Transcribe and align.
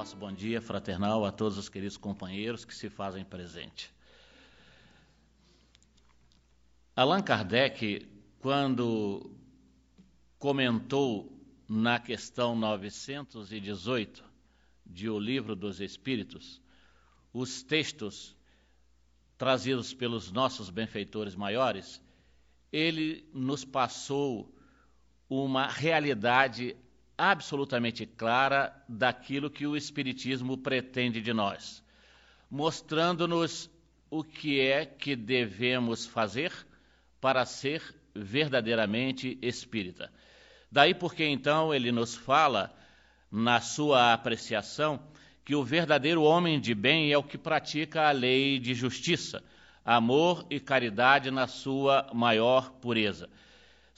nosso 0.00 0.16
bom 0.16 0.32
dia 0.32 0.62
fraternal 0.62 1.26
a 1.26 1.30
todos 1.30 1.58
os 1.58 1.68
queridos 1.68 1.98
companheiros 1.98 2.64
que 2.64 2.74
se 2.74 2.88
fazem 2.88 3.22
presente. 3.22 3.92
Allan 6.96 7.20
Kardec, 7.20 8.08
quando 8.38 9.30
comentou 10.38 11.30
na 11.68 12.00
questão 12.00 12.56
918 12.56 14.24
de 14.86 15.10
O 15.10 15.18
Livro 15.18 15.54
dos 15.54 15.82
Espíritos, 15.82 16.62
os 17.30 17.62
textos 17.62 18.34
trazidos 19.36 19.92
pelos 19.92 20.32
nossos 20.32 20.70
benfeitores 20.70 21.36
maiores, 21.36 22.00
ele 22.72 23.28
nos 23.34 23.66
passou 23.66 24.50
uma 25.28 25.66
realidade 25.66 26.74
absolutamente 27.20 28.06
clara 28.06 28.74
daquilo 28.88 29.50
que 29.50 29.66
o 29.66 29.76
Espiritismo 29.76 30.56
pretende 30.56 31.20
de 31.20 31.34
nós, 31.34 31.84
mostrando-nos 32.50 33.68
o 34.08 34.24
que 34.24 34.58
é 34.58 34.86
que 34.86 35.14
devemos 35.14 36.06
fazer 36.06 36.50
para 37.20 37.44
ser 37.44 37.82
verdadeiramente 38.14 39.38
espírita. 39.42 40.10
Daí 40.72 40.94
porque 40.94 41.26
então 41.26 41.74
ele 41.74 41.92
nos 41.92 42.16
fala, 42.16 42.74
na 43.30 43.60
sua 43.60 44.14
apreciação, 44.14 44.98
que 45.44 45.54
o 45.54 45.62
verdadeiro 45.62 46.22
homem 46.22 46.58
de 46.58 46.74
bem 46.74 47.12
é 47.12 47.18
o 47.18 47.22
que 47.22 47.36
pratica 47.36 48.08
a 48.08 48.12
lei 48.12 48.58
de 48.58 48.72
justiça, 48.72 49.44
amor 49.84 50.46
e 50.48 50.58
caridade 50.58 51.30
na 51.30 51.46
sua 51.46 52.08
maior 52.14 52.70
pureza 52.70 53.28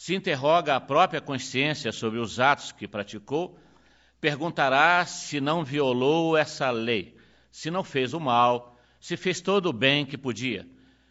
se 0.02 0.16
interroga 0.16 0.74
a 0.74 0.80
própria 0.80 1.20
consciência 1.20 1.92
sobre 1.92 2.18
os 2.18 2.40
atos 2.40 2.72
que 2.72 2.88
praticou, 2.88 3.56
perguntará 4.20 5.06
se 5.06 5.40
não 5.40 5.64
violou 5.64 6.36
essa 6.36 6.72
lei, 6.72 7.16
se 7.52 7.70
não 7.70 7.84
fez 7.84 8.12
o 8.12 8.18
mal, 8.18 8.76
se 8.98 9.16
fez 9.16 9.40
todo 9.40 9.66
o 9.66 9.72
bem 9.72 10.04
que 10.04 10.18
podia, 10.18 10.66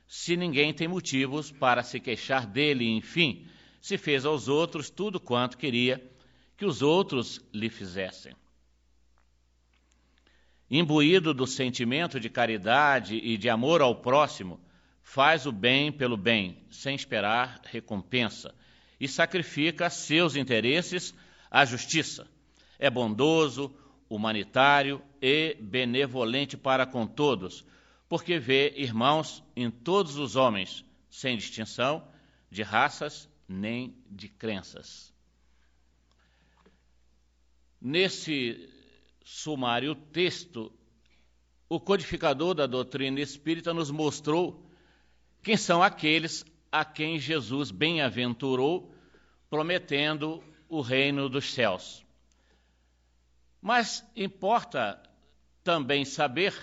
se 0.06 0.36
ninguém 0.36 0.74
tem 0.74 0.90
motivos 0.90 1.54
para 1.54 1.84
se 1.84 2.02
queixar 2.02 2.46
dele, 2.46 2.86
enfim, 2.86 3.48
se 3.80 3.98
fez 3.98 4.26
aos 4.26 4.50
outros 4.50 4.90
tudo 4.90 5.22
quanto 5.22 5.58
queria 5.58 6.06
que 6.58 6.66
os 6.66 6.82
outros 6.82 7.40
lhe 7.54 7.70
fizessem. 7.70 8.36
Imbuído 10.70 11.34
do 11.34 11.48
sentimento 11.48 12.20
de 12.20 12.30
caridade 12.30 13.16
e 13.16 13.38
de 13.38 13.50
amor 13.50 13.82
ao 13.82 13.96
próximo, 13.96 14.60
faz 15.02 15.46
o 15.46 15.52
bem 15.54 15.94
pelo 15.94 16.18
bem, 16.18 16.66
sem 16.70 16.94
esperar 16.94 17.62
recompensa 17.64 18.54
e 19.02 19.08
sacrifica 19.08 19.90
seus 19.90 20.36
interesses 20.36 21.12
à 21.50 21.66
justiça. 21.66 22.28
É 22.78 22.88
bondoso, 22.88 23.76
humanitário 24.08 25.02
e 25.20 25.56
benevolente 25.60 26.56
para 26.56 26.86
com 26.86 27.08
todos, 27.08 27.66
porque 28.08 28.38
vê 28.38 28.72
irmãos 28.78 29.44
em 29.56 29.72
todos 29.72 30.18
os 30.18 30.36
homens, 30.36 30.86
sem 31.10 31.36
distinção 31.36 32.08
de 32.52 32.62
raças 32.62 33.28
nem 33.50 33.98
de 34.08 34.30
crenças. 34.30 35.12
Nesse 37.82 38.70
sumário 39.24 39.96
texto, 39.96 40.72
o 41.68 41.80
codificador 41.80 42.54
da 42.54 42.68
doutrina 42.68 43.20
espírita 43.20 43.74
nos 43.74 43.90
mostrou 43.90 44.64
quem 45.42 45.58
são 45.58 45.82
aqueles 45.82 46.46
a 46.72 46.86
quem 46.86 47.20
Jesus 47.20 47.70
bem-aventurou, 47.70 48.94
prometendo 49.50 50.44
o 50.70 50.82
reino 50.82 51.28
dos 51.28 51.54
céus. 51.54 52.06
Mas 53.62 54.06
importa 54.16 55.02
também 55.64 56.06
saber 56.06 56.54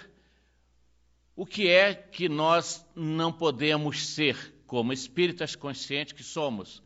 o 1.37 1.47
que 1.47 1.69
é 1.69 1.95
que 1.95 2.29
nós 2.29 2.85
não 2.97 3.33
podemos 3.33 4.07
ser 4.09 4.55
como 4.67 4.93
espíritas 4.93 5.55
conscientes 5.55 6.13
que 6.13 6.23
somos, 6.25 6.83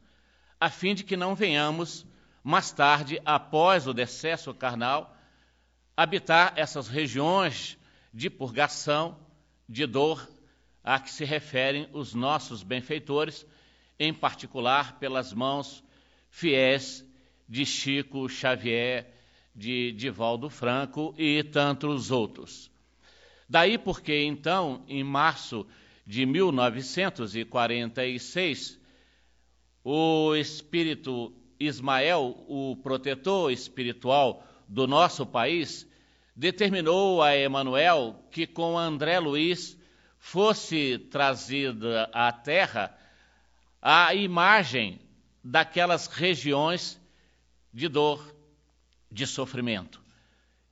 a 0.60 0.68
fim 0.68 0.94
de 0.94 1.04
que 1.04 1.16
não 1.16 1.34
venhamos 1.34 2.06
mais 2.42 2.70
tarde, 2.72 3.20
após 3.24 3.86
o 3.86 3.94
decesso 3.94 4.52
carnal, 4.52 5.16
habitar 5.96 6.52
essas 6.56 6.88
regiões 6.88 7.78
de 8.12 8.28
purgação, 8.28 9.18
de 9.68 9.86
dor, 9.86 10.28
a 10.82 10.98
que 10.98 11.10
se 11.10 11.24
referem 11.24 11.88
os 11.92 12.14
nossos 12.14 12.62
benfeitores, 12.62 13.46
em 13.98 14.12
particular 14.12 14.98
pelas 14.98 15.32
mãos 15.32 15.82
fiéis 16.30 17.06
de 17.48 17.64
Chico 17.64 18.28
Xavier, 18.28 19.10
de 19.54 19.92
Divaldo 19.92 20.48
Franco 20.48 21.14
e 21.16 21.44
tantos 21.44 22.10
outros. 22.10 22.70
Daí 23.48 23.76
porque, 23.76 24.24
então, 24.24 24.84
em 24.88 25.04
março 25.04 25.66
de 26.06 26.24
1946, 26.24 28.80
o 29.84 30.34
espírito 30.34 31.34
Ismael, 31.60 32.42
o 32.48 32.76
protetor 32.82 33.52
espiritual 33.52 34.42
do 34.66 34.86
nosso 34.86 35.26
país, 35.26 35.86
determinou 36.34 37.22
a 37.22 37.36
Emanuel 37.36 38.24
que 38.30 38.46
com 38.46 38.78
André 38.78 39.20
Luiz 39.20 39.76
fosse 40.22 40.98
trazida 41.10 42.08
à 42.12 42.30
terra 42.30 42.96
a 43.82 44.14
imagem 44.14 45.00
daquelas 45.42 46.06
regiões 46.06 46.96
de 47.74 47.88
dor, 47.88 48.24
de 49.10 49.26
sofrimento. 49.26 50.00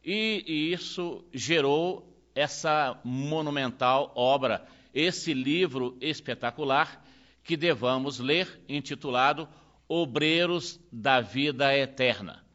E, 0.04 0.44
e, 0.46 0.72
isso 0.72 1.24
gerou 1.34 2.16
essa 2.32 2.96
monumental 3.02 4.12
obra, 4.14 4.64
esse 4.94 5.34
livro 5.34 5.98
espetacular 6.00 7.04
que 7.42 7.56
devamos 7.56 8.20
ler, 8.20 8.62
intitulado 8.68 9.48
Obreiros 9.88 10.78
da 10.92 11.20
Vida 11.20 11.76
Eterna. 11.76 12.46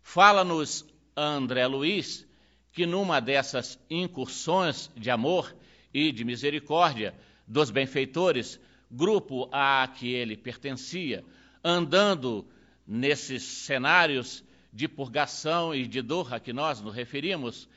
Fala-nos 0.00 0.86
André 1.16 1.66
Luiz 1.66 2.24
que 2.72 2.86
numa 2.86 3.18
dessas 3.18 3.76
incursões 3.90 4.88
de 4.96 5.10
amor 5.10 5.52
e 5.92 6.12
de 6.12 6.24
misericórdia 6.24 7.14
dos 7.46 7.70
benfeitores, 7.70 8.60
grupo 8.90 9.48
a 9.52 9.86
que 9.88 10.12
ele 10.12 10.36
pertencia, 10.36 11.24
andando 11.62 12.46
nesses 12.86 13.42
cenários 13.42 14.44
de 14.72 14.86
purgação 14.86 15.74
e 15.74 15.86
de 15.86 16.02
dor 16.02 16.32
a 16.32 16.40
que 16.40 16.52
nós 16.52 16.80
nos 16.80 16.94
referimos, 16.94 17.68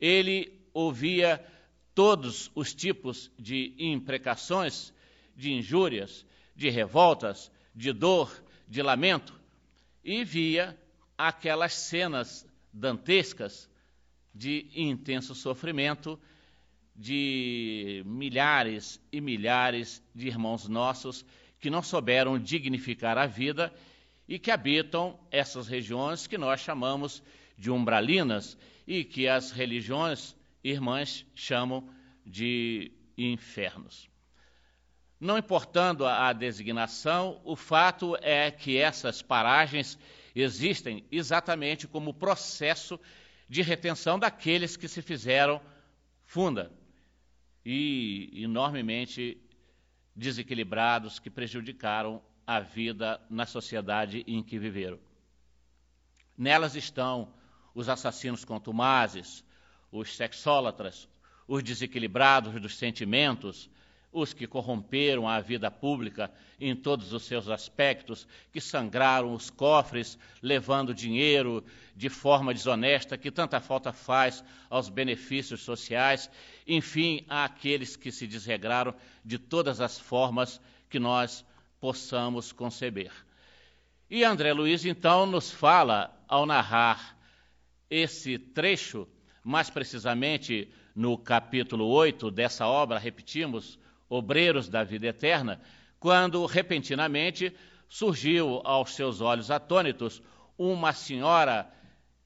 ele 0.00 0.52
ouvia 0.72 1.44
todos 1.94 2.50
os 2.54 2.74
tipos 2.74 3.30
de 3.38 3.74
imprecações, 3.78 4.92
de 5.36 5.52
injúrias, 5.52 6.24
de 6.54 6.70
revoltas, 6.70 7.50
de 7.74 7.92
dor, 7.92 8.30
de 8.68 8.82
lamento, 8.82 9.38
e 10.04 10.24
via 10.24 10.78
aquelas 11.16 11.74
cenas 11.74 12.46
dantescas 12.72 13.68
de 14.34 14.70
intenso 14.74 15.34
sofrimento 15.34 16.18
de 16.98 18.02
milhares 18.04 19.00
e 19.12 19.20
milhares 19.20 20.02
de 20.12 20.26
irmãos 20.26 20.66
nossos 20.66 21.24
que 21.60 21.70
não 21.70 21.80
souberam 21.80 22.36
dignificar 22.36 23.16
a 23.16 23.24
vida 23.24 23.72
e 24.26 24.36
que 24.36 24.50
habitam 24.50 25.18
essas 25.30 25.68
regiões 25.68 26.26
que 26.26 26.36
nós 26.36 26.60
chamamos 26.60 27.22
de 27.56 27.70
umbralinas 27.70 28.58
e 28.84 29.04
que 29.04 29.28
as 29.28 29.52
religiões 29.52 30.36
irmãs 30.62 31.24
chamam 31.36 31.88
de 32.26 32.90
infernos. 33.16 34.10
Não 35.20 35.38
importando 35.38 36.04
a 36.04 36.32
designação, 36.32 37.40
o 37.44 37.54
fato 37.54 38.16
é 38.20 38.50
que 38.50 38.76
essas 38.76 39.22
paragens 39.22 39.96
existem 40.34 41.04
exatamente 41.10 41.86
como 41.86 42.12
processo 42.12 42.98
de 43.48 43.62
retenção 43.62 44.18
daqueles 44.18 44.76
que 44.76 44.88
se 44.88 45.00
fizeram 45.00 45.60
funda, 46.24 46.70
e 47.70 48.30
enormemente 48.32 49.36
desequilibrados 50.16 51.18
que 51.18 51.28
prejudicaram 51.28 52.22
a 52.46 52.60
vida 52.60 53.20
na 53.28 53.44
sociedade 53.44 54.24
em 54.26 54.42
que 54.42 54.58
viveram. 54.58 54.98
Nelas 56.34 56.74
estão 56.74 57.34
os 57.74 57.90
assassinos 57.90 58.42
contumazes, 58.42 59.44
os 59.92 60.16
sexólatras, 60.16 61.06
os 61.46 61.62
desequilibrados 61.62 62.58
dos 62.58 62.74
sentimentos, 62.74 63.68
os 64.12 64.32
que 64.32 64.46
corromperam 64.46 65.28
a 65.28 65.40
vida 65.40 65.70
pública 65.70 66.30
em 66.60 66.74
todos 66.74 67.12
os 67.12 67.24
seus 67.24 67.48
aspectos, 67.48 68.26
que 68.52 68.60
sangraram 68.60 69.32
os 69.34 69.50
cofres, 69.50 70.18
levando 70.42 70.94
dinheiro 70.94 71.64
de 71.94 72.08
forma 72.08 72.54
desonesta, 72.54 73.18
que 73.18 73.30
tanta 73.30 73.60
falta 73.60 73.92
faz 73.92 74.42
aos 74.70 74.88
benefícios 74.88 75.60
sociais, 75.62 76.30
enfim, 76.66 77.24
àqueles 77.28 77.96
que 77.96 78.10
se 78.10 78.26
desregraram 78.26 78.94
de 79.24 79.38
todas 79.38 79.80
as 79.80 79.98
formas 79.98 80.60
que 80.88 80.98
nós 80.98 81.44
possamos 81.80 82.50
conceber. 82.50 83.12
E 84.10 84.24
André 84.24 84.52
Luiz, 84.52 84.84
então, 84.84 85.26
nos 85.26 85.50
fala, 85.50 86.16
ao 86.26 86.46
narrar 86.46 87.16
esse 87.90 88.38
trecho 88.38 89.06
mais 89.44 89.70
precisamente 89.70 90.68
no 90.94 91.16
capítulo 91.16 91.86
8 91.86 92.30
dessa 92.30 92.66
obra, 92.66 92.98
repetimos, 92.98 93.78
Obreiros 94.08 94.68
da 94.68 94.84
Vida 94.84 95.08
Eterna, 95.08 95.60
quando 95.98 96.44
repentinamente 96.46 97.54
surgiu 97.88 98.60
aos 98.64 98.94
seus 98.94 99.20
olhos 99.20 99.50
atônitos 99.50 100.22
uma 100.56 100.92
senhora 100.92 101.70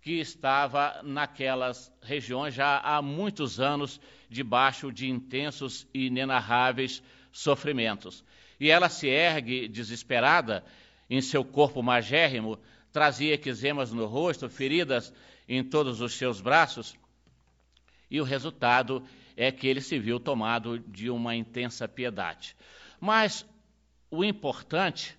que 0.00 0.18
estava 0.18 1.00
naquelas 1.04 1.92
regiões 2.02 2.52
já 2.52 2.78
há 2.78 3.00
muitos 3.00 3.60
anos, 3.60 4.00
debaixo 4.28 4.92
de 4.92 5.08
intensos 5.08 5.86
e 5.94 6.06
inenarráveis 6.06 7.02
sofrimentos. 7.30 8.24
E 8.58 8.68
ela 8.68 8.88
se 8.88 9.06
ergue 9.06 9.68
desesperada 9.68 10.64
em 11.08 11.20
seu 11.20 11.44
corpo 11.44 11.82
magérrimo, 11.82 12.58
trazia 12.92 13.34
eczemas 13.34 13.92
no 13.92 14.06
rosto, 14.06 14.48
feridas 14.48 15.12
em 15.48 15.62
todos 15.62 16.00
os 16.00 16.14
seus 16.14 16.40
braços, 16.40 16.96
e 18.10 18.20
o 18.20 18.24
resultado 18.24 19.02
é 19.36 19.50
que 19.50 19.66
ele 19.66 19.80
se 19.80 19.98
viu 19.98 20.20
tomado 20.20 20.78
de 20.78 21.10
uma 21.10 21.34
intensa 21.34 21.88
piedade. 21.88 22.56
Mas 23.00 23.46
o 24.10 24.24
importante 24.24 25.16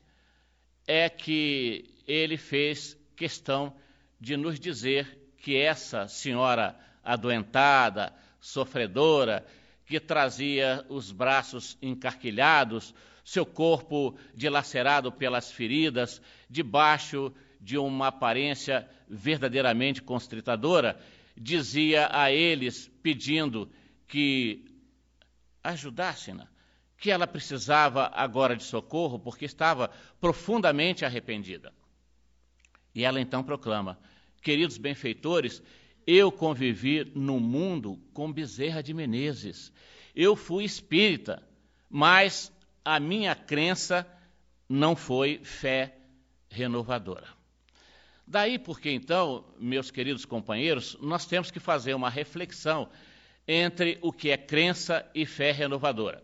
é 0.88 1.10
que 1.10 1.86
ele 2.08 2.38
fez 2.38 2.98
questão 3.16 3.76
de 4.20 4.38
nos 4.38 4.60
dizer 4.60 5.34
que 5.38 5.58
essa 5.58 6.08
senhora 6.08 6.78
adoentada, 7.04 8.14
sofredora, 8.40 9.46
que 9.86 10.00
trazia 10.00 10.86
os 10.88 11.12
braços 11.12 11.78
encarquilhados, 11.82 12.94
seu 13.24 13.46
corpo 13.46 14.18
dilacerado 14.34 15.12
pelas 15.12 15.52
feridas, 15.52 16.22
debaixo 16.50 17.34
de 17.60 17.78
uma 17.78 18.08
aparência 18.08 18.88
verdadeiramente 19.08 20.02
constritadora, 20.02 21.00
dizia 21.36 22.10
a 22.12 22.32
eles, 22.32 22.90
pedindo 23.02 23.70
que 24.14 24.64
ajudassem-na, 25.64 26.48
que 27.00 27.10
ela 27.10 27.26
precisava 27.26 28.12
agora 28.14 28.56
de 28.56 28.62
socorro 28.62 29.18
porque 29.18 29.44
estava 29.44 29.90
profundamente 30.22 31.04
arrependida. 31.04 31.74
E 32.94 33.04
ela 33.04 33.20
então 33.20 33.44
proclama: 33.44 33.98
Queridos 34.40 34.78
benfeitores, 34.78 35.64
eu 36.06 36.32
convivi 36.32 37.12
no 37.16 37.40
mundo 37.40 38.00
com 38.14 38.32
Bezerra 38.32 38.84
de 38.84 38.94
Menezes. 38.94 39.72
Eu 40.14 40.36
fui 40.36 40.64
espírita, 40.64 41.42
mas 41.90 42.54
a 42.86 43.00
minha 43.00 43.34
crença 43.34 44.08
não 44.70 44.96
foi 44.96 45.40
fé 45.44 45.98
renovadora. 46.50 47.30
Daí 48.28 48.60
porque, 48.60 48.92
então, 48.92 49.44
meus 49.58 49.90
queridos 49.90 50.24
companheiros, 50.24 50.96
nós 51.02 51.26
temos 51.26 51.50
que 51.50 51.60
fazer 51.60 51.96
uma 51.96 52.12
reflexão 52.12 52.88
entre 53.48 53.98
o 54.02 54.12
que 54.12 54.30
é 54.30 54.38
crença 54.38 55.06
e 55.14 55.26
fé 55.26 55.52
renovadora. 55.52 56.24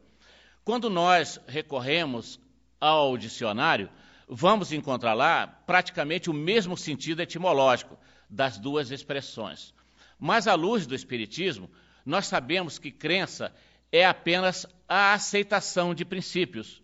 Quando 0.63 0.89
nós 0.89 1.39
recorremos 1.47 2.39
ao 2.79 3.17
dicionário, 3.17 3.89
vamos 4.27 4.71
encontrar 4.71 5.13
lá 5.13 5.47
praticamente 5.47 6.29
o 6.29 6.33
mesmo 6.33 6.77
sentido 6.77 7.21
etimológico 7.21 7.97
das 8.29 8.57
duas 8.57 8.91
expressões. 8.91 9.73
Mas, 10.19 10.47
à 10.47 10.53
luz 10.53 10.85
do 10.85 10.93
Espiritismo, 10.93 11.69
nós 12.05 12.27
sabemos 12.27 12.77
que 12.77 12.91
crença 12.91 13.53
é 13.91 14.05
apenas 14.05 14.65
a 14.87 15.13
aceitação 15.13 15.95
de 15.95 16.05
princípios, 16.05 16.81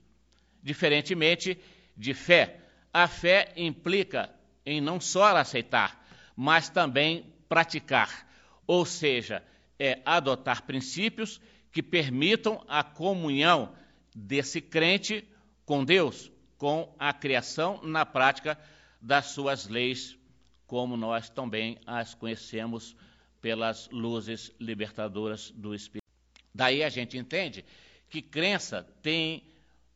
diferentemente 0.64 1.60
de 1.96 2.14
fé. 2.14 2.60
A 2.94 3.08
fé 3.08 3.54
implica 3.56 4.30
em 4.66 4.82
não 4.82 5.00
só 5.00 5.36
aceitar, 5.38 6.04
mas 6.36 6.70
também 6.70 7.32
praticar, 7.48 8.28
ou 8.66 8.86
seja, 8.86 9.44
é 9.80 10.02
adotar 10.06 10.64
princípios 10.64 11.42
que 11.72 11.84
permitam 11.84 12.64
a 12.68 12.84
comunhão 12.84 13.74
desse 14.16 14.62
crente 14.62 15.28
com 15.66 15.84
Deus, 15.84 16.32
com 16.58 16.96
a 16.98 17.12
criação 17.12 17.82
na 17.84 18.06
prática 18.06 18.58
das 19.02 19.28
suas 19.28 19.68
leis, 19.68 20.18
como 20.66 20.96
nós 20.96 21.30
também 21.30 21.78
as 21.86 22.14
conhecemos 22.14 22.96
pelas 23.42 23.90
luzes 23.92 24.52
libertadoras 24.60 25.52
do 25.52 25.76
Espírito. 25.76 26.06
Daí 26.54 26.84
a 26.84 26.90
gente 26.90 27.18
entende 27.18 27.66
que 28.10 28.22
crença 28.22 28.88
tem 29.02 29.44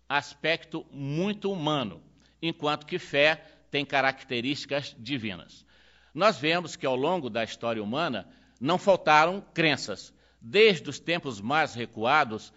aspecto 0.08 0.86
muito 0.92 1.52
humano, 1.52 2.04
enquanto 2.42 2.86
que 2.86 3.00
fé 3.00 3.36
tem 3.72 3.86
características 3.86 4.96
divinas. 5.00 5.66
Nós 6.14 6.38
vemos 6.38 6.76
que 6.76 6.86
ao 6.86 6.96
longo 6.96 7.30
da 7.30 7.44
história 7.44 7.82
humana 7.82 8.28
não 8.60 8.78
faltaram 8.78 9.44
crenças, 9.54 10.14
desde 10.42 10.90
os 10.90 11.00
tempos 11.00 11.40
mais 11.40 11.74
recuados, 11.74 12.54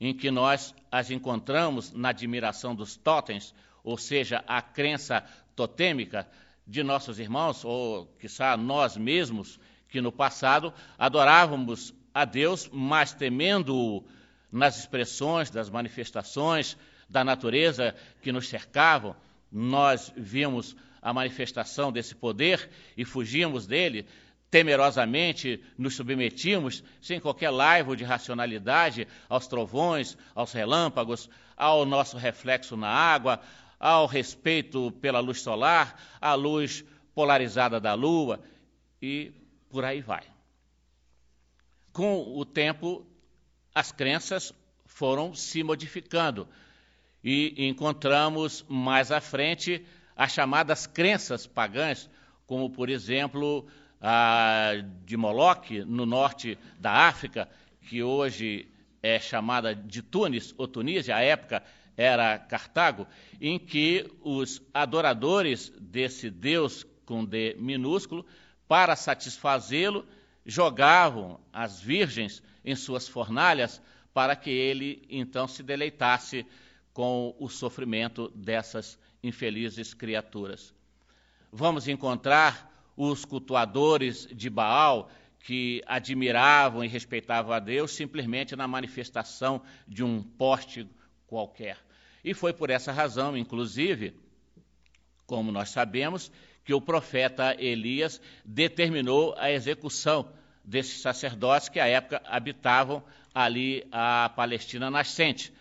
em 0.00 0.12
que 0.12 0.30
nós 0.30 0.74
as 0.90 1.10
encontramos 1.10 1.92
na 1.92 2.10
admiração 2.10 2.74
dos 2.74 2.96
totens, 2.96 3.54
ou 3.82 3.96
seja, 3.96 4.42
a 4.46 4.60
crença 4.60 5.24
totêmica 5.54 6.28
de 6.66 6.82
nossos 6.82 7.18
irmãos, 7.18 7.64
ou 7.64 8.06
quiçá 8.18 8.56
nós 8.56 8.96
mesmos, 8.96 9.60
que 9.88 10.00
no 10.00 10.10
passado 10.10 10.72
adorávamos 10.98 11.94
a 12.12 12.24
Deus, 12.24 12.68
mas 12.72 13.12
temendo-o 13.12 14.04
nas 14.50 14.78
expressões 14.78 15.50
das 15.50 15.68
manifestações 15.68 16.76
da 17.08 17.22
natureza 17.22 17.94
que 18.22 18.32
nos 18.32 18.48
cercavam, 18.48 19.14
nós 19.50 20.12
vimos 20.16 20.74
a 21.02 21.12
manifestação 21.12 21.92
desse 21.92 22.14
poder 22.14 22.68
e 22.96 23.04
fugimos 23.04 23.66
dele, 23.66 24.06
temerosamente 24.54 25.60
nos 25.76 25.96
submetimos, 25.96 26.84
sem 27.00 27.18
qualquer 27.18 27.50
laivo 27.50 27.96
de 27.96 28.04
racionalidade, 28.04 29.08
aos 29.28 29.48
trovões, 29.48 30.16
aos 30.32 30.52
relâmpagos, 30.52 31.28
ao 31.56 31.84
nosso 31.84 32.16
reflexo 32.16 32.76
na 32.76 32.86
água, 32.86 33.40
ao 33.80 34.06
respeito 34.06 34.92
pela 35.00 35.18
luz 35.18 35.40
solar, 35.40 36.00
à 36.20 36.34
luz 36.34 36.84
polarizada 37.16 37.80
da 37.80 37.94
lua 37.94 38.44
e 39.02 39.32
por 39.68 39.84
aí 39.84 40.00
vai. 40.00 40.22
Com 41.92 42.38
o 42.38 42.44
tempo, 42.44 43.04
as 43.74 43.90
crenças 43.90 44.54
foram 44.86 45.34
se 45.34 45.64
modificando 45.64 46.46
e 47.24 47.66
encontramos 47.66 48.64
mais 48.68 49.10
à 49.10 49.20
frente 49.20 49.84
as 50.14 50.30
chamadas 50.30 50.86
crenças 50.86 51.44
pagãs, 51.44 52.08
como, 52.46 52.70
por 52.70 52.88
exemplo, 52.88 53.66
a 54.06 54.72
de 55.06 55.16
Moloque, 55.16 55.82
no 55.82 56.04
norte 56.04 56.58
da 56.78 56.92
África, 57.08 57.48
que 57.80 58.02
hoje 58.02 58.68
é 59.02 59.18
chamada 59.18 59.74
de 59.74 60.02
Tunis 60.02 60.54
ou 60.58 60.68
Tunísia, 60.68 61.16
à 61.16 61.22
época 61.22 61.62
era 61.96 62.38
Cartago, 62.38 63.06
em 63.40 63.58
que 63.58 64.12
os 64.20 64.60
adoradores 64.74 65.72
desse 65.80 66.28
Deus 66.28 66.86
com 67.06 67.24
D 67.24 67.56
minúsculo, 67.58 68.26
para 68.68 68.94
satisfazê-lo, 68.94 70.06
jogavam 70.44 71.40
as 71.50 71.80
virgens 71.80 72.42
em 72.62 72.76
suas 72.76 73.08
fornalhas 73.08 73.80
para 74.12 74.36
que 74.36 74.50
ele 74.50 75.02
então 75.08 75.48
se 75.48 75.62
deleitasse 75.62 76.44
com 76.92 77.34
o 77.38 77.48
sofrimento 77.48 78.30
dessas 78.34 78.98
infelizes 79.22 79.94
criaturas. 79.94 80.74
Vamos 81.50 81.88
encontrar 81.88 82.73
os 82.96 83.24
cultuadores 83.24 84.26
de 84.32 84.48
Baal 84.48 85.10
que 85.40 85.82
admiravam 85.86 86.84
e 86.84 86.88
respeitavam 86.88 87.52
a 87.52 87.58
Deus 87.58 87.92
simplesmente 87.92 88.56
na 88.56 88.66
manifestação 88.66 89.60
de 89.86 90.02
um 90.02 90.22
poste 90.22 90.88
qualquer. 91.26 91.76
E 92.24 92.32
foi 92.32 92.52
por 92.52 92.70
essa 92.70 92.92
razão, 92.92 93.36
inclusive, 93.36 94.14
como 95.26 95.52
nós 95.52 95.68
sabemos, 95.68 96.32
que 96.64 96.72
o 96.72 96.80
profeta 96.80 97.54
Elias 97.58 98.20
determinou 98.44 99.34
a 99.36 99.50
execução 99.50 100.26
desses 100.64 101.02
sacerdotes 101.02 101.68
que 101.68 101.78
à 101.78 101.86
época 101.86 102.22
habitavam 102.24 103.04
ali 103.34 103.86
a 103.92 104.30
Palestina 104.34 104.90
nascente 104.90 105.52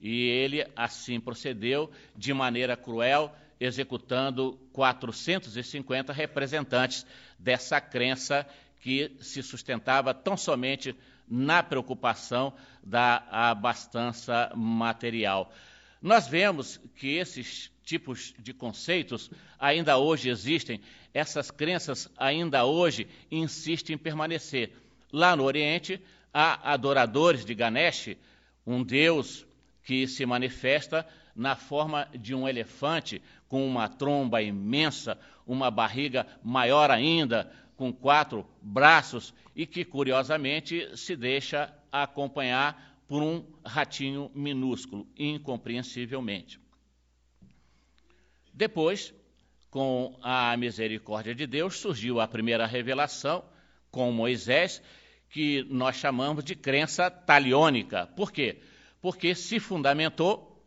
e 0.00 0.22
ele 0.24 0.66
assim 0.76 1.20
procedeu 1.20 1.90
de 2.16 2.32
maneira 2.32 2.76
cruel, 2.76 3.32
executando 3.58 4.58
450 4.78 6.12
representantes 6.12 7.04
dessa 7.36 7.80
crença 7.80 8.46
que 8.80 9.10
se 9.20 9.42
sustentava 9.42 10.14
tão 10.14 10.36
somente 10.36 10.94
na 11.28 11.64
preocupação 11.64 12.54
da 12.80 13.24
abastança 13.28 14.52
material. 14.54 15.52
Nós 16.00 16.28
vemos 16.28 16.80
que 16.94 17.16
esses 17.16 17.72
tipos 17.82 18.32
de 18.38 18.54
conceitos 18.54 19.28
ainda 19.58 19.98
hoje 19.98 20.28
existem, 20.30 20.80
essas 21.12 21.50
crenças 21.50 22.08
ainda 22.16 22.64
hoje 22.64 23.08
insistem 23.32 23.94
em 23.94 23.98
permanecer. 23.98 24.70
Lá 25.12 25.34
no 25.34 25.42
Oriente, 25.42 26.00
há 26.32 26.72
adoradores 26.72 27.44
de 27.44 27.52
Ganesh, 27.52 28.16
um 28.64 28.84
deus 28.84 29.44
que 29.82 30.06
se 30.06 30.24
manifesta 30.24 31.04
na 31.34 31.56
forma 31.56 32.08
de 32.16 32.32
um 32.32 32.48
elefante 32.48 33.20
com 33.48 33.66
uma 33.66 33.88
tromba 33.88 34.42
imensa, 34.42 35.18
uma 35.46 35.70
barriga 35.70 36.26
maior 36.42 36.90
ainda, 36.90 37.50
com 37.76 37.92
quatro 37.92 38.46
braços 38.60 39.32
e 39.54 39.66
que, 39.66 39.84
curiosamente, 39.84 40.96
se 40.96 41.16
deixa 41.16 41.72
acompanhar 41.90 43.02
por 43.06 43.22
um 43.22 43.44
ratinho 43.64 44.30
minúsculo, 44.34 45.06
incompreensivelmente. 45.16 46.60
Depois, 48.52 49.14
com 49.70 50.18
a 50.22 50.56
misericórdia 50.56 51.34
de 51.34 51.46
Deus, 51.46 51.78
surgiu 51.78 52.20
a 52.20 52.28
primeira 52.28 52.66
revelação 52.66 53.44
com 53.90 54.12
Moisés, 54.12 54.82
que 55.30 55.64
nós 55.70 55.96
chamamos 55.96 56.44
de 56.44 56.54
crença 56.54 57.10
taliônica. 57.10 58.06
Por 58.08 58.32
quê? 58.32 58.60
Porque 59.00 59.34
se 59.34 59.60
fundamentou 59.60 60.62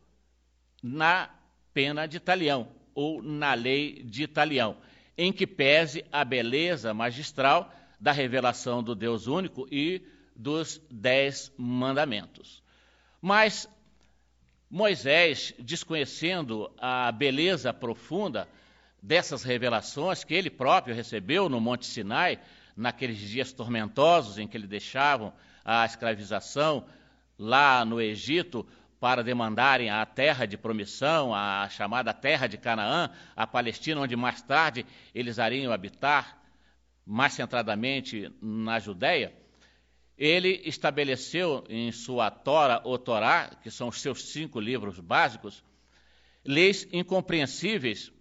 na 0.82 1.30
pena 1.74 2.08
de 2.08 2.20
talião, 2.20 2.68
ou 2.94 3.22
na 3.22 3.54
lei 3.54 4.04
de 4.04 4.28
talião, 4.28 4.78
em 5.18 5.32
que 5.32 5.48
pese 5.48 6.06
a 6.12 6.24
beleza 6.24 6.94
magistral 6.94 7.74
da 8.00 8.12
revelação 8.12 8.82
do 8.82 8.96
Deus 8.96 9.28
único 9.28 9.68
e 9.72 10.02
dos 10.36 10.82
dez 10.90 11.52
mandamentos. 11.58 12.64
Mas 13.22 13.70
Moisés, 14.70 15.54
desconhecendo 15.60 16.72
a 16.80 17.12
beleza 17.12 17.74
profunda 17.74 18.48
dessas 19.02 19.44
revelações 19.44 20.24
que 20.24 20.34
ele 20.34 20.50
próprio 20.50 20.96
recebeu 20.96 21.50
no 21.50 21.60
Monte 21.60 21.86
Sinai, 21.86 22.40
naqueles 22.76 23.18
dias 23.18 23.52
tormentosos 23.52 24.38
em 24.38 24.48
que 24.48 24.56
ele 24.56 24.68
deixavam 24.68 25.34
a 25.64 25.86
escravização 25.86 26.86
lá 27.38 27.84
no 27.84 28.00
Egito 28.00 28.66
para 29.02 29.24
demandarem 29.24 29.90
a 29.90 30.06
terra 30.06 30.46
de 30.46 30.56
promissão, 30.56 31.34
a 31.34 31.68
chamada 31.70 32.14
terra 32.14 32.46
de 32.46 32.56
Canaã, 32.56 33.10
a 33.36 33.48
Palestina, 33.48 34.00
onde 34.00 34.16
mais 34.16 34.44
tarde 34.44 34.86
eles 35.14 35.40
iriam 35.40 35.74
habitar, 35.74 36.40
mais 37.04 37.34
centradamente 37.34 38.32
na 38.40 38.78
Judéia, 38.78 39.36
ele 40.16 40.62
estabeleceu 40.66 41.66
em 41.68 41.92
sua 41.92 42.30
Tora 42.30 42.80
ou 42.84 42.96
Torá, 43.00 43.50
que 43.64 43.72
são 43.72 43.88
os 43.88 44.00
seus 44.00 44.32
cinco 44.32 44.60
livros 44.60 45.00
básicos, 45.00 45.64
leis 46.46 46.88
incompreensíveis, 46.94 48.12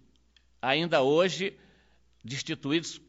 ainda 0.59 1.03
hoje 1.03 1.55
destituídas, 2.25 2.99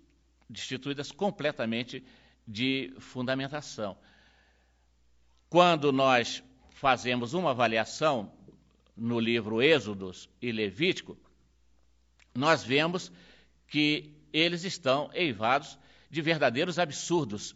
destituídas 0.47 1.11
completamente 1.11 2.05
de 2.47 2.95
fundamentação. 2.99 3.97
Quando 5.49 5.91
nós 5.91 6.43
fazemos 6.83 7.33
uma 7.33 7.51
avaliação 7.51 8.33
no 8.97 9.21
livro 9.21 9.63
Êxodos 9.63 10.29
e 10.43 10.51
Levítico, 10.51 11.17
nós 12.35 12.65
vemos 12.65 13.13
que 13.69 14.13
eles 14.33 14.65
estão 14.65 15.09
eivados 15.15 15.79
de 16.11 16.21
verdadeiros 16.21 16.81
absurdos, 16.81 17.55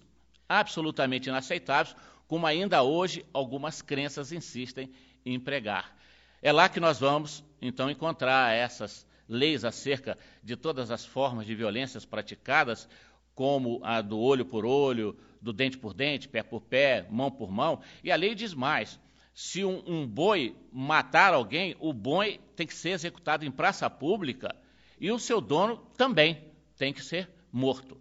absolutamente 0.49 1.28
inaceitáveis, 1.28 1.97
como 2.28 2.47
ainda 2.47 2.85
hoje 2.85 3.26
algumas 3.33 3.83
crenças 3.83 4.30
insistem 4.30 4.92
em 5.25 5.40
pregar. 5.40 5.99
É 6.40 6.52
lá 6.52 6.68
que 6.68 6.78
nós 6.78 7.00
vamos, 7.00 7.42
então, 7.61 7.90
encontrar 7.90 8.54
essas 8.54 9.04
leis 9.28 9.64
acerca 9.64 10.16
de 10.40 10.54
todas 10.54 10.92
as 10.92 11.04
formas 11.04 11.47
de 11.47 11.54
violências 11.56 12.04
praticadas, 12.04 12.88
como 13.35 13.80
a 13.83 14.00
do 14.00 14.21
olho 14.21 14.45
por 14.45 14.64
olho, 14.64 15.18
do 15.42 15.52
dente 15.52 15.76
por 15.76 15.92
dente, 15.92 16.28
pé 16.28 16.45
por 16.45 16.61
pé, 16.61 17.09
mão 17.11 17.28
por 17.28 17.50
mão. 17.50 17.80
E 18.04 18.12
a 18.12 18.16
lei 18.16 18.33
diz 18.33 18.54
mais: 18.54 19.00
se 19.37 19.62
um, 19.62 19.83
um 19.87 20.09
boi 20.09 20.57
matar 20.73 21.35
alguém, 21.35 21.76
o 21.78 21.93
boi 21.93 22.40
tem 22.57 22.66
que 22.66 22.73
ser 22.73 22.93
executado 22.93 23.45
em 23.45 23.50
praça 23.50 23.90
pública 23.90 24.57
e 24.99 25.12
o 25.12 25.19
seu 25.19 25.43
dono 25.43 25.76
também 25.95 26.43
tem 26.78 26.90
que 26.90 27.05
ser 27.05 27.28
morto. 27.52 28.00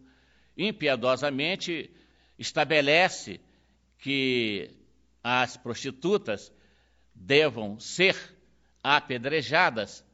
Impiedosamente, 0.58 1.92
estabelece 2.40 3.42
que 3.98 4.72
as 5.22 5.58
prostitutas 5.58 6.54
devam 7.14 7.78
ser 7.82 8.16
apedrejadas 8.82 10.06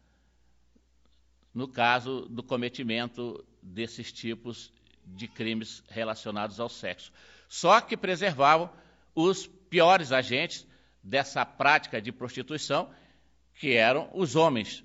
no 1.54 1.68
caso 1.68 2.22
do 2.32 2.42
cometimento 2.42 3.46
desses 3.62 4.12
tipos 4.12 4.74
de 5.06 5.28
crimes 5.28 5.84
relacionados 5.88 6.60
ao 6.60 6.68
sexo. 6.68 7.14
Só 7.48 7.80
que 7.80 7.96
preservavam 7.96 8.72
os 9.14 9.46
piores 9.46 10.12
agentes 10.12 10.66
dessa 11.04 11.46
prática 11.46 12.02
de 12.02 12.12
prostituição, 12.12 12.90
que 13.56 13.74
eram 13.74 14.10
os 14.14 14.36
homens, 14.36 14.84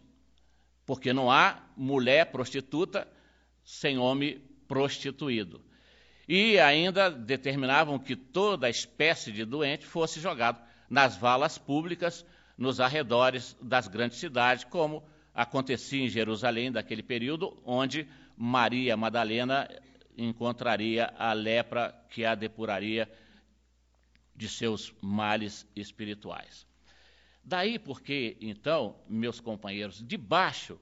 porque 0.85 1.13
não 1.13 1.31
há 1.31 1.63
mulher 1.77 2.27
prostituta 2.27 3.07
sem 3.65 3.99
homem 3.99 4.41
prostituído. 4.69 5.61
E 6.29 6.59
ainda 6.59 7.11
determinavam 7.11 7.99
que 7.99 8.17
toda 8.17 8.69
espécie 8.69 9.31
de 9.31 9.45
doente 9.45 9.87
fosse 9.87 10.21
jogado 10.21 10.61
nas 10.91 11.17
valas 11.17 11.59
públicas 11.59 12.25
nos 12.57 12.81
arredores 12.81 13.57
das 13.61 13.87
grandes 13.87 14.19
cidades, 14.19 14.65
como 14.65 15.05
acontecia 15.35 16.03
em 16.03 16.09
Jerusalém 16.09 16.73
daquele 16.73 17.03
período, 17.03 17.57
onde 17.65 18.09
Maria 18.37 18.97
Madalena 18.97 19.69
encontraria 20.17 21.13
a 21.19 21.33
lepra 21.33 21.95
que 22.11 22.25
a 22.25 22.35
depuraria 22.35 23.09
de 24.37 24.49
seus 24.49 24.95
males 25.01 25.67
espirituais. 25.75 26.67
Daí 27.43 27.79
porque, 27.79 28.37
então, 28.41 28.97
meus 29.09 29.41
companheiros, 29.41 30.03
debaixo 30.05 30.79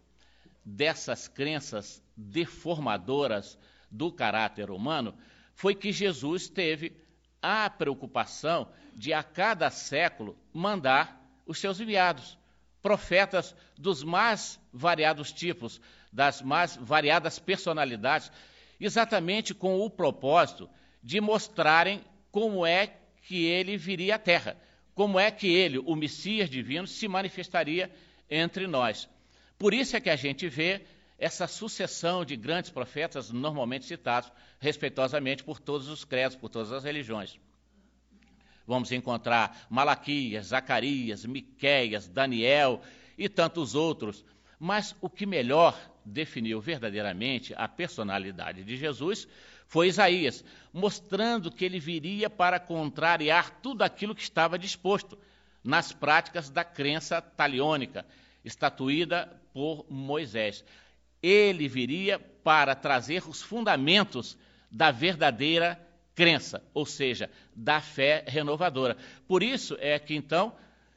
dessas 0.64 1.28
crenças 1.28 2.02
deformadoras 2.16 3.58
do 3.90 4.10
caráter 4.10 4.70
humano, 4.70 5.14
foi 5.54 5.74
que 5.74 5.92
Jesus 5.92 6.48
teve 6.48 6.96
a 7.40 7.68
preocupação 7.68 8.68
de 8.94 9.12
a 9.12 9.22
cada 9.22 9.70
século 9.70 10.36
mandar 10.52 11.22
os 11.46 11.58
seus 11.58 11.78
enviados, 11.78 12.38
profetas 12.80 13.54
dos 13.76 14.02
mais 14.02 14.58
variados 14.72 15.30
tipos, 15.32 15.80
das 16.10 16.40
mais 16.40 16.76
variadas 16.76 17.38
personalidades, 17.38 18.32
exatamente 18.80 19.54
com 19.54 19.80
o 19.80 19.90
propósito 19.90 20.68
de 21.02 21.20
mostrarem 21.20 22.02
como 22.32 22.64
é 22.64 22.96
que 23.24 23.44
ele 23.46 23.76
viria 23.76 24.16
à 24.16 24.18
Terra, 24.18 24.56
como 24.94 25.18
é 25.18 25.30
que 25.30 25.48
ele, 25.48 25.78
o 25.78 25.96
Messias 25.96 26.48
divino, 26.48 26.86
se 26.86 27.08
manifestaria 27.08 27.90
entre 28.30 28.66
nós. 28.66 29.08
Por 29.58 29.74
isso 29.74 29.96
é 29.96 30.00
que 30.00 30.10
a 30.10 30.16
gente 30.16 30.48
vê 30.48 30.82
essa 31.18 31.46
sucessão 31.46 32.24
de 32.24 32.36
grandes 32.36 32.70
profetas, 32.70 33.30
normalmente 33.30 33.86
citados 33.86 34.30
respeitosamente 34.60 35.42
por 35.42 35.58
todos 35.58 35.88
os 35.88 36.04
credos, 36.04 36.36
por 36.36 36.48
todas 36.48 36.72
as 36.72 36.84
religiões. 36.84 37.38
Vamos 38.66 38.92
encontrar 38.92 39.66
Malaquias, 39.68 40.46
Zacarias, 40.46 41.24
Miqueias, 41.24 42.08
Daniel 42.08 42.80
e 43.16 43.28
tantos 43.28 43.74
outros. 43.74 44.24
Mas 44.58 44.94
o 45.00 45.10
que 45.10 45.26
melhor 45.26 45.78
definiu 46.04 46.60
verdadeiramente 46.60 47.54
a 47.56 47.68
personalidade 47.68 48.64
de 48.64 48.76
Jesus 48.76 49.28
foi 49.66 49.88
Isaías, 49.88 50.44
mostrando 50.72 51.50
que 51.50 51.64
ele 51.64 51.80
viria 51.80 52.30
para 52.30 52.60
contrariar 52.60 53.60
tudo 53.62 53.82
aquilo 53.82 54.14
que 54.14 54.22
estava 54.22 54.58
disposto 54.58 55.18
nas 55.62 55.92
práticas 55.92 56.50
da 56.50 56.62
crença 56.64 57.20
taliônica, 57.20 58.06
estatuída 58.44 59.40
por 59.52 59.86
Moisés 59.88 60.64
ele 61.26 61.68
viria 61.68 62.18
para 62.18 62.74
trazer 62.74 63.26
os 63.26 63.40
fundamentos 63.40 64.36
da 64.70 64.90
verdadeira 64.90 65.80
crença, 66.14 66.62
ou 66.74 66.84
seja, 66.84 67.30
da 67.56 67.80
fé 67.80 68.22
renovadora. 68.28 68.94
Por 69.26 69.42
isso 69.42 69.74
é 69.80 69.98
que 69.98 70.14
então 70.14 70.54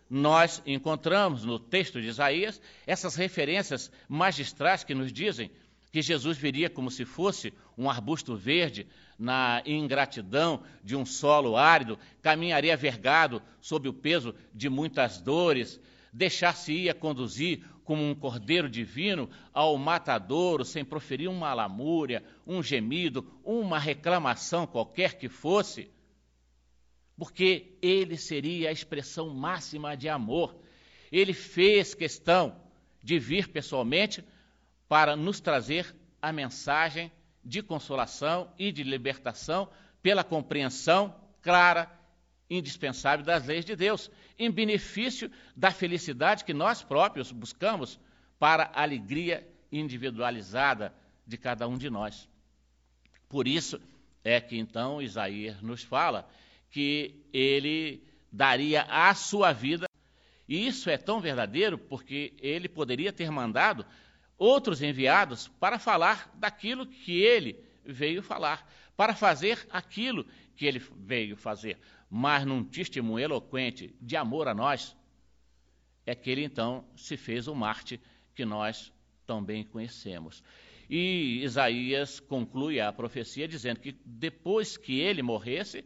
nós 0.09 0.61
encontramos 0.65 1.45
no 1.45 1.57
texto 1.57 2.01
de 2.01 2.09
Isaías 2.09 2.61
essas 2.85 3.15
referências 3.15 3.89
magistrais 4.09 4.83
que 4.83 4.93
nos 4.93 5.13
dizem 5.13 5.49
que 5.91 6.01
Jesus 6.01 6.37
viria 6.37 6.69
como 6.69 6.91
se 6.91 7.05
fosse 7.05 7.53
um 7.77 7.89
arbusto 7.89 8.35
verde 8.35 8.87
na 9.17 9.61
ingratidão 9.65 10.61
de 10.83 10.95
um 10.95 11.05
solo 11.05 11.55
árido, 11.55 11.97
caminharia 12.21 12.75
vergado 12.75 13.41
sob 13.61 13.87
o 13.87 13.93
peso 13.93 14.35
de 14.53 14.69
muitas 14.69 15.21
dores, 15.21 15.79
deixar-se-ia 16.11 16.93
conduzir 16.93 17.63
como 17.83 18.03
um 18.03 18.13
cordeiro 18.13 18.69
divino 18.69 19.29
ao 19.53 19.77
matadouro, 19.77 20.65
sem 20.65 20.83
proferir 20.83 21.29
uma 21.29 21.53
lamúria, 21.53 22.23
um 22.45 22.61
gemido, 22.61 23.25
uma 23.43 23.79
reclamação 23.79 24.67
qualquer 24.67 25.17
que 25.17 25.29
fosse, 25.29 25.89
porque 27.17 27.77
ele 27.81 28.17
seria 28.17 28.69
a 28.69 28.73
expressão 28.73 29.29
máxima 29.29 29.95
de 29.95 30.09
amor. 30.09 30.55
Ele 31.11 31.33
fez 31.33 31.95
questão 31.95 32.61
de 33.01 33.17
vir 33.17 33.47
pessoalmente 33.47 34.23
para 34.87 35.15
nos 35.15 35.39
trazer 35.39 35.95
a 36.21 36.31
mensagem 36.31 37.11
de 37.43 37.61
consolação 37.61 38.51
e 38.57 38.71
de 38.71 38.83
libertação 38.83 39.69
pela 40.01 40.23
compreensão 40.23 41.15
clara 41.41 41.91
indispensável 42.49 43.25
das 43.25 43.45
leis 43.45 43.65
de 43.65 43.75
Deus, 43.75 44.09
em 44.39 44.49
benefício 44.49 45.29
da 45.55 45.71
felicidade 45.71 46.45
que 46.45 46.53
nós 46.53 46.81
próprios 46.81 47.31
buscamos 47.31 47.99
para 48.39 48.71
a 48.73 48.83
alegria 48.83 49.45
individualizada 49.71 50.93
de 51.25 51.37
cada 51.37 51.67
um 51.67 51.77
de 51.77 51.89
nós. 51.89 52.29
Por 53.27 53.47
isso 53.47 53.81
é 54.23 54.39
que 54.39 54.57
então 54.57 55.01
Isaías 55.01 55.61
nos 55.61 55.83
fala 55.83 56.29
que 56.71 57.15
ele 57.33 58.03
daria 58.31 58.83
a 58.83 59.13
sua 59.13 59.51
vida. 59.51 59.87
E 60.47 60.67
isso 60.67 60.89
é 60.89 60.97
tão 60.97 61.19
verdadeiro 61.19 61.77
porque 61.77 62.33
ele 62.39 62.69
poderia 62.69 63.11
ter 63.11 63.29
mandado 63.29 63.85
outros 64.37 64.81
enviados 64.81 65.47
para 65.47 65.79
falar 65.79 66.31
daquilo 66.35 66.85
que 66.85 67.21
ele 67.21 67.59
veio 67.83 68.21
falar, 68.21 68.69
para 68.95 69.15
fazer 69.15 69.65
aquilo 69.69 70.25
que 70.55 70.65
ele 70.65 70.79
veio 70.97 71.35
fazer. 71.35 71.77
Mas 72.09 72.45
num 72.45 72.63
testemunho 72.63 73.23
eloquente 73.23 73.95
de 74.01 74.15
amor 74.15 74.47
a 74.47 74.53
nós, 74.53 74.95
é 76.05 76.15
que 76.15 76.29
ele 76.29 76.43
então 76.43 76.85
se 76.95 77.17
fez 77.17 77.47
o 77.47 77.55
Marte 77.55 77.99
que 78.33 78.45
nós 78.45 78.91
também 79.25 79.63
conhecemos. 79.63 80.43
E 80.89 81.41
Isaías 81.43 82.19
conclui 82.19 82.79
a 82.79 82.93
profecia 82.93 83.47
dizendo 83.47 83.81
que 83.81 83.93
depois 84.05 84.77
que 84.77 85.01
ele 85.01 85.21
morresse, 85.21 85.83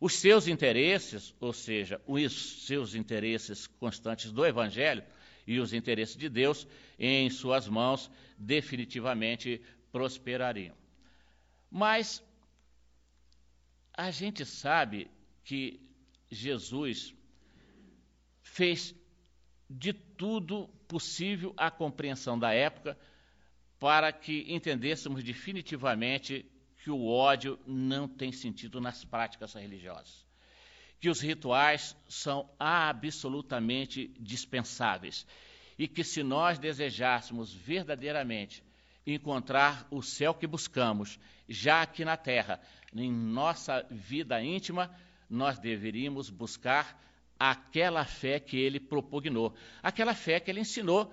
os 0.00 0.14
seus 0.14 0.48
interesses, 0.48 1.34
ou 1.38 1.52
seja, 1.52 2.00
os 2.06 2.64
seus 2.66 2.94
interesses 2.94 3.66
constantes 3.66 4.32
do 4.32 4.44
Evangelho 4.44 5.04
e 5.46 5.58
os 5.58 5.72
interesses 5.72 6.16
de 6.16 6.28
Deus 6.28 6.66
em 6.98 7.28
suas 7.30 7.68
mãos 7.68 8.10
definitivamente 8.38 9.60
prosperariam. 9.92 10.74
Mas 11.70 12.22
a 13.92 14.10
gente 14.10 14.44
sabe 14.44 15.10
que 15.44 15.80
Jesus 16.30 17.14
fez 18.42 18.94
de 19.68 19.92
tudo 19.92 20.68
possível 20.88 21.54
à 21.56 21.70
compreensão 21.70 22.38
da 22.38 22.52
época 22.52 22.98
para 23.78 24.12
que 24.12 24.44
entendêssemos 24.48 25.22
definitivamente 25.22 26.46
que 26.82 26.90
o 26.90 27.06
ódio 27.06 27.58
não 27.66 28.06
tem 28.06 28.30
sentido 28.30 28.80
nas 28.80 29.04
práticas 29.04 29.54
religiosas, 29.54 30.26
que 31.04 31.10
os 31.10 31.20
rituais 31.20 31.94
são 32.08 32.48
absolutamente 32.58 34.10
dispensáveis 34.18 35.26
e 35.78 35.86
que 35.86 36.02
se 36.02 36.22
nós 36.22 36.58
desejássemos 36.58 37.52
verdadeiramente 37.52 38.64
encontrar 39.06 39.86
o 39.90 40.00
céu 40.00 40.32
que 40.32 40.46
buscamos, 40.46 41.20
já 41.46 41.82
aqui 41.82 42.06
na 42.06 42.16
terra, 42.16 42.58
em 42.94 43.12
nossa 43.12 43.86
vida 43.90 44.42
íntima, 44.42 44.90
nós 45.28 45.58
deveríamos 45.58 46.30
buscar 46.30 46.98
aquela 47.38 48.06
fé 48.06 48.40
que 48.40 48.56
ele 48.56 48.80
propugnou, 48.80 49.54
aquela 49.82 50.14
fé 50.14 50.40
que 50.40 50.50
ele 50.50 50.60
ensinou 50.60 51.12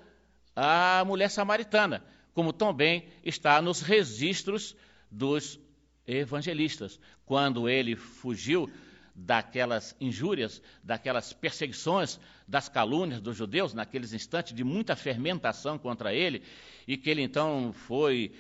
à 0.56 1.04
mulher 1.06 1.30
samaritana, 1.30 2.02
como 2.34 2.54
também 2.54 3.10
está 3.26 3.62
nos 3.62 3.82
registros 3.82 4.74
dos 5.12 5.60
evangelistas, 6.08 6.98
quando 7.26 7.68
ele 7.68 7.98
fugiu 7.98 8.72
daquelas 9.16 9.96
injúrias, 10.00 10.62
daquelas 10.84 11.34
perseguições, 11.34 12.20
das 12.48 12.70
calúnias 12.70 13.22
dos 13.22 13.36
judeus, 13.36 13.74
naqueles 13.74 14.14
instantes 14.14 14.54
de 14.54 14.64
muita 14.64 14.96
fermentação 14.96 15.78
contra 15.78 16.14
ele, 16.14 16.44
e 16.88 16.98
que 16.98 17.10
ele 17.10 17.22
então 17.22 17.74
foi 17.74 18.32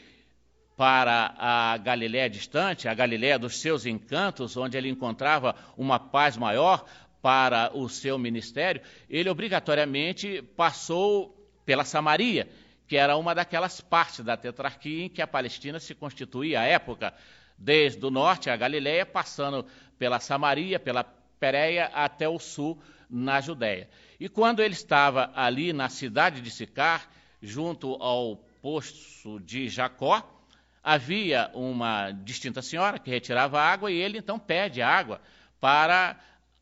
para 0.75 1.35
a 1.37 1.77
Galiléia 1.77 2.29
distante, 2.29 2.87
a 2.87 2.93
Galiléia 2.93 3.37
dos 3.37 3.59
seus 3.59 3.85
encantos, 3.85 4.57
onde 4.57 4.77
ele 4.77 4.89
encontrava 4.89 5.55
uma 5.77 5.99
paz 5.99 6.37
maior 6.37 6.85
para 7.21 7.71
o 7.75 7.87
seu 7.87 8.17
ministério, 8.17 8.81
ele 9.09 9.29
obrigatoriamente 9.29 10.41
passou 10.57 11.37
pela 11.65 11.85
Samaria, 11.85 12.49
que 12.87 12.97
era 12.97 13.15
uma 13.15 13.35
daquelas 13.35 13.79
partes 13.79 14.25
da 14.25 14.35
tetrarquia 14.35 15.05
em 15.05 15.09
que 15.09 15.21
a 15.21 15.27
Palestina 15.27 15.79
se 15.79 15.93
constituía 15.93 16.61
à 16.61 16.63
época, 16.63 17.13
desde 17.61 18.03
o 18.03 18.09
norte, 18.09 18.49
a 18.49 18.57
Galiléia, 18.57 19.05
passando 19.05 19.65
pela 19.97 20.19
Samaria, 20.19 20.79
pela 20.79 21.03
Pérea 21.03 21.91
até 21.93 22.27
o 22.27 22.39
sul, 22.39 22.81
na 23.09 23.39
Judéia. 23.41 23.89
E 24.19 24.27
quando 24.27 24.61
ele 24.61 24.73
estava 24.73 25.31
ali 25.35 25.73
na 25.73 25.89
cidade 25.89 26.41
de 26.41 26.49
Sicar, 26.49 27.09
junto 27.41 27.95
ao 28.01 28.37
poço 28.61 29.39
de 29.41 29.67
Jacó, 29.67 30.41
havia 30.83 31.51
uma 31.53 32.11
distinta 32.11 32.61
senhora 32.61 32.97
que 32.97 33.09
retirava 33.09 33.61
água 33.61 33.91
e 33.91 33.95
ele 33.95 34.17
então 34.17 34.39
pede 34.39 34.81
água 34.81 35.21
para 35.59 36.17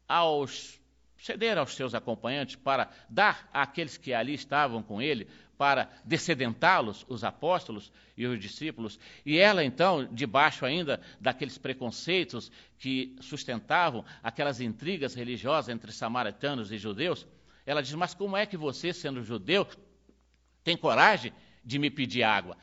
aos 0.08 0.80
ceder 1.18 1.58
aos 1.58 1.76
seus 1.76 1.94
acompanhantes 1.94 2.56
para 2.56 2.90
dar 3.10 3.50
àqueles 3.54 3.98
que 3.98 4.14
ali 4.14 4.34
estavam 4.34 4.82
com 4.82 5.02
ele 5.02 5.28
para 5.60 5.92
descedentá-los, 6.06 7.06
os 7.10 7.22
apóstolos 7.22 7.92
e 8.16 8.26
os 8.26 8.40
discípulos, 8.40 8.98
e 9.26 9.38
ela 9.38 9.62
então, 9.62 10.08
debaixo 10.10 10.66
ainda 10.66 11.02
daqueles 11.20 11.58
preconceitos 11.58 12.50
que 12.78 13.14
sustentavam 13.20 14.06
aquelas 14.24 14.62
intrigas 14.62 15.14
religiosas 15.14 15.68
entre 15.68 15.92
samaritanos 15.92 16.72
e 16.72 16.78
judeus, 16.78 17.28
ela 17.66 17.84
diz: 17.84 17.94
Mas 17.94 18.14
como 18.14 18.38
é 18.38 18.46
que 18.46 18.56
você, 18.56 18.94
sendo 18.94 19.22
judeu, 19.22 19.68
tem 20.64 20.78
coragem 20.78 21.34
de 21.62 21.78
me 21.78 21.90
pedir 21.92 22.24
água? 22.24 22.56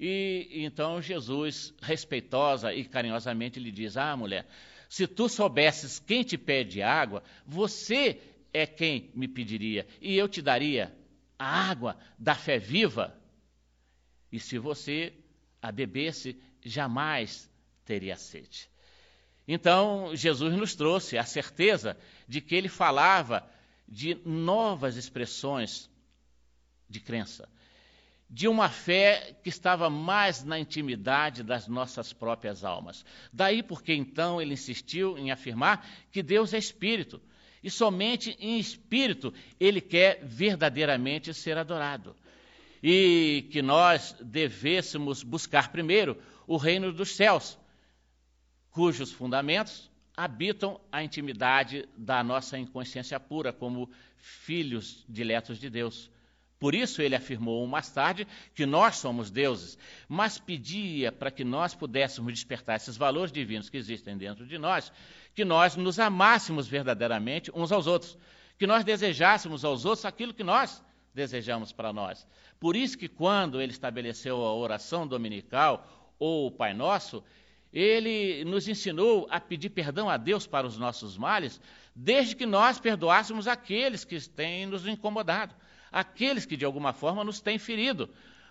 E 0.00 0.48
então 0.64 1.02
Jesus, 1.02 1.74
respeitosa 1.82 2.72
e 2.72 2.82
carinhosamente, 2.82 3.60
lhe 3.60 3.70
diz: 3.70 3.98
Ah, 3.98 4.16
mulher, 4.16 4.46
se 4.88 5.06
tu 5.06 5.28
soubesses 5.28 5.98
quem 5.98 6.22
te 6.22 6.38
pede 6.38 6.80
água, 6.80 7.22
você 7.46 8.18
é 8.54 8.64
quem 8.64 9.10
me 9.14 9.28
pediria, 9.28 9.86
e 10.00 10.16
eu 10.16 10.26
te 10.26 10.40
daria 10.40 10.96
a 11.38 11.70
água 11.70 11.96
da 12.18 12.34
fé 12.34 12.58
viva. 12.58 13.16
E 14.30 14.40
se 14.40 14.58
você 14.58 15.12
a 15.62 15.70
bebesse, 15.72 16.40
jamais 16.64 17.50
teria 17.84 18.16
sede. 18.16 18.68
Então, 19.46 20.14
Jesus 20.14 20.54
nos 20.54 20.74
trouxe 20.74 21.16
a 21.16 21.24
certeza 21.24 21.96
de 22.26 22.40
que 22.40 22.54
ele 22.54 22.68
falava 22.68 23.48
de 23.86 24.14
novas 24.26 24.96
expressões 24.96 25.90
de 26.88 27.00
crença, 27.00 27.48
de 28.28 28.46
uma 28.46 28.68
fé 28.68 29.34
que 29.42 29.48
estava 29.48 29.88
mais 29.88 30.44
na 30.44 30.58
intimidade 30.58 31.42
das 31.42 31.66
nossas 31.66 32.12
próprias 32.12 32.62
almas. 32.62 33.04
Daí 33.32 33.62
porque 33.62 33.94
então 33.94 34.40
ele 34.40 34.52
insistiu 34.52 35.16
em 35.16 35.30
afirmar 35.30 35.86
que 36.12 36.22
Deus 36.22 36.52
é 36.52 36.58
espírito 36.58 37.20
e 37.62 37.70
somente 37.70 38.36
em 38.40 38.58
espírito 38.58 39.32
ele 39.58 39.80
quer 39.80 40.20
verdadeiramente 40.24 41.32
ser 41.34 41.58
adorado. 41.58 42.14
E 42.82 43.48
que 43.50 43.60
nós 43.60 44.14
devêssemos 44.20 45.22
buscar 45.22 45.72
primeiro 45.72 46.16
o 46.46 46.56
reino 46.56 46.92
dos 46.92 47.10
céus, 47.10 47.58
cujos 48.70 49.10
fundamentos 49.10 49.90
habitam 50.18 50.80
a 50.90 51.00
intimidade 51.04 51.88
da 51.96 52.24
nossa 52.24 52.58
inconsciência 52.58 53.20
pura, 53.20 53.52
como 53.52 53.88
filhos 54.16 55.04
diletos 55.08 55.60
de 55.60 55.70
Deus. 55.70 56.10
Por 56.58 56.74
isso 56.74 57.00
ele 57.00 57.14
afirmou 57.14 57.64
mais 57.66 57.88
tarde 57.90 58.26
que 58.52 58.66
nós 58.66 58.96
somos 58.96 59.30
deuses, 59.30 59.78
mas 60.08 60.38
pedia 60.38 61.12
para 61.12 61.30
que 61.30 61.44
nós 61.44 61.74
pudéssemos 61.74 62.32
despertar 62.32 62.76
esses 62.76 62.96
valores 62.96 63.30
divinos 63.30 63.70
que 63.70 63.76
existem 63.76 64.16
dentro 64.16 64.44
de 64.44 64.58
nós, 64.58 64.92
que 65.34 65.44
nós 65.44 65.76
nos 65.76 66.00
amássemos 66.00 66.66
verdadeiramente 66.66 67.50
uns 67.54 67.70
aos 67.70 67.86
outros, 67.86 68.18
que 68.58 68.66
nós 68.66 68.82
desejássemos 68.82 69.64
aos 69.64 69.84
outros 69.84 70.04
aquilo 70.04 70.34
que 70.34 70.42
nós 70.42 70.82
desejamos 71.14 71.72
para 71.72 71.92
nós. 71.92 72.26
Por 72.58 72.74
isso 72.74 72.98
que 72.98 73.08
quando 73.08 73.60
ele 73.60 73.72
estabeleceu 73.72 74.44
a 74.44 74.52
oração 74.52 75.06
dominical 75.06 75.86
ou 76.18 76.48
o 76.48 76.50
Pai 76.50 76.74
Nosso, 76.74 77.22
ele 77.72 78.44
nos 78.44 78.66
ensinou 78.66 79.28
a 79.30 79.38
pedir 79.38 79.70
perdão 79.70 80.10
a 80.10 80.16
Deus 80.16 80.44
para 80.44 80.66
os 80.66 80.76
nossos 80.76 81.16
males, 81.16 81.60
desde 81.94 82.34
que 82.34 82.46
nós 82.46 82.80
perdoássemos 82.80 83.46
aqueles 83.46 84.04
que 84.04 84.18
têm 84.28 84.66
nos 84.66 84.84
incomodado 84.88 85.54
aqueles 85.90 86.46
que 86.46 86.56
de 86.56 86.64
alguma 86.64 86.92
forma 86.92 87.24
nos 87.24 87.40
têm 87.40 87.58
ferido. 87.58 88.08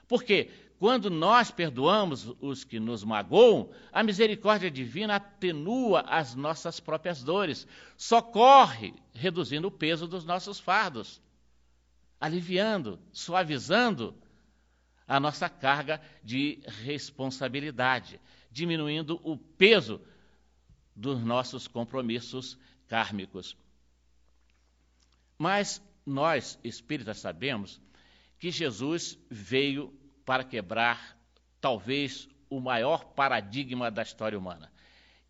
Porque 0.07 0.49
quando 0.79 1.09
nós 1.09 1.49
perdoamos 1.49 2.33
os 2.39 2.63
que 2.63 2.79
nos 2.79 3.03
magoam, 3.03 3.69
a 3.91 4.03
misericórdia 4.03 4.69
divina 4.69 5.15
atenua 5.15 6.01
as 6.01 6.35
nossas 6.35 6.79
próprias 6.79 7.23
dores, 7.23 7.67
socorre, 7.97 8.93
reduzindo 9.13 9.67
o 9.67 9.71
peso 9.71 10.07
dos 10.07 10.23
nossos 10.23 10.59
fardos, 10.59 11.19
aliviando, 12.19 12.99
suavizando 13.11 14.15
a 15.07 15.19
nossa 15.19 15.49
carga 15.49 16.01
de 16.23 16.59
responsabilidade, 16.83 18.19
diminuindo 18.51 19.19
o 19.23 19.37
peso 19.37 19.99
dos 20.95 21.23
nossos 21.23 21.67
compromissos 21.67 22.57
kármicos. 22.87 23.57
Mas 25.37 25.81
nós 26.07 26.57
espíritas 26.63 27.19
sabemos 27.19 27.81
que 28.39 28.49
Jesus 28.49 29.19
veio 29.29 29.93
para 30.25 30.43
quebrar 30.43 31.17
talvez 31.59 32.29
o 32.49 32.61
maior 32.61 33.03
paradigma 33.13 33.91
da 33.91 34.03
história 34.03 34.39
humana, 34.39 34.71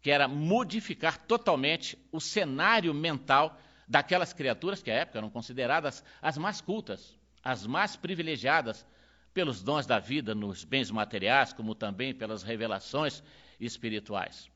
que 0.02 0.12
era 0.12 0.28
modificar 0.28 1.18
totalmente 1.18 1.98
o 2.12 2.22
cenário 2.22 2.94
mental 2.94 3.60
daquelas 3.88 4.34
criaturas 4.34 4.84
que 4.84 4.92
à 4.92 4.96
época 4.96 5.18
eram 5.18 5.32
consideradas 5.32 6.04
as 6.22 6.38
mais 6.38 6.62
cultas, 6.62 7.18
as 7.44 7.66
mais 7.66 7.96
privilegiadas 7.96 8.86
pelos 9.34 9.64
dons 9.64 9.88
da 9.88 9.98
vida 9.98 10.36
nos 10.36 10.64
bens 10.64 10.92
materiais, 10.92 11.54
como 11.54 11.74
também 11.74 12.14
pelas 12.14 12.44
revelações 12.44 13.24
espirituais. 13.60 14.48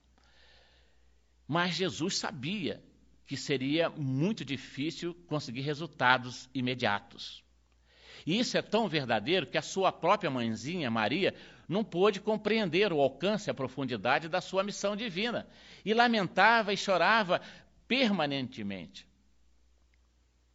Mas 1.47 1.75
Jesus 1.75 2.17
sabia 2.17 2.83
que 3.31 3.37
seria 3.37 3.89
muito 3.89 4.43
difícil 4.43 5.15
conseguir 5.25 5.61
resultados 5.61 6.49
imediatos. 6.53 7.41
E 8.27 8.37
isso 8.37 8.57
é 8.57 8.61
tão 8.61 8.89
verdadeiro 8.89 9.47
que 9.47 9.57
a 9.57 9.61
sua 9.61 9.89
própria 9.89 10.29
mãezinha, 10.29 10.91
Maria, 10.91 11.33
não 11.65 11.81
pôde 11.81 12.19
compreender 12.19 12.91
o 12.91 12.99
alcance 12.99 13.49
e 13.49 13.51
a 13.51 13.53
profundidade 13.53 14.27
da 14.27 14.41
sua 14.41 14.65
missão 14.65 14.97
divina 14.97 15.47
e 15.85 15.93
lamentava 15.93 16.73
e 16.73 16.77
chorava 16.77 17.39
permanentemente. 17.87 19.07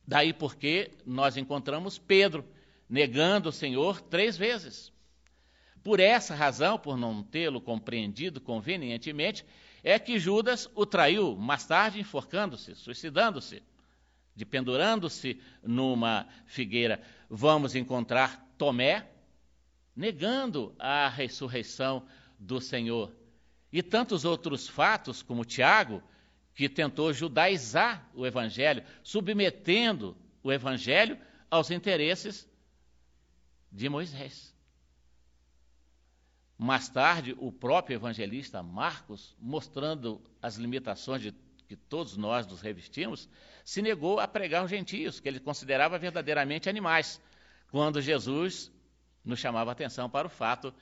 Daí 0.07 0.35
porque 0.35 0.91
nós 1.07 1.39
encontramos 1.39 1.97
Pedro 1.97 2.45
negando 2.87 3.49
o 3.49 3.53
Senhor 3.53 4.03
três 4.03 4.37
vezes. 4.37 4.93
Por 5.83 5.99
essa 5.99 6.35
razão, 6.35 6.79
por 6.79 6.99
não 6.99 7.23
tê-lo 7.23 7.59
compreendido 7.59 8.39
convenientemente, 8.39 9.47
é 9.87 10.01
que 10.01 10.19
Judas 10.19 10.69
o 10.75 10.85
traiu, 10.85 11.37
mais 11.37 11.65
tarde 11.65 12.01
enforcando-se, 12.01 12.75
suicidando-se, 12.75 13.63
dependurando-se 14.35 15.41
numa 15.63 16.27
figueira. 16.45 17.01
Vamos 17.31 17.77
encontrar 17.77 18.45
Tomé 18.59 19.09
negando 19.95 20.75
a 20.77 21.09
ressurreição 21.09 22.05
do 22.37 22.61
Senhor. 22.61 23.15
E 23.73 23.81
tantos 23.81 24.25
outros 24.25 24.69
fatos, 24.69 25.23
como 25.23 25.45
Tiago, 25.45 26.03
que 26.53 26.69
tentou 26.69 27.13
judaizar 27.13 28.11
o 28.13 28.27
Evangelho, 28.27 28.83
submetendo 29.05 30.17
o 30.43 30.53
Evangelho 30.53 31.17
aos 31.49 31.71
interesses 31.71 32.51
de 33.71 33.89
Moisés. 33.89 34.53
Mais 36.59 36.89
tarde, 36.89 37.35
o 37.39 37.53
próprio 37.53 37.97
evangelista 37.97 38.63
Marcos, 38.63 39.37
mostrando 39.39 40.23
as 40.41 40.57
limitações 40.57 41.21
de 41.21 41.35
que 41.69 41.77
todos 41.77 42.17
nós 42.17 42.47
nos 42.47 42.61
revestimos, 42.61 43.29
se 43.65 43.83
negou 43.83 44.21
a 44.21 44.29
pregar 44.29 44.63
aos 44.63 44.71
gentios, 44.71 45.21
que 45.21 45.29
ele 45.29 45.41
considerava 45.41 45.99
verdadeiramente 45.99 46.69
animais, 46.69 47.21
quando 47.71 48.01
Jesus 48.01 48.73
nos 49.25 49.41
chamava 49.41 49.71
a 49.71 49.73
atenção 49.73 50.09
para 50.09 50.29
o 50.29 50.31
fato 50.31 50.73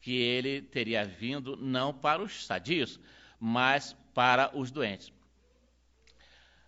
que 0.00 0.14
ele 0.14 0.62
teria 0.62 1.04
vindo 1.04 1.56
não 1.56 1.92
para 1.92 2.22
os 2.22 2.46
sadios, 2.46 2.98
mas 3.38 3.96
para 4.14 4.56
os 4.56 4.70
doentes. 4.70 5.12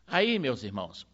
Aí, 0.06 0.38
meus 0.38 0.62
irmãos, 0.62 1.06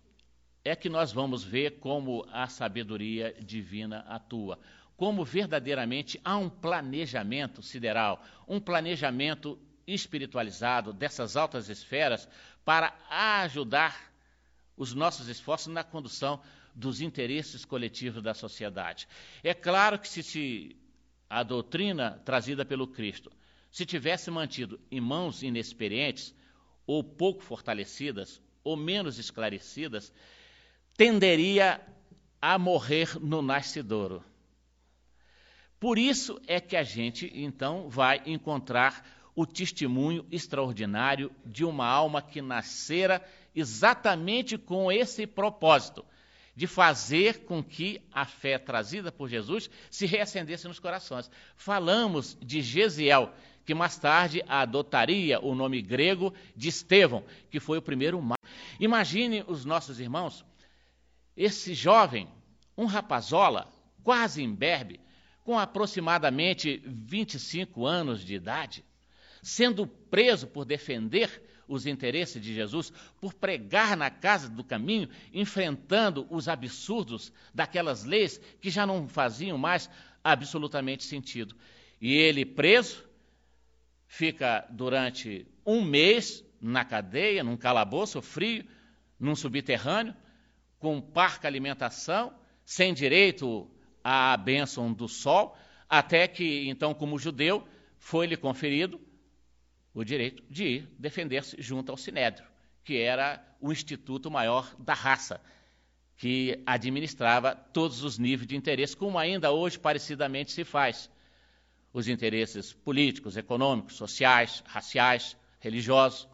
é 0.65 0.75
que 0.75 0.89
nós 0.89 1.13
vamos 1.13 1.45
ver 1.45 1.79
como 1.79 2.27
a 2.31 2.49
sabedoria 2.49 3.35
divina 3.41 4.01
atua, 4.09 4.59
como 5.01 5.25
verdadeiramente 5.25 6.21
há 6.23 6.37
um 6.37 6.51
planejamento 6.51 7.63
sideral, 7.63 8.23
um 8.47 8.61
planejamento 8.61 9.59
espiritualizado 9.87 10.93
dessas 10.93 11.39
altas 11.39 11.71
esferas 11.71 12.29
para 12.67 12.95
ajudar 13.09 14.13
os 14.77 14.93
nossos 14.93 15.27
esforços 15.29 15.73
na 15.73 15.83
condução 15.83 16.43
dos 16.75 17.01
interesses 17.01 17.65
coletivos 17.65 18.23
da 18.23 18.35
sociedade. 18.35 19.09
É 19.43 19.55
claro 19.55 19.99
que 19.99 20.07
se, 20.07 20.23
se 20.23 20.77
a 21.31 21.43
doutrina 21.43 22.21
trazida 22.23 22.63
pelo 22.63 22.87
Cristo 22.87 23.33
se 23.71 23.87
tivesse 23.87 24.31
mantido 24.31 24.79
em 24.91 25.01
mãos 25.01 25.43
inexperientes 25.43 26.35
ou 26.87 27.03
pouco 27.03 27.43
fortalecidas 27.43 28.39
ou 28.63 28.77
menos 28.77 29.19
esclarecidas, 29.19 30.13
tenderia 30.95 31.81
a 32.39 32.59
morrer 32.59 33.19
no 33.19 33.41
nascedouro. 33.41 34.23
Por 35.81 35.99
isso 35.99 36.39
é 36.47 36.61
que 36.61 36.77
a 36.77 36.83
gente, 36.83 37.33
então, 37.35 37.89
vai 37.89 38.21
encontrar 38.27 39.03
o 39.35 39.47
testemunho 39.47 40.27
extraordinário 40.31 41.33
de 41.47 41.65
uma 41.65 41.87
alma 41.87 42.21
que 42.21 42.43
nascera 42.43 43.25
exatamente 43.55 44.59
com 44.59 44.93
esse 44.93 45.27
propósito, 45.27 46.05
de 46.55 46.67
fazer 46.67 47.45
com 47.45 47.65
que 47.65 48.03
a 48.13 48.27
fé 48.27 48.59
trazida 48.59 49.11
por 49.11 49.31
Jesus 49.31 49.71
se 49.91 50.05
reacendesse 50.05 50.69
nos 50.69 50.79
corações. 50.79 51.31
Falamos 51.57 52.37
de 52.43 52.61
Gesiel, 52.61 53.33
que 53.65 53.73
mais 53.73 53.97
tarde 53.97 54.45
adotaria 54.47 55.41
o 55.41 55.55
nome 55.55 55.81
grego 55.81 56.35
de 56.55 56.69
Estevão, 56.69 57.25
que 57.51 57.59
foi 57.59 57.79
o 57.79 57.83
primeiro 57.83 58.23
Imagine 58.79 59.45
os 59.47 59.65
nossos 59.65 59.99
irmãos, 59.99 60.45
esse 61.35 61.73
jovem, 61.73 62.29
um 62.77 62.85
rapazola, 62.85 63.67
quase 64.03 64.43
imberbe, 64.43 65.01
com 65.45 65.59
aproximadamente 65.59 66.83
25 66.87 67.87
anos 67.87 68.25
de 68.25 68.35
idade, 68.35 68.85
sendo 69.43 69.87
preso 69.87 70.47
por 70.47 70.65
defender 70.65 71.43
os 71.67 71.87
interesses 71.87 72.43
de 72.43 72.53
Jesus, 72.53 72.93
por 73.21 73.33
pregar 73.33 73.97
na 73.97 74.11
casa 74.11 74.49
do 74.49 74.65
caminho, 74.65 75.09
enfrentando 75.33 76.27
os 76.29 76.49
absurdos 76.49 77.33
daquelas 77.55 78.05
leis 78.05 78.41
que 78.61 78.71
já 78.71 78.85
não 78.85 79.09
faziam 79.09 79.57
mais 79.57 79.89
absolutamente 80.23 81.05
sentido. 81.05 81.55
E 82.01 82.13
ele 82.13 82.45
preso, 82.45 83.05
fica 84.07 84.67
durante 84.71 85.47
um 85.65 85.83
mês 85.83 86.45
na 86.61 86.85
cadeia, 86.85 87.45
num 87.45 87.57
calabouço 87.57 88.21
frio, 88.21 88.65
num 89.19 89.37
subterrâneo, 89.37 90.15
com 90.79 91.01
parca 91.01 91.47
alimentação, 91.47 92.35
sem 92.65 92.93
direito 92.93 93.71
à 94.03 94.37
bênção 94.37 94.93
do 94.93 95.09
sol, 95.09 95.57
até 95.89 96.27
que, 96.29 96.69
então, 96.69 96.95
como 96.95 97.19
judeu, 97.19 97.67
foi-lhe 97.99 98.37
conferido 98.37 99.01
o 99.93 100.05
direito 100.05 100.43
de 100.49 100.65
ir 100.65 100.89
defender-se 100.99 101.61
junto 101.61 101.91
ao 101.91 101.99
Sinédrio, 101.99 102.47
que 102.85 102.97
era 102.97 103.45
o 103.61 103.73
instituto 103.73 104.31
maior 104.31 104.75
da 104.79 104.95
raça, 104.95 105.41
que 106.17 106.63
administrava 106.67 107.55
todos 107.55 108.05
os 108.05 108.19
níveis 108.19 108.47
de 108.47 108.57
interesse, 108.57 108.97
como 108.97 109.19
ainda 109.19 109.51
hoje 109.51 109.79
parecidamente 109.79 110.53
se 110.53 110.65
faz. 110.65 111.11
Os 111.93 112.09
interesses 112.09 112.73
políticos, 112.73 113.37
econômicos, 113.37 113.97
sociais, 113.97 114.63
raciais, 114.67 115.37
religiosos. 115.59 116.29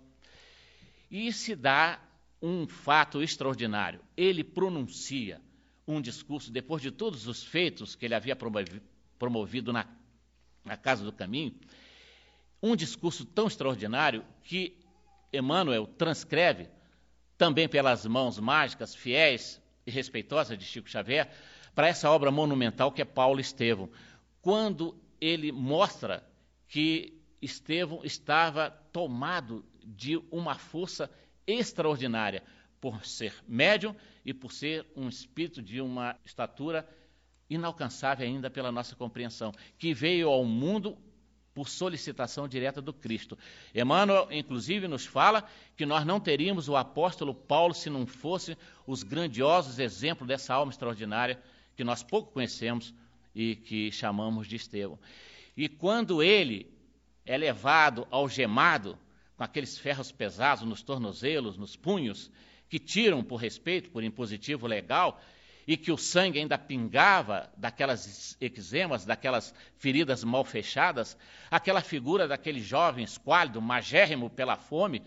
E 1.10 1.32
se 1.32 1.56
dá 1.56 1.98
um 2.42 2.66
fato 2.66 3.22
extraordinário. 3.22 4.00
Ele 4.16 4.44
pronuncia 4.44 5.40
um 5.86 6.00
discurso, 6.00 6.50
depois 6.50 6.82
de 6.82 6.90
todos 6.90 7.26
os 7.26 7.42
feitos 7.42 7.94
que 7.94 8.04
ele 8.04 8.14
havia 8.14 8.36
promovido 9.18 9.72
na, 9.72 9.86
na 10.64 10.76
Casa 10.76 11.04
do 11.04 11.12
Caminho, 11.12 11.54
um 12.62 12.74
discurso 12.74 13.24
tão 13.24 13.46
extraordinário 13.46 14.24
que 14.42 14.76
Emmanuel 15.32 15.86
transcreve, 15.86 16.68
também 17.38 17.68
pelas 17.68 18.06
mãos 18.06 18.38
mágicas, 18.38 18.94
fiéis 18.94 19.60
e 19.86 19.90
respeitosas 19.90 20.58
de 20.58 20.64
Chico 20.64 20.88
Xavier, 20.88 21.30
para 21.74 21.88
essa 21.88 22.10
obra 22.10 22.30
monumental 22.30 22.90
que 22.90 23.02
é 23.02 23.04
Paulo 23.04 23.38
Estevão, 23.38 23.90
quando 24.40 24.98
ele 25.20 25.52
mostra 25.52 26.26
que 26.68 27.20
Estevão 27.40 28.00
estava 28.02 28.70
tomado 28.92 29.64
de 29.84 30.16
uma 30.30 30.54
força 30.56 31.10
extraordinária 31.46 32.42
por 32.86 33.04
ser 33.04 33.34
médium 33.48 33.96
e 34.24 34.32
por 34.32 34.52
ser 34.52 34.86
um 34.94 35.08
espírito 35.08 35.60
de 35.60 35.80
uma 35.80 36.16
estatura 36.24 36.88
inalcançável 37.50 38.24
ainda 38.24 38.48
pela 38.48 38.70
nossa 38.70 38.94
compreensão, 38.94 39.52
que 39.76 39.92
veio 39.92 40.28
ao 40.28 40.44
mundo 40.44 40.96
por 41.52 41.68
solicitação 41.68 42.46
direta 42.46 42.80
do 42.80 42.92
Cristo. 42.92 43.36
Emmanuel, 43.74 44.28
inclusive, 44.30 44.86
nos 44.86 45.04
fala 45.04 45.42
que 45.76 45.84
nós 45.84 46.04
não 46.04 46.20
teríamos 46.20 46.68
o 46.68 46.76
apóstolo 46.76 47.34
Paulo 47.34 47.74
se 47.74 47.90
não 47.90 48.06
fossem 48.06 48.56
os 48.86 49.02
grandiosos 49.02 49.80
exemplos 49.80 50.28
dessa 50.28 50.54
alma 50.54 50.70
extraordinária 50.70 51.42
que 51.74 51.82
nós 51.82 52.04
pouco 52.04 52.30
conhecemos 52.30 52.94
e 53.34 53.56
que 53.56 53.90
chamamos 53.90 54.46
de 54.46 54.54
Estevão. 54.54 54.96
E 55.56 55.68
quando 55.68 56.22
ele 56.22 56.70
é 57.24 57.36
levado 57.36 58.06
algemado 58.12 58.96
com 59.36 59.42
aqueles 59.42 59.76
ferros 59.76 60.12
pesados 60.12 60.64
nos 60.64 60.82
tornozelos, 60.82 61.58
nos 61.58 61.74
punhos, 61.74 62.30
que 62.68 62.78
tiram 62.78 63.22
por 63.22 63.36
respeito, 63.36 63.90
por 63.90 64.02
impositivo 64.02 64.66
legal, 64.66 65.20
e 65.66 65.76
que 65.76 65.90
o 65.90 65.96
sangue 65.96 66.38
ainda 66.38 66.56
pingava 66.56 67.50
daquelas 67.56 68.36
eczemas, 68.40 69.04
daquelas 69.04 69.52
feridas 69.78 70.22
mal 70.22 70.44
fechadas, 70.44 71.16
aquela 71.50 71.80
figura 71.80 72.28
daquele 72.28 72.60
jovem 72.60 73.04
esquálido, 73.04 73.60
magérrimo 73.60 74.30
pela 74.30 74.56
fome, 74.56 75.02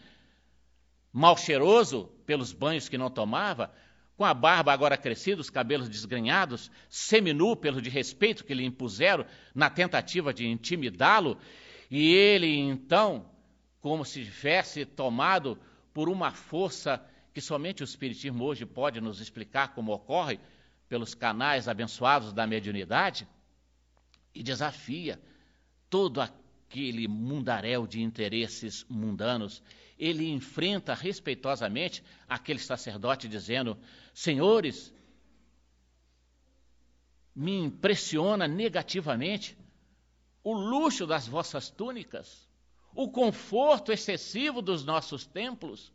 mal 1.14 1.38
cheiroso 1.38 2.10
pelos 2.26 2.52
banhos 2.52 2.90
que 2.90 2.98
não 2.98 3.10
tomava, 3.10 3.72
com 4.18 4.26
a 4.26 4.34
barba 4.34 4.74
agora 4.74 4.98
crescida, 4.98 5.40
os 5.40 5.50
cabelos 5.50 5.88
desgrenhados, 5.88 6.70
seminu 6.90 7.56
pelo 7.56 7.82
de 7.82 7.90
respeito 7.90 8.44
que 8.44 8.54
lhe 8.54 8.66
impuseram 8.66 9.26
na 9.56 9.70
tentativa 9.70 10.34
de 10.34 10.46
intimidá-lo, 10.46 11.38
e 11.90 12.14
ele 12.14 12.58
então 12.58 13.26
como 13.80 14.04
se 14.04 14.26
tivesse 14.26 14.86
tomado 14.86 15.58
por 15.94 16.10
uma 16.10 16.32
força 16.32 17.02
que 17.34 17.42
somente 17.42 17.84
o 17.84 17.86
Espiritismo 17.86 18.44
hoje 18.44 18.66
pode 18.66 19.00
nos 19.00 19.20
explicar 19.20 19.74
como 19.74 19.94
ocorre 19.94 20.40
pelos 20.88 21.14
canais 21.14 21.68
abençoados 21.68 22.34
da 22.34 22.48
mediunidade, 22.48 23.28
e 24.34 24.44
desafia 24.44 25.22
todo 25.90 26.22
aquele 26.22 27.08
mundaréu 27.08 27.88
de 27.88 28.02
interesses 28.02 28.86
mundanos, 28.90 29.62
ele 29.98 30.30
enfrenta 30.30 30.94
respeitosamente 30.94 32.04
aquele 32.28 32.60
sacerdote, 32.60 33.28
dizendo: 33.28 33.78
Senhores, 34.14 34.94
me 37.36 37.58
impressiona 37.60 38.48
negativamente 38.48 39.58
o 40.44 40.54
luxo 40.54 41.06
das 41.06 41.28
vossas 41.28 41.70
túnicas, 41.70 42.48
o 42.94 43.10
conforto 43.10 43.92
excessivo 43.92 44.62
dos 44.62 44.86
nossos 44.86 45.26
templos, 45.26 45.92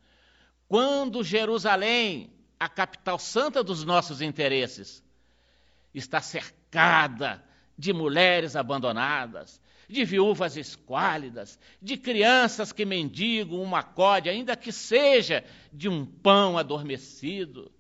quando 0.75 1.23
Jerusalém, 1.23 2.33
a 2.59 2.69
capital 2.69 3.17
santa 3.17 3.63
dos 3.63 3.85
nossos 3.85 4.21
interesses, 4.21 5.05
está 5.95 6.21
cercada 6.21 7.45
de 7.79 7.93
mulheres 7.93 8.57
abandonadas, 8.57 9.61
de 9.89 10.05
viúvas 10.05 10.57
esquálidas, 10.57 11.61
de 11.81 11.97
crianças 11.97 12.73
que 12.73 12.85
mendigam 12.85 13.63
uma 13.63 13.85
code, 13.85 14.29
ainda 14.29 14.57
que 14.57 14.73
seja 14.73 15.45
de 15.73 15.89
um 15.89 16.05
pão 16.05 16.59
adormecido. 16.59 17.71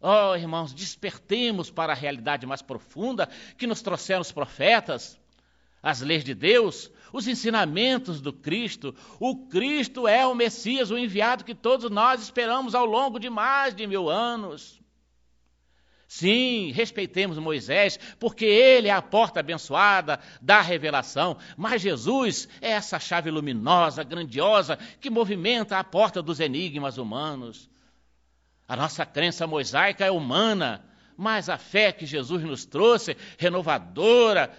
Oh, 0.00 0.34
irmãos, 0.34 0.72
despertemos 0.72 1.70
para 1.70 1.92
a 1.92 1.96
realidade 1.96 2.46
mais 2.46 2.62
profunda 2.62 3.28
que 3.58 3.66
nos 3.66 3.82
trouxeram 3.82 4.22
os 4.22 4.32
profetas, 4.32 5.20
as 5.84 6.00
leis 6.00 6.24
de 6.24 6.34
Deus, 6.34 6.90
os 7.12 7.28
ensinamentos 7.28 8.18
do 8.18 8.32
Cristo. 8.32 8.94
O 9.20 9.46
Cristo 9.48 10.08
é 10.08 10.26
o 10.26 10.34
Messias, 10.34 10.90
o 10.90 10.96
enviado 10.96 11.44
que 11.44 11.54
todos 11.54 11.90
nós 11.90 12.22
esperamos 12.22 12.74
ao 12.74 12.86
longo 12.86 13.18
de 13.18 13.28
mais 13.28 13.74
de 13.74 13.86
mil 13.86 14.08
anos. 14.08 14.80
Sim, 16.08 16.72
respeitemos 16.72 17.38
Moisés, 17.38 17.98
porque 18.18 18.46
ele 18.46 18.88
é 18.88 18.92
a 18.92 19.02
porta 19.02 19.40
abençoada 19.40 20.18
da 20.40 20.62
revelação, 20.62 21.36
mas 21.54 21.82
Jesus 21.82 22.48
é 22.62 22.70
essa 22.70 22.98
chave 22.98 23.30
luminosa, 23.30 24.02
grandiosa, 24.02 24.78
que 25.00 25.10
movimenta 25.10 25.78
a 25.78 25.84
porta 25.84 26.22
dos 26.22 26.40
enigmas 26.40 26.96
humanos. 26.96 27.68
A 28.66 28.74
nossa 28.74 29.04
crença 29.04 29.46
mosaica 29.46 30.06
é 30.06 30.10
humana, 30.10 30.82
mas 31.16 31.50
a 31.50 31.58
fé 31.58 31.92
que 31.92 32.06
Jesus 32.06 32.42
nos 32.42 32.64
trouxe, 32.64 33.16
renovadora 33.36 34.50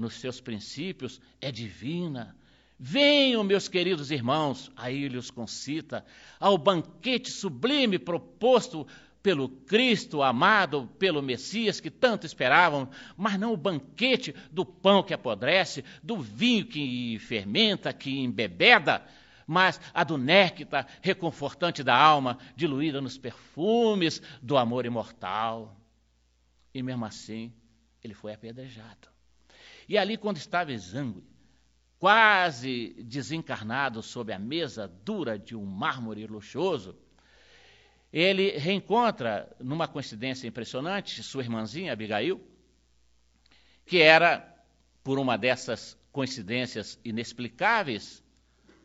nos 0.00 0.14
seus 0.14 0.40
princípios, 0.40 1.20
é 1.40 1.52
divina. 1.52 2.34
Venham, 2.78 3.44
meus 3.44 3.68
queridos 3.68 4.10
irmãos, 4.10 4.72
aí 4.74 5.04
ele 5.04 5.18
os 5.18 5.30
concita, 5.30 6.04
ao 6.40 6.56
banquete 6.56 7.30
sublime 7.30 7.98
proposto 7.98 8.86
pelo 9.22 9.50
Cristo 9.50 10.22
amado, 10.22 10.88
pelo 10.98 11.22
Messias 11.22 11.78
que 11.78 11.90
tanto 11.90 12.24
esperavam, 12.24 12.88
mas 13.18 13.38
não 13.38 13.52
o 13.52 13.56
banquete 13.56 14.34
do 14.50 14.64
pão 14.64 15.02
que 15.02 15.12
apodrece, 15.12 15.84
do 16.02 16.16
vinho 16.16 16.64
que 16.64 17.18
fermenta, 17.18 17.92
que 17.92 18.18
embebeda, 18.18 19.04
mas 19.46 19.78
a 19.92 20.02
do 20.02 20.16
néctar 20.16 20.86
reconfortante 21.02 21.82
da 21.82 21.94
alma, 21.94 22.38
diluída 22.56 23.02
nos 23.02 23.18
perfumes 23.18 24.22
do 24.40 24.56
amor 24.56 24.86
imortal. 24.86 25.76
E 26.72 26.82
mesmo 26.82 27.04
assim, 27.04 27.52
ele 28.02 28.14
foi 28.14 28.32
apedrejado. 28.32 29.09
E 29.90 29.98
ali, 29.98 30.16
quando 30.16 30.36
estava 30.36 30.70
exangue, 30.70 31.24
quase 31.98 32.94
desencarnado 33.02 34.00
sob 34.04 34.32
a 34.32 34.38
mesa 34.38 34.86
dura 34.86 35.36
de 35.36 35.56
um 35.56 35.66
mármore 35.66 36.28
luxuoso, 36.28 36.96
ele 38.12 38.56
reencontra, 38.56 39.50
numa 39.58 39.88
coincidência 39.88 40.46
impressionante, 40.46 41.24
sua 41.24 41.42
irmãzinha 41.42 41.92
Abigail, 41.92 42.40
que 43.84 44.00
era, 44.00 44.46
por 45.02 45.18
uma 45.18 45.36
dessas 45.36 45.98
coincidências 46.12 46.96
inexplicáveis 47.04 48.22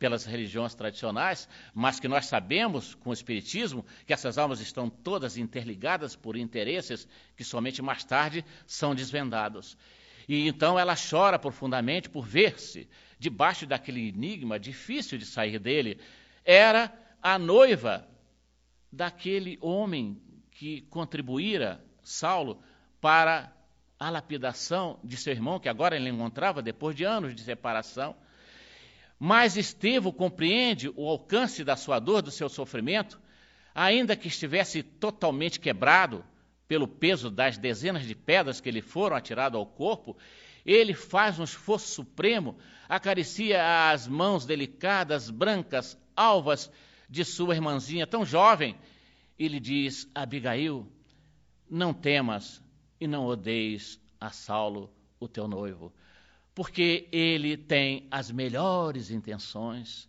pelas 0.00 0.24
religiões 0.24 0.74
tradicionais, 0.74 1.48
mas 1.72 2.00
que 2.00 2.08
nós 2.08 2.26
sabemos 2.26 2.96
com 2.96 3.10
o 3.10 3.12
Espiritismo 3.12 3.86
que 4.04 4.12
essas 4.12 4.38
almas 4.38 4.58
estão 4.58 4.90
todas 4.90 5.36
interligadas 5.36 6.16
por 6.16 6.36
interesses 6.36 7.06
que 7.36 7.44
somente 7.44 7.80
mais 7.80 8.02
tarde 8.02 8.44
são 8.66 8.92
desvendados. 8.92 9.78
E 10.28 10.48
então 10.48 10.78
ela 10.78 10.94
chora 10.96 11.38
profundamente 11.38 12.08
por 12.08 12.26
ver-se 12.26 12.88
debaixo 13.18 13.66
daquele 13.66 14.08
enigma 14.08 14.58
difícil 14.58 15.18
de 15.18 15.24
sair 15.24 15.58
dele. 15.58 16.00
Era 16.44 16.92
a 17.22 17.38
noiva 17.38 18.06
daquele 18.90 19.58
homem 19.60 20.20
que 20.50 20.82
contribuíra, 20.82 21.84
Saulo, 22.02 22.62
para 23.00 23.52
a 23.98 24.10
lapidação 24.10 24.98
de 25.02 25.16
seu 25.16 25.32
irmão, 25.32 25.60
que 25.60 25.68
agora 25.68 25.96
ele 25.96 26.08
encontrava 26.08 26.62
depois 26.62 26.94
de 26.96 27.04
anos 27.04 27.34
de 27.34 27.42
separação. 27.42 28.16
Mas 29.18 29.56
Estevão 29.56 30.12
compreende 30.12 30.90
o 30.94 31.08
alcance 31.08 31.64
da 31.64 31.76
sua 31.76 31.98
dor, 31.98 32.20
do 32.20 32.30
seu 32.30 32.48
sofrimento, 32.48 33.20
ainda 33.74 34.16
que 34.16 34.28
estivesse 34.28 34.82
totalmente 34.82 35.58
quebrado 35.58 36.24
pelo 36.68 36.88
peso 36.88 37.30
das 37.30 37.56
dezenas 37.56 38.04
de 38.04 38.14
pedras 38.14 38.60
que 38.60 38.70
lhe 38.70 38.82
foram 38.82 39.16
atiradas 39.16 39.58
ao 39.58 39.66
corpo, 39.66 40.16
ele 40.64 40.94
faz 40.94 41.38
um 41.38 41.44
esforço 41.44 41.88
supremo, 41.88 42.56
acaricia 42.88 43.90
as 43.90 44.08
mãos 44.08 44.44
delicadas, 44.44 45.30
brancas, 45.30 45.96
alvas 46.16 46.70
de 47.08 47.24
sua 47.24 47.54
irmãzinha 47.54 48.06
tão 48.06 48.24
jovem 48.24 48.76
e 49.38 49.46
lhe 49.46 49.60
diz: 49.60 50.10
Abigail, 50.14 50.86
não 51.70 51.94
temas 51.94 52.60
e 53.00 53.06
não 53.06 53.26
odeies 53.26 54.00
a 54.20 54.30
Saulo, 54.30 54.90
o 55.20 55.28
teu 55.28 55.46
noivo, 55.46 55.92
porque 56.54 57.08
ele 57.12 57.56
tem 57.56 58.08
as 58.10 58.30
melhores 58.30 59.10
intenções. 59.10 60.08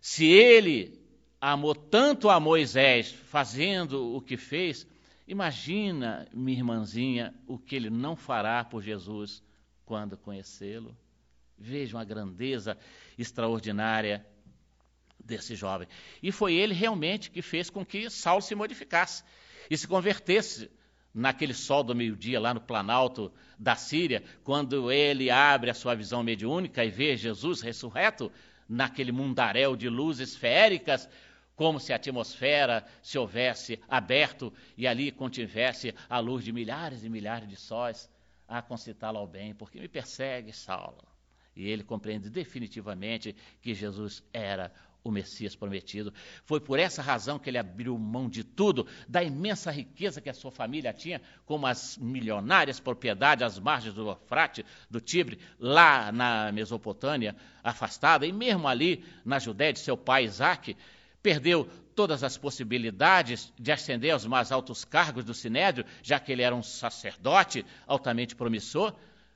Se 0.00 0.24
ele 0.24 0.98
amou 1.40 1.74
tanto 1.74 2.30
a 2.30 2.40
Moisés 2.40 3.12
fazendo 3.12 4.14
o 4.16 4.20
que 4.20 4.36
fez, 4.36 4.86
imagina, 5.28 6.26
minha 6.32 6.58
irmãzinha, 6.58 7.34
o 7.46 7.58
que 7.58 7.76
ele 7.76 7.90
não 7.90 8.16
fará 8.16 8.64
por 8.64 8.82
Jesus 8.82 9.42
quando 9.84 10.16
conhecê-lo. 10.16 10.96
Vejam 11.56 12.00
a 12.00 12.04
grandeza 12.04 12.76
extraordinária 13.16 14.26
desse 15.22 15.54
jovem. 15.54 15.86
E 16.22 16.32
foi 16.32 16.54
ele 16.54 16.72
realmente 16.72 17.30
que 17.30 17.42
fez 17.42 17.68
com 17.68 17.84
que 17.84 18.08
Saulo 18.08 18.40
se 18.42 18.54
modificasse 18.54 19.22
e 19.70 19.76
se 19.76 19.86
convertesse 19.86 20.70
naquele 21.12 21.52
sol 21.52 21.82
do 21.82 21.94
meio-dia 21.94 22.40
lá 22.40 22.54
no 22.54 22.60
planalto 22.60 23.32
da 23.58 23.76
Síria, 23.76 24.22
quando 24.44 24.90
ele 24.90 25.30
abre 25.30 25.70
a 25.70 25.74
sua 25.74 25.94
visão 25.94 26.22
mediúnica 26.22 26.84
e 26.84 26.90
vê 26.90 27.16
Jesus 27.16 27.60
ressurreto 27.60 28.32
naquele 28.68 29.10
mundaréu 29.10 29.74
de 29.74 29.88
luzes 29.88 30.36
feéricas, 30.36 31.08
como 31.58 31.80
se 31.80 31.92
a 31.92 31.96
atmosfera 31.96 32.86
se 33.02 33.18
houvesse 33.18 33.80
aberto 33.88 34.54
e 34.76 34.86
ali 34.86 35.10
contivesse 35.10 35.92
a 36.08 36.20
luz 36.20 36.44
de 36.44 36.52
milhares 36.52 37.02
e 37.02 37.08
milhares 37.08 37.48
de 37.48 37.56
sóis 37.56 38.08
a 38.46 38.62
concitá-lo 38.62 39.18
ao 39.18 39.26
bem, 39.26 39.52
porque 39.52 39.80
me 39.80 39.88
persegue, 39.88 40.52
Saulo. 40.52 41.02
E 41.56 41.68
ele 41.68 41.82
compreende 41.82 42.30
definitivamente 42.30 43.34
que 43.60 43.74
Jesus 43.74 44.22
era 44.32 44.72
o 45.02 45.10
Messias 45.10 45.56
prometido. 45.56 46.14
Foi 46.44 46.60
por 46.60 46.78
essa 46.78 47.02
razão 47.02 47.40
que 47.40 47.50
ele 47.50 47.58
abriu 47.58 47.98
mão 47.98 48.28
de 48.28 48.44
tudo, 48.44 48.86
da 49.08 49.20
imensa 49.20 49.72
riqueza 49.72 50.20
que 50.20 50.30
a 50.30 50.34
sua 50.34 50.52
família 50.52 50.92
tinha, 50.92 51.20
como 51.44 51.66
as 51.66 51.98
milionárias 51.98 52.78
propriedades 52.78 53.44
às 53.44 53.58
margens 53.58 53.94
do 53.94 54.08
Eufrate, 54.08 54.64
do 54.88 55.00
Tibre, 55.00 55.40
lá 55.58 56.12
na 56.12 56.52
Mesopotâmia, 56.52 57.34
afastada, 57.64 58.24
e 58.24 58.32
mesmo 58.32 58.68
ali 58.68 59.04
na 59.24 59.40
Judéia 59.40 59.72
de 59.72 59.80
seu 59.80 59.96
pai 59.96 60.22
Isaac, 60.22 60.76
perdeu 61.28 61.68
todas 61.94 62.24
as 62.24 62.38
possibilidades 62.38 63.52
de 63.58 63.70
ascender 63.70 64.12
aos 64.12 64.24
mais 64.24 64.50
altos 64.50 64.82
cargos 64.82 65.26
do 65.26 65.34
Sinédrio, 65.34 65.84
já 66.02 66.18
que 66.18 66.32
ele 66.32 66.40
era 66.40 66.56
um 66.56 66.62
sacerdote 66.62 67.66
altamente 67.86 68.34
promissor. 68.34 68.94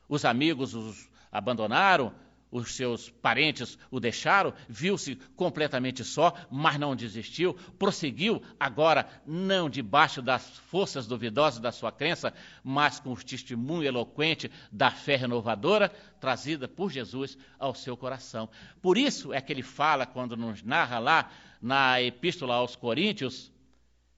Os 0.09 0.25
amigos 0.25 0.75
os 0.75 1.11
abandonaram, 1.31 2.11
os 2.53 2.75
seus 2.75 3.09
parentes 3.09 3.79
o 3.91 3.99
deixaram, 3.99 4.53
viu-se 4.69 5.17
completamente 5.35 6.05
só, 6.05 6.35
mas 6.51 6.79
não 6.79 6.95
desistiu, 6.95 7.55
prosseguiu, 7.79 8.43
agora 8.61 9.09
não 9.27 9.71
debaixo 9.71 10.21
das 10.21 10.47
forças 10.71 11.07
duvidosas 11.07 11.59
da 11.59 11.73
sua 11.73 11.91
crença, 11.91 12.33
mas 12.63 13.01
com 13.01 13.13
o 13.13 13.17
testemunho 13.17 13.85
eloquente 13.85 14.51
da 14.71 14.91
fé 14.91 15.17
renovadora 15.17 15.89
trazida 16.21 16.69
por 16.69 16.91
Jesus 16.91 17.39
ao 17.59 17.75
seu 17.75 17.97
coração. 17.97 18.51
Por 18.83 18.99
isso 18.99 19.33
é 19.33 19.41
que 19.41 19.51
ele 19.51 19.63
fala, 19.63 20.05
quando 20.05 20.37
nos 20.37 20.63
narra 20.63 20.99
lá 20.99 21.31
na 21.61 22.03
Epístola 22.03 22.57
aos 22.57 22.77
Coríntios, 22.77 23.51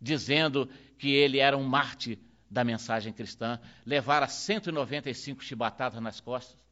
dizendo 0.01 0.69
que 0.99 1.09
ele 1.09 1.39
era 1.39 1.57
um 1.57 1.63
mártir 1.63 2.19
da 2.51 2.65
mensagem 2.65 3.13
cristã, 3.13 3.61
levara 3.87 4.27
195 4.27 5.43
chibatadas 5.43 6.01
nas 6.01 6.21
costas 6.21 6.64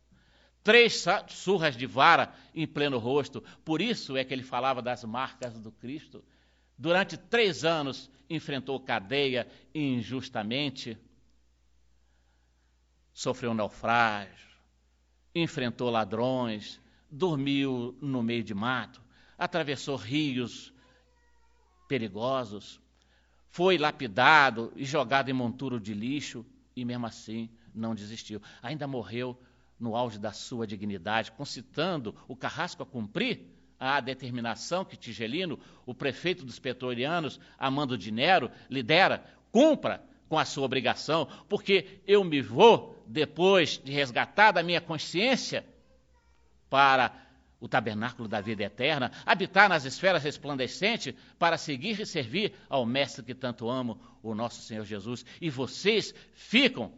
três 0.62 1.04
surras 1.28 1.76
de 1.76 1.86
vara 1.86 2.32
em 2.54 2.66
pleno 2.66 2.98
rosto. 2.98 3.42
Por 3.64 3.80
isso 3.80 4.16
é 4.16 4.24
que 4.24 4.32
ele 4.32 4.42
falava 4.42 4.80
das 4.80 5.04
marcas 5.04 5.58
do 5.58 5.72
Cristo. 5.72 6.24
Durante 6.76 7.16
três 7.16 7.64
anos 7.64 8.10
enfrentou 8.28 8.80
cadeia 8.80 9.46
injustamente, 9.74 10.98
sofreu 13.12 13.52
naufrágio, 13.52 14.48
enfrentou 15.34 15.90
ladrões, 15.90 16.80
dormiu 17.10 17.96
no 18.00 18.22
meio 18.22 18.42
de 18.42 18.54
mato, 18.54 19.02
atravessou 19.36 19.96
rios 19.96 20.72
perigosos, 21.86 22.80
foi 23.50 23.76
lapidado 23.76 24.72
e 24.74 24.84
jogado 24.84 25.28
em 25.28 25.34
monturo 25.34 25.78
de 25.78 25.92
lixo 25.92 26.44
e 26.74 26.84
mesmo 26.86 27.04
assim 27.04 27.50
não 27.74 27.94
desistiu. 27.94 28.40
Ainda 28.62 28.86
morreu 28.86 29.38
no 29.82 29.96
auge 29.96 30.18
da 30.18 30.32
sua 30.32 30.66
dignidade, 30.66 31.32
concitando 31.32 32.14
o 32.28 32.36
carrasco 32.36 32.84
a 32.84 32.86
cumprir 32.86 33.40
a 33.78 34.00
determinação 34.00 34.84
que 34.84 34.96
Tigelino, 34.96 35.58
o 35.84 35.92
prefeito 35.92 36.44
dos 36.44 36.60
pretorianos, 36.60 37.40
Amando 37.58 37.98
de 37.98 38.12
Nero, 38.12 38.48
lidera, 38.70 39.24
cumpra 39.50 40.00
com 40.28 40.38
a 40.38 40.44
sua 40.44 40.64
obrigação, 40.64 41.26
porque 41.48 42.00
eu 42.06 42.22
me 42.22 42.40
vou, 42.40 43.04
depois 43.08 43.76
de 43.82 43.90
resgatar 43.90 44.52
da 44.52 44.62
minha 44.62 44.80
consciência, 44.80 45.66
para 46.70 47.12
o 47.60 47.68
tabernáculo 47.68 48.28
da 48.28 48.40
vida 48.40 48.62
eterna, 48.62 49.12
habitar 49.26 49.68
nas 49.68 49.84
esferas 49.84 50.22
resplandecentes 50.22 51.14
para 51.38 51.58
seguir 51.58 52.00
e 52.00 52.06
servir 52.06 52.54
ao 52.68 52.86
Mestre 52.86 53.24
que 53.24 53.34
tanto 53.34 53.68
amo, 53.68 54.00
o 54.22 54.34
nosso 54.34 54.62
Senhor 54.62 54.84
Jesus. 54.84 55.24
E 55.40 55.50
vocês 55.50 56.14
ficam 56.34 56.92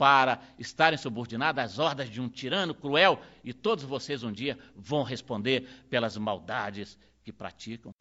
para 0.00 0.40
estarem 0.58 0.98
subordinados 0.98 1.62
às 1.62 1.78
ordens 1.78 2.08
de 2.08 2.22
um 2.22 2.28
tirano 2.30 2.74
cruel 2.74 3.20
e 3.44 3.52
todos 3.52 3.84
vocês 3.84 4.22
um 4.22 4.32
dia 4.32 4.58
vão 4.74 5.02
responder 5.02 5.68
pelas 5.90 6.16
maldades 6.16 6.96
que 7.22 7.30
praticam. 7.30 7.94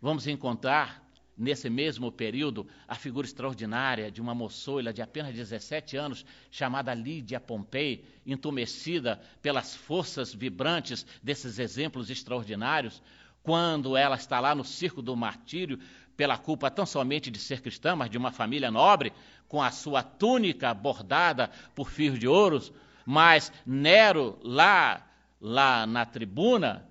Vamos 0.00 0.28
encontrar 0.28 1.04
nesse 1.36 1.68
mesmo 1.68 2.12
período, 2.12 2.64
a 2.86 2.94
figura 2.94 3.26
extraordinária 3.26 4.08
de 4.08 4.20
uma 4.20 4.36
moçoila 4.36 4.92
de 4.92 5.02
apenas 5.02 5.34
17 5.34 5.96
anos, 5.96 6.24
chamada 6.48 6.94
Lídia 6.94 7.40
Pompei, 7.40 8.04
entumecida 8.24 9.20
pelas 9.42 9.74
forças 9.74 10.32
vibrantes 10.32 11.04
desses 11.20 11.58
exemplos 11.58 12.08
extraordinários, 12.08 13.02
quando 13.42 13.96
ela 13.96 14.14
está 14.14 14.38
lá 14.38 14.54
no 14.54 14.64
circo 14.64 15.02
do 15.02 15.16
martírio, 15.16 15.80
pela 16.16 16.36
culpa 16.36 16.70
tão 16.70 16.86
somente 16.86 17.30
de 17.30 17.38
ser 17.38 17.60
cristã, 17.60 17.96
mas 17.96 18.10
de 18.10 18.18
uma 18.18 18.30
família 18.30 18.70
nobre, 18.70 19.12
com 19.48 19.62
a 19.62 19.70
sua 19.70 20.02
túnica 20.02 20.72
bordada 20.72 21.50
por 21.74 21.90
fios 21.90 22.18
de 22.18 22.26
ouros, 22.26 22.72
mas 23.04 23.52
Nero, 23.66 24.38
lá, 24.42 25.06
lá 25.40 25.86
na 25.86 26.06
tribuna, 26.06 26.88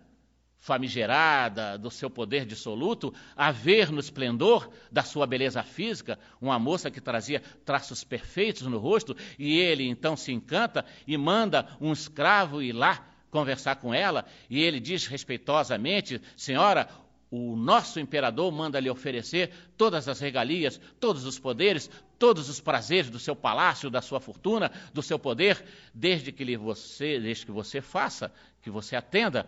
famigerada 0.62 1.76
do 1.76 1.90
seu 1.90 2.08
poder 2.08 2.46
dissoluto, 2.46 3.12
a 3.36 3.52
ver 3.52 3.92
no 3.92 4.00
esplendor 4.00 4.70
da 4.92 5.02
sua 5.02 5.26
beleza 5.26 5.64
física, 5.64 6.20
uma 6.40 6.60
moça 6.60 6.92
que 6.92 7.02
trazia 7.02 7.42
traços 7.66 8.04
perfeitos 8.04 8.68
no 8.68 8.78
rosto, 8.78 9.18
e 9.40 9.58
ele 9.58 9.88
então 9.88 10.16
se 10.16 10.32
encanta 10.32 10.86
e 11.08 11.18
manda 11.18 11.68
um 11.82 11.92
escravo 11.92 12.62
ir 12.62 12.74
lá 12.74 13.08
conversar 13.32 13.78
com 13.78 13.94
ela, 13.94 14.26
e 14.50 14.62
ele 14.62 14.80
diz 14.80 15.08
respeitosamente: 15.08 16.22
Senhora, 16.38 16.88
o 17.32 17.56
nosso 17.56 17.98
imperador 17.98 18.52
manda 18.52 18.78
lhe 18.78 18.89
oferecer 18.89 19.54
todas 19.78 20.10
as 20.10 20.20
regalias, 20.20 20.80
todos 21.00 21.26
os 21.26 21.39
poderes, 21.39 21.89
todos 22.20 22.50
os 22.50 22.60
prazeres 22.60 23.10
do 23.10 23.17
seu 23.17 23.34
palácio, 23.34 23.89
da 23.89 24.02
sua 24.02 24.20
fortuna, 24.20 24.70
do 24.94 25.02
seu 25.02 25.17
poder, 25.17 25.63
desde 25.94 26.34
que 26.34 26.58
você, 26.58 27.22
desde 27.22 27.46
que 27.46 27.52
você 27.52 27.80
faça, 27.80 28.34
que 28.62 28.70
você 28.70 28.98
atenda 28.98 29.48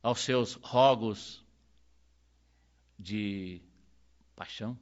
aos 0.00 0.20
seus 0.20 0.54
rogos 0.54 1.44
de 2.96 3.60
paixão. 4.36 4.78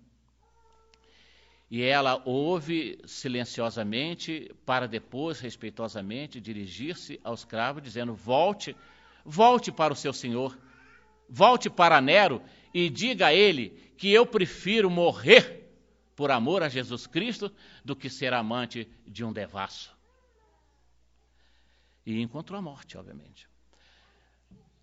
E 1.70 1.82
ela 1.82 2.22
ouve 2.26 2.98
silenciosamente, 3.06 4.54
para 4.66 4.86
depois, 4.86 5.40
respeitosamente, 5.40 6.40
dirigir-se 6.40 7.18
ao 7.24 7.34
escravo, 7.34 7.80
dizendo: 7.80 8.14
Volte, 8.14 8.76
volte 9.24 9.72
para 9.72 9.92
o 9.92 9.96
seu 9.96 10.12
senhor, 10.12 10.56
volte 11.28 11.68
para 11.68 12.00
Nero 12.00 12.42
e 12.72 12.88
diga 12.88 13.26
a 13.26 13.34
ele 13.34 13.70
que 13.96 14.12
eu 14.12 14.24
prefiro 14.26 14.88
morrer 14.88 15.70
por 16.14 16.30
amor 16.30 16.62
a 16.62 16.68
Jesus 16.68 17.06
Cristo 17.06 17.52
do 17.84 17.94
que 17.94 18.08
ser 18.10 18.32
amante 18.32 18.88
de 19.06 19.24
um 19.24 19.32
devasso. 19.32 19.96
E 22.04 22.20
encontrou 22.20 22.58
a 22.58 22.62
morte, 22.62 22.96
obviamente 22.96 23.48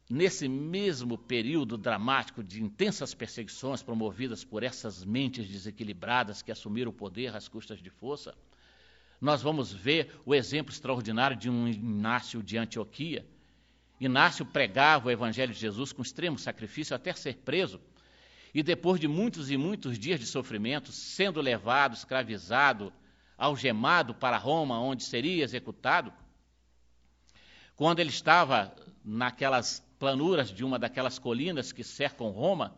nesse 0.10 0.48
mesmo 0.48 1.18
período 1.18 1.78
dramático 1.78 2.44
de 2.44 2.62
intensas 2.62 3.14
perseguições 3.14 3.82
promovidas 3.82 4.44
por 4.44 4.64
essas 4.64 5.04
mentes 5.04 5.48
desequilibradas 5.48 6.42
que 6.42 6.52
assumiram 6.52 6.92
o 6.92 6.94
poder 6.94 7.36
às 7.36 7.48
custas 7.48 7.82
de 7.82 7.90
força, 7.90 8.36
nós 9.20 9.42
vamos 9.42 9.74
ver 9.74 10.14
o 10.26 10.36
exemplo 10.36 10.72
extraordinário 10.72 11.36
de 11.36 11.50
um 11.50 11.68
Inácio 11.68 12.44
de 12.44 12.58
Antioquia. 12.58 13.26
Inácio 14.00 14.46
pregava 14.46 15.08
o 15.08 15.12
Evangelho 15.12 15.54
de 15.54 15.60
Jesus 15.60 15.94
com 15.94 16.02
extremo 16.02 16.38
sacrifício 16.38 16.96
até 16.96 17.14
ser 17.14 17.38
preso. 17.38 17.80
E 18.54 18.64
depois 18.64 19.00
de 19.00 19.08
muitos 19.08 19.52
e 19.52 19.58
muitos 19.58 19.98
dias 19.98 20.20
de 20.20 20.26
sofrimento, 20.26 20.92
sendo 20.92 21.42
levado, 21.42 21.94
escravizado, 21.94 22.92
algemado 23.38 24.14
para 24.14 24.38
Roma, 24.38 24.80
onde 24.80 25.04
seria 25.04 25.44
executado, 25.44 26.14
quando 27.76 28.00
ele 28.00 28.10
estava 28.10 28.74
naquelas 29.04 29.86
planuras 30.00 30.50
de 30.50 30.64
uma 30.64 30.80
daquelas 30.80 31.20
colinas 31.20 31.72
que 31.72 31.84
cercam 31.84 32.30
Roma, 32.30 32.78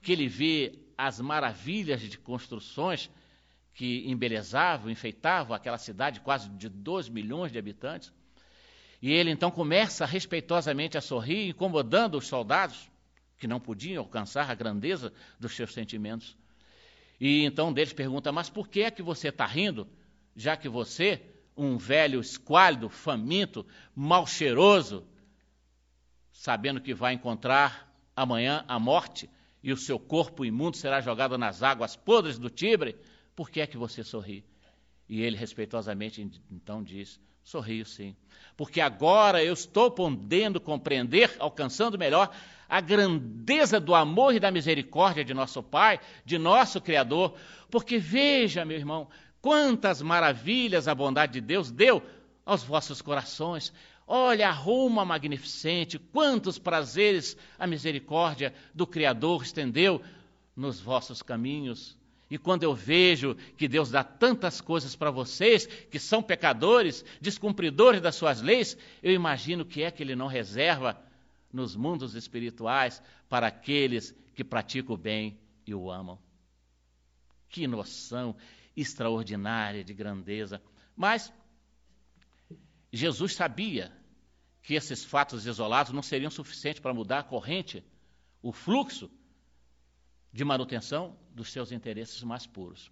que 0.00 0.12
ele 0.12 0.26
vê 0.26 0.78
as 0.98 1.20
maravilhas 1.20 2.00
de 2.00 2.18
construções 2.18 3.08
que 3.74 4.04
embelezavam, 4.10 4.90
enfeitavam 4.90 5.54
aquela 5.54 5.78
cidade 5.78 6.20
quase 6.20 6.48
de 6.50 6.68
2 6.68 7.08
milhões 7.08 7.52
de 7.52 7.58
habitantes. 7.58 8.12
E 9.02 9.10
ele 9.10 9.32
então 9.32 9.50
começa 9.50 10.06
respeitosamente 10.06 10.96
a 10.96 11.00
sorrir, 11.00 11.48
incomodando 11.48 12.16
os 12.16 12.28
soldados, 12.28 12.88
que 13.36 13.48
não 13.48 13.58
podiam 13.58 14.04
alcançar 14.04 14.48
a 14.48 14.54
grandeza 14.54 15.12
dos 15.40 15.56
seus 15.56 15.74
sentimentos. 15.74 16.36
E 17.20 17.44
então 17.44 17.70
um 17.70 17.72
deles 17.72 17.92
pergunta: 17.92 18.30
Mas 18.30 18.48
por 18.48 18.68
que 18.68 18.82
é 18.82 18.90
que 18.92 19.02
você 19.02 19.28
está 19.28 19.44
rindo, 19.44 19.88
já 20.36 20.56
que 20.56 20.68
você, 20.68 21.20
um 21.56 21.76
velho 21.76 22.20
esquálido, 22.20 22.88
faminto, 22.88 23.66
mal 23.92 24.24
cheiroso, 24.24 25.04
sabendo 26.32 26.80
que 26.80 26.94
vai 26.94 27.12
encontrar 27.12 27.92
amanhã 28.14 28.64
a 28.68 28.78
morte 28.78 29.28
e 29.64 29.72
o 29.72 29.76
seu 29.76 29.98
corpo 29.98 30.44
imundo 30.44 30.76
será 30.76 31.00
jogado 31.00 31.36
nas 31.36 31.60
águas 31.64 31.96
podres 31.96 32.38
do 32.38 32.48
Tibre, 32.48 32.96
por 33.34 33.50
que 33.50 33.60
é 33.60 33.66
que 33.66 33.76
você 33.76 34.04
sorri? 34.04 34.44
E 35.08 35.22
ele 35.22 35.36
respeitosamente 35.36 36.24
então 36.48 36.84
diz: 36.84 37.20
Sorrio 37.42 37.84
sim, 37.84 38.14
porque 38.56 38.80
agora 38.80 39.42
eu 39.42 39.52
estou 39.52 39.90
podendo 39.90 40.60
compreender, 40.60 41.34
alcançando 41.38 41.98
melhor 41.98 42.30
a 42.68 42.80
grandeza 42.80 43.78
do 43.78 43.94
amor 43.94 44.34
e 44.34 44.40
da 44.40 44.50
misericórdia 44.50 45.24
de 45.24 45.34
nosso 45.34 45.62
Pai, 45.62 46.00
de 46.24 46.38
nosso 46.38 46.80
Criador, 46.80 47.34
porque 47.70 47.98
veja, 47.98 48.64
meu 48.64 48.78
irmão, 48.78 49.08
quantas 49.42 50.00
maravilhas 50.00 50.88
a 50.88 50.94
bondade 50.94 51.34
de 51.34 51.40
Deus 51.40 51.70
deu 51.70 52.02
aos 52.46 52.62
vossos 52.62 53.02
corações. 53.02 53.72
Olha 54.06 54.48
a 54.48 54.52
Roma 54.52 55.04
magnificente, 55.04 55.98
quantos 55.98 56.58
prazeres 56.58 57.36
a 57.58 57.66
misericórdia 57.66 58.54
do 58.74 58.86
Criador 58.86 59.42
estendeu 59.42 60.00
nos 60.56 60.80
vossos 60.80 61.22
caminhos. 61.22 61.96
E 62.32 62.38
quando 62.38 62.62
eu 62.62 62.74
vejo 62.74 63.34
que 63.58 63.68
Deus 63.68 63.90
dá 63.90 64.02
tantas 64.02 64.58
coisas 64.58 64.96
para 64.96 65.10
vocês, 65.10 65.66
que 65.66 65.98
são 65.98 66.22
pecadores, 66.22 67.04
descumpridores 67.20 68.00
das 68.00 68.14
suas 68.14 68.40
leis, 68.40 68.74
eu 69.02 69.12
imagino 69.12 69.66
que 69.66 69.82
é 69.82 69.90
que 69.90 70.02
Ele 70.02 70.16
não 70.16 70.28
reserva 70.28 70.98
nos 71.52 71.76
mundos 71.76 72.14
espirituais 72.14 73.02
para 73.28 73.48
aqueles 73.48 74.16
que 74.34 74.42
praticam 74.42 74.94
o 74.94 74.98
bem 74.98 75.38
e 75.66 75.74
o 75.74 75.90
amam. 75.90 76.18
Que 77.50 77.66
noção 77.66 78.34
extraordinária 78.74 79.84
de 79.84 79.92
grandeza. 79.92 80.62
Mas 80.96 81.30
Jesus 82.90 83.34
sabia 83.34 83.92
que 84.62 84.72
esses 84.72 85.04
fatos 85.04 85.44
isolados 85.44 85.92
não 85.92 86.02
seriam 86.02 86.30
suficientes 86.30 86.80
para 86.80 86.94
mudar 86.94 87.18
a 87.18 87.24
corrente, 87.24 87.84
o 88.40 88.52
fluxo 88.52 89.10
de 90.32 90.44
manutenção 90.44 91.16
dos 91.34 91.52
seus 91.52 91.72
interesses 91.72 92.22
mais 92.22 92.46
puros. 92.46 92.90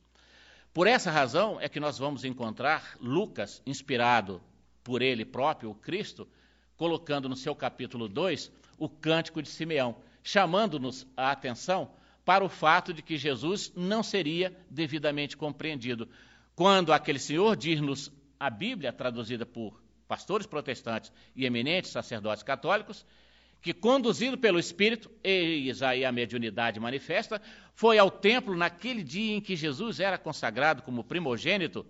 Por 0.73 0.87
essa 0.87 1.11
razão 1.11 1.61
é 1.61 1.69
que 1.69 1.81
nós 1.81 1.99
vamos 1.99 2.25
encontrar 2.25 2.97
Lucas, 3.01 3.63
inspirado 3.67 4.41
por 4.85 5.03
ele 5.03 5.25
próprio, 5.25 5.71
o 5.71 5.75
Cristo, 5.75 6.29
colocando 6.77 7.29
no 7.29 7.37
seu 7.37 7.55
capítulo 7.55 8.09
2 8.09 8.51
o 8.79 8.89
cântico 8.89 9.43
de 9.43 9.49
Simeão, 9.49 9.97
chamando-nos 10.23 11.07
a 11.17 11.31
atenção 11.31 11.91
para 12.25 12.45
o 12.45 12.49
fato 12.49 12.93
de 12.93 13.03
que 13.03 13.19
Jesus 13.19 13.73
não 13.75 14.03
seria 14.03 14.57
devidamente 14.71 15.37
compreendido. 15.37 16.09
Quando 16.55 16.93
aquele 16.93 17.19
senhor 17.19 17.57
diz-nos 17.57 18.13
a 18.39 18.49
Bíblia, 18.49 18.93
traduzida 18.93 19.45
por 19.45 19.83
pastores 20.07 20.47
protestantes 20.47 21.13
e 21.35 21.45
eminentes 21.45 21.91
sacerdotes 21.91 22.43
católicos, 22.43 23.05
que, 23.61 23.75
conduzido 23.75 24.39
pelo 24.39 24.59
Espírito, 24.59 25.11
eis 25.23 25.83
aí 25.83 26.05
a 26.05 26.13
mediunidade 26.13 26.81
manifesta, 26.81 27.41
foi 27.75 27.99
ao 27.99 28.11
templo 28.11 28.57
naquele 28.57 29.03
dia 29.03 29.35
em 29.37 29.41
que 29.41 29.57
Jesus 29.57 30.01
era 30.01 30.17
consagrado 30.17 30.83
como 30.83 31.05
primogênito, 31.05 31.87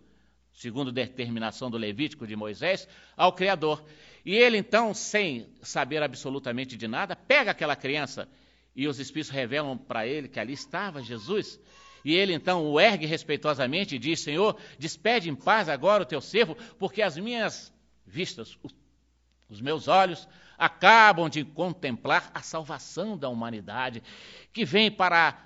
segundo 0.52 0.92
determinação 0.92 1.70
do 1.70 1.78
Levítico 1.78 2.26
de 2.26 2.34
Moisés, 2.34 2.88
ao 3.16 3.32
Criador. 3.32 3.84
E 4.24 4.34
ele 4.34 4.58
então, 4.58 4.92
sem 4.92 5.48
saber 5.62 6.02
absolutamente 6.02 6.76
de 6.76 6.86
nada, 6.88 7.14
pega 7.14 7.52
aquela 7.52 7.76
criança 7.76 8.28
e 8.74 8.86
os 8.86 8.98
espíritos 8.98 9.30
revelam 9.30 9.76
para 9.76 10.06
ele 10.06 10.28
que 10.28 10.40
ali 10.40 10.52
estava 10.52 11.02
Jesus. 11.02 11.58
E 12.04 12.14
ele 12.14 12.32
então 12.32 12.64
o 12.66 12.80
ergue 12.80 13.06
respeitosamente 13.06 13.96
e 13.96 13.98
diz: 13.98 14.20
Senhor, 14.20 14.56
despede 14.78 15.28
em 15.28 15.34
paz 15.34 15.68
agora 15.68 16.02
o 16.02 16.06
teu 16.06 16.20
servo, 16.20 16.56
porque 16.78 17.02
as 17.02 17.16
minhas 17.16 17.72
vistas, 18.06 18.58
os 19.48 19.60
meus 19.60 19.86
olhos, 19.86 20.26
acabam 20.60 21.30
de 21.30 21.42
contemplar 21.42 22.30
a 22.34 22.42
salvação 22.42 23.16
da 23.16 23.30
humanidade, 23.30 24.02
que 24.52 24.62
vem 24.62 24.90
para 24.90 25.42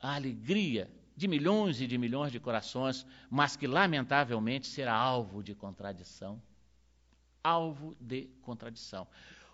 a 0.00 0.14
alegria 0.14 0.88
de 1.16 1.26
milhões 1.26 1.80
e 1.80 1.86
de 1.86 1.98
milhões 1.98 2.30
de 2.30 2.38
corações, 2.38 3.04
mas 3.28 3.56
que 3.56 3.66
lamentavelmente 3.66 4.68
será 4.68 4.94
alvo 4.94 5.42
de 5.42 5.52
contradição. 5.52 6.40
Alvo 7.42 7.96
de 8.00 8.30
contradição. 8.42 9.06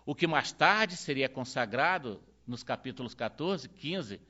O 0.05 0.13
que 0.13 0.27
mais 0.27 0.51
tarde 0.51 0.95
seria 0.95 1.27
consagrado 1.27 2.21
nos 2.45 2.61
capítulos 2.61 3.15
14, 3.15 3.67
15 3.67 4.21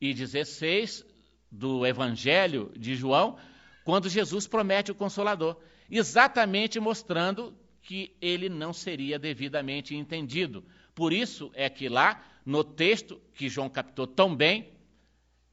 e 0.00 0.12
16 0.12 1.06
do 1.50 1.86
Evangelho 1.86 2.72
de 2.76 2.96
João, 2.96 3.38
quando 3.84 4.08
Jesus 4.08 4.46
promete 4.46 4.90
o 4.90 4.94
Consolador, 4.94 5.56
exatamente 5.88 6.80
mostrando 6.80 7.56
que 7.88 8.14
ele 8.20 8.50
não 8.50 8.70
seria 8.70 9.18
devidamente 9.18 9.96
entendido. 9.96 10.62
Por 10.94 11.10
isso 11.10 11.50
é 11.54 11.70
que 11.70 11.88
lá, 11.88 12.22
no 12.44 12.62
texto 12.62 13.18
que 13.32 13.48
João 13.48 13.70
captou 13.70 14.06
tão 14.06 14.36
bem, 14.36 14.74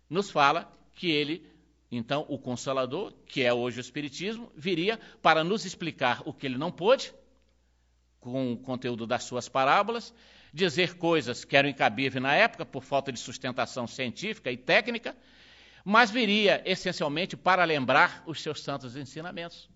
nos 0.09 0.29
fala 0.29 0.69
que 0.95 1.09
ele, 1.09 1.49
então, 1.89 2.25
o 2.27 2.37
Consolador, 2.37 3.13
que 3.25 3.41
é 3.41 3.53
hoje 3.53 3.79
o 3.79 3.79
Espiritismo, 3.79 4.51
viria 4.53 4.99
para 5.21 5.45
nos 5.45 5.63
explicar 5.63 6.23
o 6.25 6.33
que 6.33 6.45
ele 6.45 6.57
não 6.57 6.73
pôde, 6.73 7.13
com 8.19 8.51
o 8.51 8.57
conteúdo 8.57 9.07
das 9.07 9.23
suas 9.23 9.47
parábolas, 9.47 10.13
dizer 10.53 10.97
coisas 10.97 11.45
que 11.45 11.55
eram 11.55 11.69
incabíveis 11.69 12.21
na 12.21 12.35
época 12.35 12.65
por 12.65 12.83
falta 12.83 13.13
de 13.13 13.19
sustentação 13.19 13.87
científica 13.87 14.51
e 14.51 14.57
técnica, 14.57 15.15
mas 15.85 16.11
viria 16.11 16.61
essencialmente 16.65 17.37
para 17.37 17.63
lembrar 17.63 18.23
os 18.25 18.41
seus 18.41 18.61
santos 18.61 18.97
ensinamentos. 18.97 19.69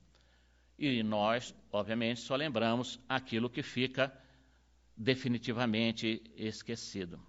E 0.77 1.01
nós, 1.03 1.55
obviamente, 1.71 2.21
só 2.21 2.35
lembramos 2.35 2.99
aquilo 3.07 3.49
que 3.49 3.63
fica 3.63 4.13
definitivamente 4.95 6.21
esquecido. 6.35 7.19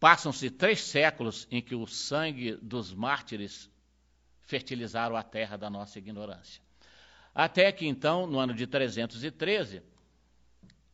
Passam-se 0.00 0.50
três 0.50 0.80
séculos 0.80 1.46
em 1.50 1.62
que 1.62 1.76
o 1.76 1.86
sangue 1.86 2.56
dos 2.56 2.92
mártires 2.92 3.70
fertilizaram 4.40 5.16
a 5.16 5.22
terra 5.22 5.56
da 5.56 5.70
nossa 5.70 5.98
ignorância. 5.98 6.60
Até 7.34 7.70
que 7.70 7.86
então, 7.86 8.26
no 8.26 8.38
ano 8.38 8.52
de 8.52 8.66
313, 8.66 9.80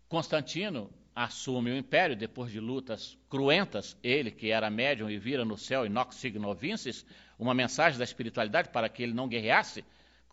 Constantino 0.09 0.91
assume 1.15 1.71
o 1.73 1.77
império 1.77 2.15
depois 2.15 2.53
de 2.53 2.61
lutas 2.61 3.19
cruentas, 3.29 3.97
ele 4.03 4.31
que 4.31 4.51
era 4.51 4.71
médium 4.71 5.11
e 5.11 5.19
vira 5.19 5.45
no 5.45 5.57
céu 5.57 5.85
inox 5.85 6.17
signo 6.17 6.55
vinces, 6.55 7.05
uma 7.39 7.55
mensagem 7.55 7.99
da 7.99 8.05
espiritualidade 8.05 8.69
para 8.69 8.89
que 8.89 9.03
ele 9.03 9.15
não 9.15 9.27
guerreasse 9.27 9.85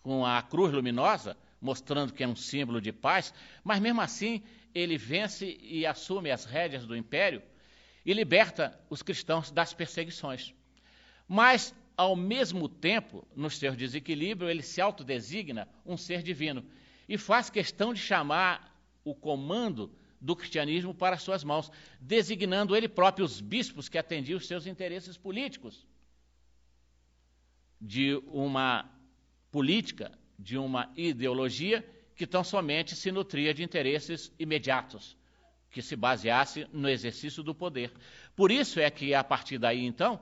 com 0.06 0.24
a 0.24 0.40
cruz 0.44 0.72
luminosa, 0.72 1.36
mostrando 1.60 2.14
que 2.14 2.24
é 2.24 2.28
um 2.28 2.36
símbolo 2.36 2.80
de 2.80 2.94
paz, 2.94 3.34
mas 3.64 3.80
mesmo 3.80 4.02
assim 4.02 4.44
ele 4.72 5.00
vence 5.00 5.58
e 5.60 5.84
assume 5.84 6.30
as 6.30 6.46
rédeas 6.46 6.86
do 6.86 6.96
império 6.96 7.42
e 8.06 8.14
liberta 8.14 8.80
os 8.88 9.02
cristãos 9.02 9.50
das 9.50 9.74
perseguições. 9.74 10.54
Mas, 11.28 11.74
ao 11.98 12.16
mesmo 12.16 12.70
tempo, 12.70 13.28
no 13.36 13.50
seu 13.50 13.76
desequilíbrio, 13.76 14.48
ele 14.48 14.62
se 14.62 14.80
autodesigna 14.80 15.68
um 15.84 15.98
ser 15.98 16.22
divino 16.22 16.64
e 17.10 17.18
faz 17.18 17.50
questão 17.50 17.92
de 17.92 18.00
chamar 18.00 18.80
o 19.04 19.16
comando 19.16 19.92
do 20.22 20.36
cristianismo 20.36 20.94
para 20.94 21.18
suas 21.18 21.44
mãos, 21.44 21.72
designando 22.00 22.76
ele 22.76 22.88
próprio 22.88 23.26
os 23.26 23.42
bispos 23.42 23.90
que 23.90 23.98
atendiam 23.98 24.38
os 24.38 24.46
seus 24.46 24.68
interesses 24.68 25.18
políticos. 25.18 25.84
De 27.82 28.22
uma 28.28 28.95
política, 29.56 30.12
de 30.38 30.58
uma 30.58 30.92
ideologia 30.98 31.82
que 32.14 32.28
tão 32.28 32.44
somente 32.44 32.94
se 32.94 33.10
nutria 33.10 33.54
de 33.54 33.64
interesses 33.64 34.30
imediatos, 34.38 35.16
que 35.72 35.82
se 35.82 35.96
baseasse 35.96 36.68
no 36.74 36.90
exercício 36.90 37.42
do 37.42 37.56
poder. 37.56 37.90
Por 38.36 38.52
isso 38.52 38.82
é 38.82 38.90
que, 38.90 39.14
a 39.14 39.24
partir 39.24 39.58
daí, 39.58 39.86
então, 39.86 40.20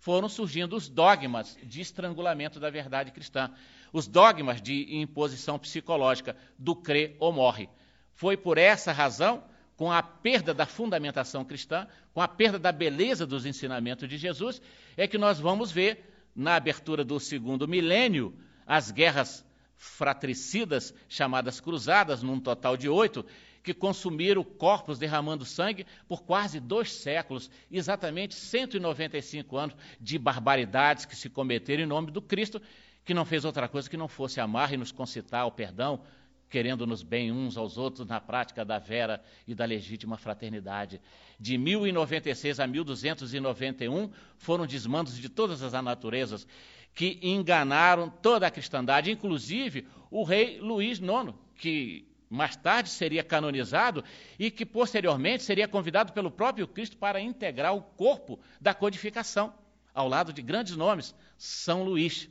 foram 0.00 0.28
surgindo 0.28 0.74
os 0.74 0.88
dogmas 0.88 1.56
de 1.62 1.80
estrangulamento 1.80 2.58
da 2.58 2.68
verdade 2.68 3.12
cristã, 3.12 3.48
os 3.92 4.08
dogmas 4.08 4.60
de 4.60 4.96
imposição 4.96 5.56
psicológica 5.56 6.36
do 6.58 6.74
crê 6.74 7.14
ou 7.20 7.32
morre. 7.32 7.68
Foi 8.12 8.36
por 8.36 8.58
essa 8.58 8.90
razão, 8.90 9.44
com 9.76 9.92
a 9.92 10.02
perda 10.02 10.52
da 10.52 10.66
fundamentação 10.66 11.44
cristã, 11.44 11.86
com 12.12 12.20
a 12.20 12.26
perda 12.26 12.58
da 12.58 12.72
beleza 12.72 13.24
dos 13.24 13.46
ensinamentos 13.46 14.08
de 14.08 14.18
Jesus, 14.18 14.60
é 14.96 15.06
que 15.06 15.16
nós 15.16 15.38
vamos 15.38 15.70
ver, 15.70 16.12
na 16.34 16.56
abertura 16.56 17.04
do 17.04 17.20
segundo 17.20 17.68
milênio, 17.68 18.36
as 18.66 18.90
guerras 18.90 19.44
fratricidas, 19.76 20.94
chamadas 21.08 21.60
cruzadas, 21.60 22.22
num 22.22 22.40
total 22.40 22.76
de 22.76 22.88
oito, 22.88 23.24
que 23.62 23.72
consumiram 23.72 24.44
corpos 24.44 24.98
derramando 24.98 25.44
sangue 25.44 25.86
por 26.06 26.22
quase 26.22 26.60
dois 26.60 26.92
séculos, 26.92 27.50
exatamente 27.70 28.34
195 28.34 29.56
anos 29.56 29.76
de 29.98 30.18
barbaridades 30.18 31.06
que 31.06 31.16
se 31.16 31.30
cometeram 31.30 31.82
em 31.82 31.86
nome 31.86 32.10
do 32.10 32.20
Cristo, 32.20 32.60
que 33.04 33.14
não 33.14 33.24
fez 33.24 33.44
outra 33.44 33.66
coisa 33.66 33.88
que 33.88 33.96
não 33.96 34.06
fosse 34.06 34.38
amar 34.38 34.72
e 34.72 34.76
nos 34.76 34.92
concitar 34.92 35.42
ao 35.42 35.50
perdão, 35.50 36.02
querendo-nos 36.50 37.02
bem 37.02 37.32
uns 37.32 37.56
aos 37.56 37.76
outros 37.78 38.06
na 38.06 38.20
prática 38.20 38.64
da 38.64 38.78
vera 38.78 39.22
e 39.46 39.54
da 39.54 39.64
legítima 39.64 40.16
fraternidade. 40.16 41.00
De 41.40 41.58
1096 41.58 42.60
a 42.60 42.66
1291 42.66 44.10
foram 44.38 44.66
desmandos 44.66 45.16
de 45.16 45.28
todas 45.28 45.62
as 45.62 45.72
naturezas 45.72 46.46
que 46.94 47.18
enganaram 47.22 48.08
toda 48.08 48.46
a 48.46 48.50
cristandade, 48.50 49.10
inclusive 49.10 49.86
o 50.10 50.22
rei 50.22 50.60
Luís 50.60 50.98
IX, 50.98 51.34
que 51.56 52.06
mais 52.30 52.56
tarde 52.56 52.88
seria 52.88 53.22
canonizado 53.22 54.04
e 54.38 54.50
que 54.50 54.64
posteriormente 54.64 55.42
seria 55.42 55.68
convidado 55.68 56.12
pelo 56.12 56.30
próprio 56.30 56.66
Cristo 56.66 56.96
para 56.96 57.20
integrar 57.20 57.74
o 57.74 57.82
corpo 57.82 58.38
da 58.60 58.72
codificação, 58.72 59.52
ao 59.92 60.08
lado 60.08 60.32
de 60.32 60.42
grandes 60.42 60.76
nomes, 60.76 61.14
São 61.36 61.84
Luís. 61.84 62.28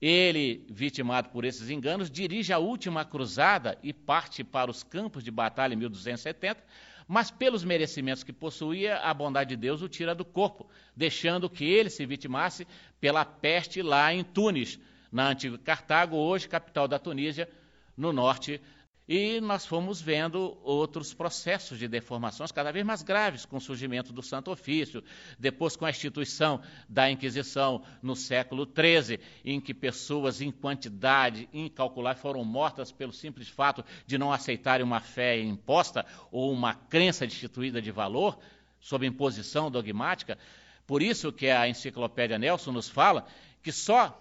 Ele, 0.00 0.66
vitimado 0.68 1.28
por 1.28 1.44
esses 1.44 1.70
enganos, 1.70 2.10
dirige 2.10 2.52
a 2.52 2.58
última 2.58 3.04
cruzada 3.04 3.78
e 3.82 3.92
parte 3.92 4.42
para 4.42 4.70
os 4.70 4.82
campos 4.82 5.22
de 5.22 5.30
batalha 5.30 5.74
em 5.74 5.76
1270, 5.76 6.62
mas 7.06 7.30
pelos 7.30 7.64
merecimentos 7.64 8.22
que 8.22 8.32
possuía, 8.32 8.98
a 8.98 9.12
bondade 9.12 9.50
de 9.50 9.56
Deus 9.56 9.82
o 9.82 9.88
tira 9.88 10.14
do 10.14 10.24
corpo, 10.24 10.68
deixando 10.96 11.50
que 11.50 11.64
ele 11.64 11.90
se 11.90 12.06
vitimasse 12.06 12.66
pela 13.00 13.24
peste 13.24 13.82
lá 13.82 14.12
em 14.12 14.22
Tunis, 14.22 14.78
na 15.10 15.28
antiga 15.28 15.58
Cartago, 15.58 16.16
hoje 16.16 16.48
capital 16.48 16.88
da 16.88 16.98
Tunísia, 16.98 17.48
no 17.96 18.12
norte 18.12 18.60
e 19.08 19.40
nós 19.40 19.66
fomos 19.66 20.00
vendo 20.00 20.56
outros 20.62 21.12
processos 21.12 21.78
de 21.78 21.88
deformações 21.88 22.52
cada 22.52 22.70
vez 22.70 22.84
mais 22.84 23.02
graves 23.02 23.44
com 23.44 23.56
o 23.56 23.60
surgimento 23.60 24.12
do 24.12 24.22
Santo 24.22 24.50
Ofício, 24.50 25.02
depois 25.38 25.74
com 25.74 25.84
a 25.84 25.90
instituição 25.90 26.62
da 26.88 27.10
Inquisição 27.10 27.82
no 28.00 28.14
século 28.14 28.64
XIII, 28.64 29.18
em 29.44 29.60
que 29.60 29.74
pessoas 29.74 30.40
em 30.40 30.50
quantidade 30.50 31.48
incalculável 31.52 32.22
foram 32.22 32.44
mortas 32.44 32.92
pelo 32.92 33.12
simples 33.12 33.48
fato 33.48 33.84
de 34.06 34.16
não 34.16 34.32
aceitarem 34.32 34.86
uma 34.86 35.00
fé 35.00 35.40
imposta 35.40 36.06
ou 36.30 36.52
uma 36.52 36.74
crença 36.74 37.26
destituída 37.26 37.82
de 37.82 37.90
valor, 37.90 38.38
sob 38.80 39.06
imposição 39.06 39.70
dogmática. 39.70 40.38
Por 40.86 41.02
isso 41.02 41.32
que 41.32 41.48
a 41.48 41.68
enciclopédia 41.68 42.38
Nelson 42.38 42.72
nos 42.72 42.88
fala 42.88 43.26
que 43.62 43.72
só 43.72 44.20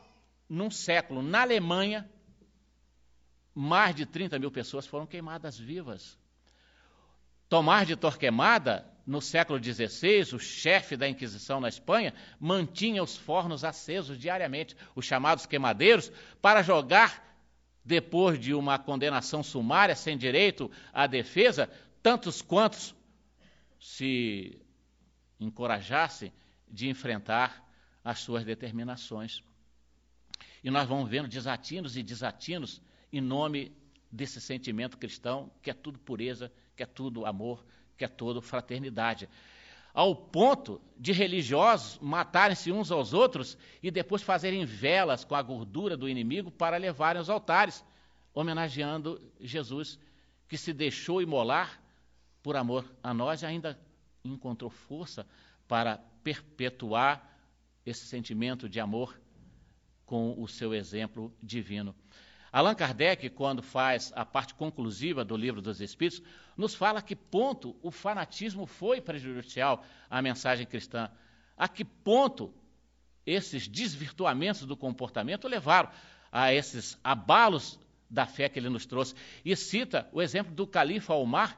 num 0.49 0.69
século, 0.69 1.21
na 1.21 1.41
Alemanha, 1.41 2.09
mais 3.53 3.95
de 3.95 4.05
30 4.05 4.39
mil 4.39 4.51
pessoas 4.51 4.87
foram 4.87 5.05
queimadas 5.05 5.57
vivas. 5.57 6.17
Tomás 7.49 7.85
de 7.85 7.95
Torquemada, 7.95 8.89
no 9.05 9.21
século 9.21 9.61
XVI, 9.61 10.35
o 10.35 10.39
chefe 10.39 10.95
da 10.95 11.07
Inquisição 11.07 11.59
na 11.59 11.67
Espanha, 11.67 12.13
mantinha 12.39 13.03
os 13.03 13.17
fornos 13.17 13.65
acesos 13.65 14.17
diariamente, 14.17 14.75
os 14.95 15.05
chamados 15.05 15.45
queimadeiros, 15.45 16.11
para 16.41 16.63
jogar, 16.63 17.27
depois 17.83 18.39
de 18.39 18.53
uma 18.53 18.79
condenação 18.79 19.43
sumária, 19.43 19.95
sem 19.95 20.17
direito 20.17 20.71
à 20.93 21.07
defesa, 21.07 21.69
tantos 22.01 22.41
quantos 22.41 22.95
se 23.79 24.61
encorajassem 25.39 26.31
de 26.69 26.87
enfrentar 26.87 27.67
as 28.03 28.19
suas 28.19 28.45
determinações. 28.45 29.43
E 30.63 30.69
nós 30.69 30.87
vamos 30.87 31.09
vendo 31.09 31.27
desatinos 31.27 31.97
e 31.97 32.03
desatinos 32.03 32.81
em 33.11 33.21
nome 33.21 33.71
desse 34.11 34.41
sentimento 34.41 34.97
cristão, 34.97 35.51
que 35.61 35.69
é 35.69 35.73
tudo 35.73 35.99
pureza, 35.99 36.51
que 36.75 36.83
é 36.83 36.85
tudo 36.85 37.25
amor, 37.25 37.65
que 37.97 38.03
é 38.03 38.07
tudo 38.07 38.41
fraternidade. 38.41 39.27
Ao 39.93 40.15
ponto 40.15 40.81
de 40.97 41.11
religiosos 41.11 41.99
matarem-se 41.99 42.71
uns 42.71 42.91
aos 42.91 43.13
outros 43.13 43.57
e 43.83 43.91
depois 43.91 44.21
fazerem 44.21 44.63
velas 44.65 45.25
com 45.25 45.35
a 45.35 45.41
gordura 45.41 45.97
do 45.97 46.07
inimigo 46.07 46.49
para 46.49 46.77
levarem 46.77 47.19
aos 47.19 47.29
altares. 47.29 47.83
homenageando 48.33 49.21
Jesus, 49.41 49.99
que 50.47 50.57
se 50.57 50.71
deixou 50.71 51.21
imolar 51.21 51.81
por 52.41 52.55
amor 52.55 52.85
a 53.03 53.13
nós 53.13 53.41
e 53.41 53.45
ainda 53.45 53.77
encontrou 54.23 54.69
força 54.69 55.27
para 55.67 55.97
perpetuar 56.23 57.29
esse 57.85 58.05
sentimento 58.05 58.69
de 58.69 58.79
amor 58.79 59.19
com 60.05 60.41
o 60.41 60.47
seu 60.47 60.73
exemplo 60.73 61.33
divino. 61.41 61.93
Allan 62.51 62.75
Kardec, 62.75 63.29
quando 63.29 63.61
faz 63.61 64.11
a 64.13 64.25
parte 64.25 64.53
conclusiva 64.53 65.23
do 65.23 65.37
Livro 65.37 65.61
dos 65.61 65.79
Espíritos, 65.79 66.21
nos 66.57 66.75
fala 66.75 67.01
que 67.01 67.15
ponto 67.15 67.75
o 67.81 67.91
fanatismo 67.91 68.65
foi 68.65 68.99
prejudicial 68.99 69.85
à 70.09 70.21
mensagem 70.21 70.65
cristã, 70.65 71.09
a 71.55 71.67
que 71.67 71.85
ponto 71.85 72.53
esses 73.25 73.67
desvirtuamentos 73.67 74.65
do 74.65 74.75
comportamento 74.75 75.47
levaram 75.47 75.89
a 76.31 76.53
esses 76.53 76.97
abalos 77.03 77.79
da 78.09 78.25
fé 78.25 78.49
que 78.49 78.59
ele 78.59 78.69
nos 78.69 78.85
trouxe. 78.85 79.15
E 79.45 79.55
cita 79.55 80.09
o 80.11 80.21
exemplo 80.21 80.53
do 80.53 80.67
califa 80.67 81.13
Omar, 81.13 81.57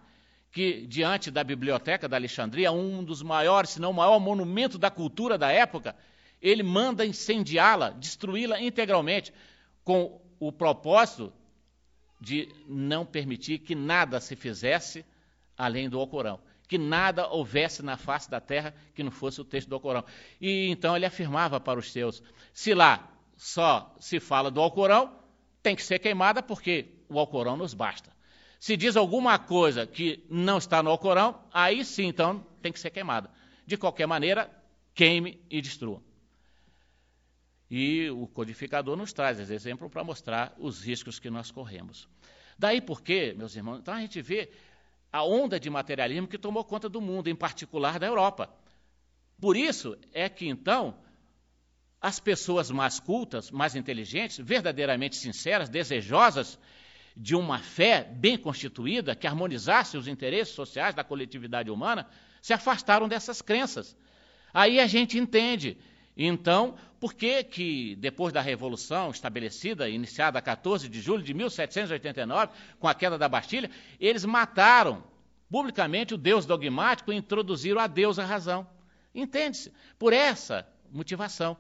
que, 0.52 0.86
diante 0.86 1.32
da 1.32 1.44
biblioteca 1.44 2.08
da 2.08 2.16
Alexandria, 2.16 2.72
um 2.72 3.04
dos 3.04 3.24
maiores, 3.24 3.72
se 3.72 3.82
não 3.82 3.90
o 3.90 3.94
maior 3.94 4.20
monumento 4.20 4.78
da 4.78 4.92
cultura 4.92 5.36
da 5.36 5.52
época, 5.52 5.96
ele 6.40 6.62
manda 6.62 7.04
incendiá-la, 7.04 7.90
destruí-la 7.90 8.62
integralmente, 8.62 9.34
com 9.84 10.22
o 10.48 10.52
propósito 10.52 11.32
de 12.20 12.50
não 12.68 13.06
permitir 13.06 13.60
que 13.60 13.76
nada 13.76 14.20
se 14.20 14.36
fizesse 14.36 15.06
além 15.58 15.90
do 15.90 16.00
Alcorão, 16.00 16.40
que 16.68 16.78
nada 16.78 17.28
houvesse 17.28 17.84
na 17.84 17.98
face 17.98 18.30
da 18.30 18.40
terra 18.40 18.74
que 18.96 19.04
não 19.04 19.12
fosse 19.12 19.40
o 19.42 19.46
texto 19.46 19.68
do 19.70 19.76
Alcorão. 19.76 20.04
E 20.40 20.70
então 20.70 20.96
ele 20.96 21.06
afirmava 21.06 21.60
para 21.60 21.80
os 21.80 21.92
seus: 21.92 22.24
se 22.54 22.74
lá 22.74 23.12
só 23.36 23.96
se 24.00 24.20
fala 24.20 24.50
do 24.50 24.62
Alcorão, 24.62 25.14
tem 25.62 25.76
que 25.76 25.84
ser 25.84 26.00
queimada 26.00 26.42
porque 26.42 26.88
o 27.10 27.20
Alcorão 27.20 27.58
nos 27.58 27.74
basta. 27.74 28.12
Se 28.60 28.78
diz 28.78 28.96
alguma 28.96 29.38
coisa 29.38 29.86
que 29.86 30.26
não 30.30 30.58
está 30.58 30.82
no 30.82 30.90
Alcorão, 30.90 31.38
aí 31.54 31.84
sim, 31.84 32.06
então, 32.06 32.46
tem 32.62 32.72
que 32.72 32.80
ser 32.80 32.92
queimada. 32.92 33.30
De 33.66 33.76
qualquer 33.76 34.08
maneira, 34.08 34.50
queime 34.94 35.42
e 35.50 35.62
destrua. 35.62 36.02
E 37.76 38.08
o 38.12 38.28
codificador 38.28 38.96
nos 38.96 39.14
traz 39.14 39.40
esse 39.40 39.52
exemplo 39.52 39.90
para 39.90 40.04
mostrar 40.04 40.54
os 40.60 40.84
riscos 40.84 41.18
que 41.18 41.28
nós 41.32 41.50
corremos. 41.50 42.08
Daí 42.56 42.80
porque, 42.80 43.34
meus 43.36 43.56
irmãos, 43.56 43.80
então 43.80 43.96
a 43.96 44.00
gente 44.00 44.22
vê 44.22 44.52
a 45.12 45.24
onda 45.24 45.60
de 45.60 45.72
materialismo 45.72 46.28
que 46.28 46.38
tomou 46.38 46.64
conta 46.64 46.88
do 46.88 47.02
mundo, 47.02 47.32
em 47.32 47.36
particular 47.36 47.98
da 47.98 48.06
Europa. 48.06 48.48
Por 49.42 49.58
isso 49.58 49.98
é 50.12 50.30
que, 50.30 50.48
então, 50.48 50.96
as 52.00 52.20
pessoas 52.20 52.70
mais 52.70 53.00
cultas, 53.00 53.50
mais 53.50 53.76
inteligentes, 53.76 54.38
verdadeiramente 54.38 55.16
sinceras, 55.16 55.68
desejosas 55.68 56.60
de 57.18 57.36
uma 57.36 57.58
fé 57.58 58.04
bem 58.04 58.38
constituída, 58.38 59.16
que 59.16 59.26
harmonizasse 59.26 59.98
os 59.98 60.08
interesses 60.08 60.54
sociais 60.54 60.94
da 60.94 61.04
coletividade 61.04 61.72
humana, 61.72 62.08
se 62.40 62.54
afastaram 62.54 63.08
dessas 63.08 63.42
crenças. 63.42 63.98
Aí 64.54 64.80
a 64.80 64.86
gente 64.86 65.18
entende, 65.18 65.76
então, 66.16 66.78
por 67.04 67.14
que, 67.14 67.44
que 67.44 67.98
depois 67.98 68.32
da 68.32 68.40
Revolução 68.40 69.12
estabelecida, 69.12 69.90
iniciada 69.90 70.40
a 70.40 70.42
14 70.42 70.88
de 70.88 71.02
julho 71.02 71.22
de 71.22 71.34
1789, 71.34 72.54
com 72.80 72.88
a 72.88 72.94
queda 72.94 73.18
da 73.18 73.28
Bastilha, 73.28 73.70
eles 74.00 74.24
mataram 74.24 75.04
publicamente 75.52 76.14
o 76.14 76.18
Deus 76.18 76.46
dogmático 76.46 77.12
e 77.12 77.18
introduziram 77.18 77.82
a 77.82 77.88
Deus 77.88 78.20
a 78.20 78.26
razão. 78.26 78.66
Entende-se? 79.14 79.74
Por 80.00 80.14
essa 80.14 80.66
motivação. 80.94 81.58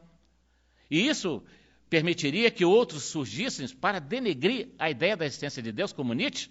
E 0.90 1.10
isso 1.10 1.44
permitiria 1.90 2.50
que 2.50 2.64
outros 2.64 3.04
surgissem 3.04 3.68
para 3.68 4.00
denegrir 4.00 4.70
a 4.80 4.90
ideia 4.90 5.18
da 5.18 5.26
existência 5.26 5.62
de 5.62 5.74
Deus, 5.74 5.92
como 5.92 6.14
Nietzsche, 6.14 6.50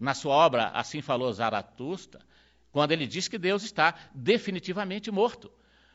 na 0.00 0.12
sua 0.12 0.34
obra 0.34 0.70
Assim 0.70 1.00
Falou 1.00 1.32
Zaratustra, 1.32 2.20
quando 2.72 2.90
ele 2.90 3.06
diz 3.06 3.28
que 3.28 3.38
Deus 3.38 3.62
está 3.62 3.94
definitivamente 4.12 5.08
morto. 5.08 5.52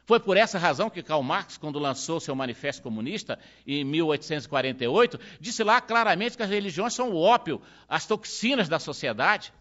Foi 0.07 0.21
por 0.21 0.37
essa 0.37 0.57
razão 0.57 0.89
que 0.89 1.03
Karl 1.03 1.21
Marx, 1.21 1.57
quando 1.57 1.77
lançou 1.77 2.21
seu 2.21 2.33
Manifesto 2.33 2.81
Comunista, 2.81 3.37
em 3.67 3.83
1848, 3.83 5.19
disse 5.37 5.65
lá 5.65 5.81
claramente 5.81 6.37
que 6.37 6.43
as 6.43 6.49
religiões 6.49 6.93
são 6.93 7.11
o 7.11 7.17
ópio, 7.17 7.61
as 7.89 8.05
toxinas 8.05 8.69
da 8.69 8.79
sociedade. 8.79 9.53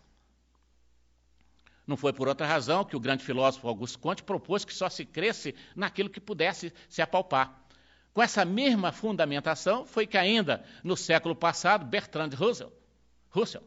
Não 1.85 1.97
foi 1.97 2.13
por 2.13 2.29
outra 2.29 2.47
razão 2.47 2.85
que 2.85 2.95
o 2.95 3.01
grande 3.01 3.25
filósofo 3.25 3.67
Augusto 3.67 3.99
Comte 3.99 4.23
propôs 4.23 4.65
que 4.65 4.73
só 4.73 4.89
se 4.89 5.05
cresce 5.05 5.53
naquilo 5.75 6.09
que 6.09 6.21
pudesse 6.21 6.73
se 6.89 7.03
apalpar. 7.03 7.67
Com 8.15 8.23
essa 8.23 8.45
mesma 8.45 8.93
fundamentação, 8.93 9.85
foi 9.85 10.07
que 10.07 10.17
ainda 10.17 10.65
no 10.85 10.97
século 10.97 11.35
passado, 11.35 11.85
Bertrand 11.85 12.31
Russell, 12.37 12.73
Russell 13.31 13.65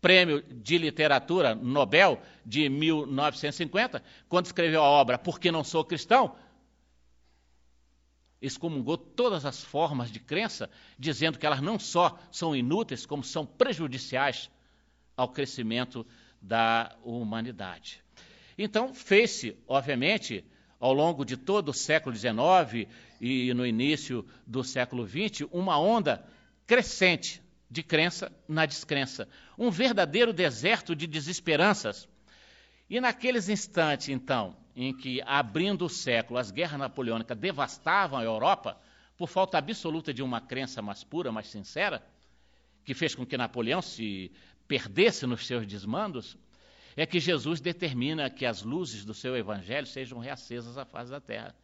prêmio 0.00 0.42
de 0.42 0.78
literatura 0.78 1.54
Nobel 1.54 2.20
de 2.44 2.68
1950, 2.68 4.02
quando 4.28 4.46
escreveu 4.46 4.82
a 4.82 4.88
obra 4.88 5.18
Por 5.18 5.38
que 5.38 5.50
não 5.50 5.62
sou 5.62 5.84
cristão, 5.84 6.34
excomungou 8.40 8.96
todas 8.96 9.44
as 9.44 9.62
formas 9.62 10.10
de 10.10 10.18
crença, 10.18 10.70
dizendo 10.98 11.38
que 11.38 11.44
elas 11.44 11.60
não 11.60 11.78
só 11.78 12.18
são 12.32 12.56
inúteis, 12.56 13.04
como 13.04 13.22
são 13.22 13.44
prejudiciais 13.44 14.50
ao 15.16 15.28
crescimento 15.28 16.06
da 16.40 16.96
humanidade. 17.04 18.02
Então, 18.56 18.94
fez-se, 18.94 19.56
obviamente, 19.68 20.44
ao 20.78 20.94
longo 20.94 21.24
de 21.24 21.36
todo 21.36 21.68
o 21.68 21.74
século 21.74 22.16
XIX 22.16 22.88
e 23.20 23.52
no 23.52 23.66
início 23.66 24.26
do 24.46 24.64
século 24.64 25.06
XX, 25.06 25.46
uma 25.52 25.78
onda 25.78 26.26
crescente 26.66 27.42
de 27.70 27.82
crença 27.82 28.32
na 28.48 28.66
descrença, 28.66 29.28
um 29.56 29.70
verdadeiro 29.70 30.32
deserto 30.32 30.96
de 30.96 31.06
desesperanças. 31.06 32.08
E 32.88 33.00
naqueles 33.00 33.48
instantes, 33.48 34.08
então, 34.08 34.56
em 34.74 34.96
que, 34.96 35.22
abrindo 35.24 35.84
o 35.84 35.88
século, 35.88 36.38
as 36.38 36.50
guerras 36.50 36.80
napoleônicas 36.80 37.38
devastavam 37.38 38.18
a 38.18 38.24
Europa, 38.24 38.76
por 39.16 39.28
falta 39.28 39.58
absoluta 39.58 40.12
de 40.12 40.22
uma 40.22 40.40
crença 40.40 40.82
mais 40.82 41.04
pura, 41.04 41.30
mais 41.30 41.46
sincera, 41.46 42.02
que 42.84 42.94
fez 42.94 43.14
com 43.14 43.24
que 43.24 43.36
Napoleão 43.36 43.80
se 43.80 44.32
perdesse 44.66 45.26
nos 45.26 45.46
seus 45.46 45.66
desmandos, 45.66 46.36
é 46.96 47.06
que 47.06 47.20
Jesus 47.20 47.60
determina 47.60 48.28
que 48.28 48.44
as 48.44 48.62
luzes 48.62 49.04
do 49.04 49.14
seu 49.14 49.36
evangelho 49.36 49.86
sejam 49.86 50.18
reacesas 50.18 50.76
à 50.76 50.84
face 50.84 51.10
da 51.10 51.20
terra. 51.20 51.54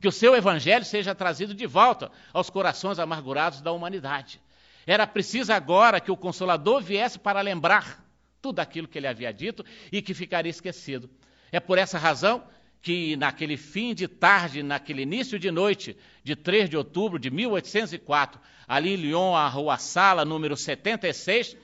Que 0.00 0.08
o 0.08 0.12
seu 0.12 0.34
evangelho 0.34 0.84
seja 0.84 1.14
trazido 1.14 1.54
de 1.54 1.66
volta 1.66 2.10
aos 2.32 2.50
corações 2.50 2.98
amargurados 2.98 3.60
da 3.60 3.70
humanidade. 3.70 4.40
Era 4.86 5.06
preciso 5.06 5.52
agora 5.52 6.00
que 6.00 6.10
o 6.10 6.16
Consolador 6.16 6.82
viesse 6.82 7.18
para 7.18 7.40
lembrar 7.40 8.04
tudo 8.40 8.60
aquilo 8.60 8.86
que 8.86 8.98
ele 8.98 9.06
havia 9.06 9.32
dito 9.32 9.64
e 9.90 10.02
que 10.02 10.12
ficaria 10.12 10.50
esquecido. 10.50 11.08
É 11.50 11.58
por 11.58 11.78
essa 11.78 11.98
razão 11.98 12.44
que, 12.82 13.16
naquele 13.16 13.56
fim 13.56 13.94
de 13.94 14.06
tarde, 14.06 14.62
naquele 14.62 15.02
início 15.02 15.38
de 15.38 15.50
noite 15.50 15.96
de 16.22 16.36
3 16.36 16.68
de 16.68 16.76
outubro 16.76 17.18
de 17.18 17.30
1804, 17.30 18.38
ali 18.68 18.92
em 18.92 18.96
Lyon, 18.96 19.34
a 19.34 19.48
Rua 19.48 19.78
Sala, 19.78 20.22
número 20.22 20.54
76, 20.54 21.56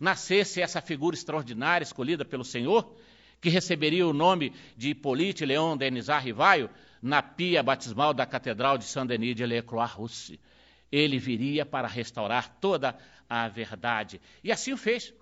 nascesse 0.00 0.60
essa 0.60 0.80
figura 0.80 1.14
extraordinária 1.14 1.84
escolhida 1.84 2.24
pelo 2.24 2.44
Senhor, 2.44 2.96
que 3.40 3.48
receberia 3.48 4.04
o 4.04 4.12
nome 4.12 4.52
de 4.76 4.90
Hippolyte 4.90 5.46
Léon 5.46 5.76
Denisard 5.76 6.24
Rivaio, 6.24 6.68
na 7.00 7.22
pia 7.22 7.62
batismal 7.62 8.12
da 8.12 8.26
Catedral 8.26 8.76
de 8.76 8.84
Saint-Denis 8.84 9.36
de 9.36 9.46
Lecroix-Rousse. 9.46 10.40
Ele 10.94 11.18
viria 11.18 11.66
para 11.66 11.88
restaurar 11.88 12.48
toda 12.60 12.96
a 13.28 13.48
verdade. 13.48 14.20
E 14.44 14.52
assim 14.52 14.72
o 14.72 14.76
fez. 14.76 15.12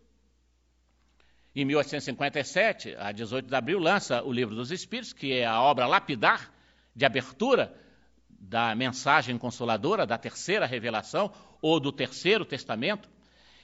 Em 1.56 1.64
1857, 1.64 2.94
a 2.98 3.10
18 3.10 3.48
de 3.48 3.54
abril, 3.54 3.78
lança 3.78 4.22
o 4.22 4.30
Livro 4.30 4.54
dos 4.54 4.70
Espíritos, 4.70 5.14
que 5.14 5.32
é 5.32 5.46
a 5.46 5.62
obra 5.62 5.86
lapidar 5.86 6.52
de 6.94 7.06
abertura 7.06 7.74
da 8.28 8.74
mensagem 8.74 9.38
consoladora, 9.38 10.04
da 10.04 10.18
terceira 10.18 10.66
revelação, 10.66 11.32
ou 11.62 11.80
do 11.80 11.90
terceiro 11.90 12.44
testamento. 12.44 13.08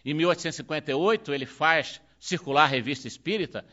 Em 0.02 0.14
1858, 0.14 1.34
ele 1.34 1.44
faz 1.44 2.00
circular 2.18 2.64
a 2.64 2.68
revista 2.68 3.06
espírita, 3.06 3.66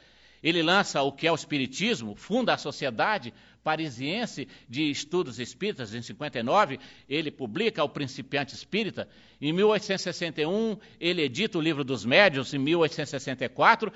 ele 0.43 0.61
lança 0.61 1.01
o 1.01 1.11
que 1.11 1.25
é 1.25 1.31
o 1.31 1.35
Espiritismo, 1.35 2.15
funda 2.15 2.53
a 2.53 2.57
Sociedade 2.57 3.33
Parisiense 3.65 4.47
de 4.69 4.91
Estudos 4.91 5.39
Espíritas, 5.39 5.95
em 5.95 6.01
59, 6.03 6.79
ele 7.09 7.31
publica 7.31 7.83
O 7.83 7.89
Principiante 7.89 8.53
Espírita. 8.53 9.09
Em 9.41 9.51
1861, 9.51 10.77
ele 10.99 11.23
edita 11.23 11.57
o 11.57 11.61
Livro 11.61 11.83
dos 11.83 12.05
Médios, 12.05 12.53
em 12.53 12.59
1864, 12.59 13.91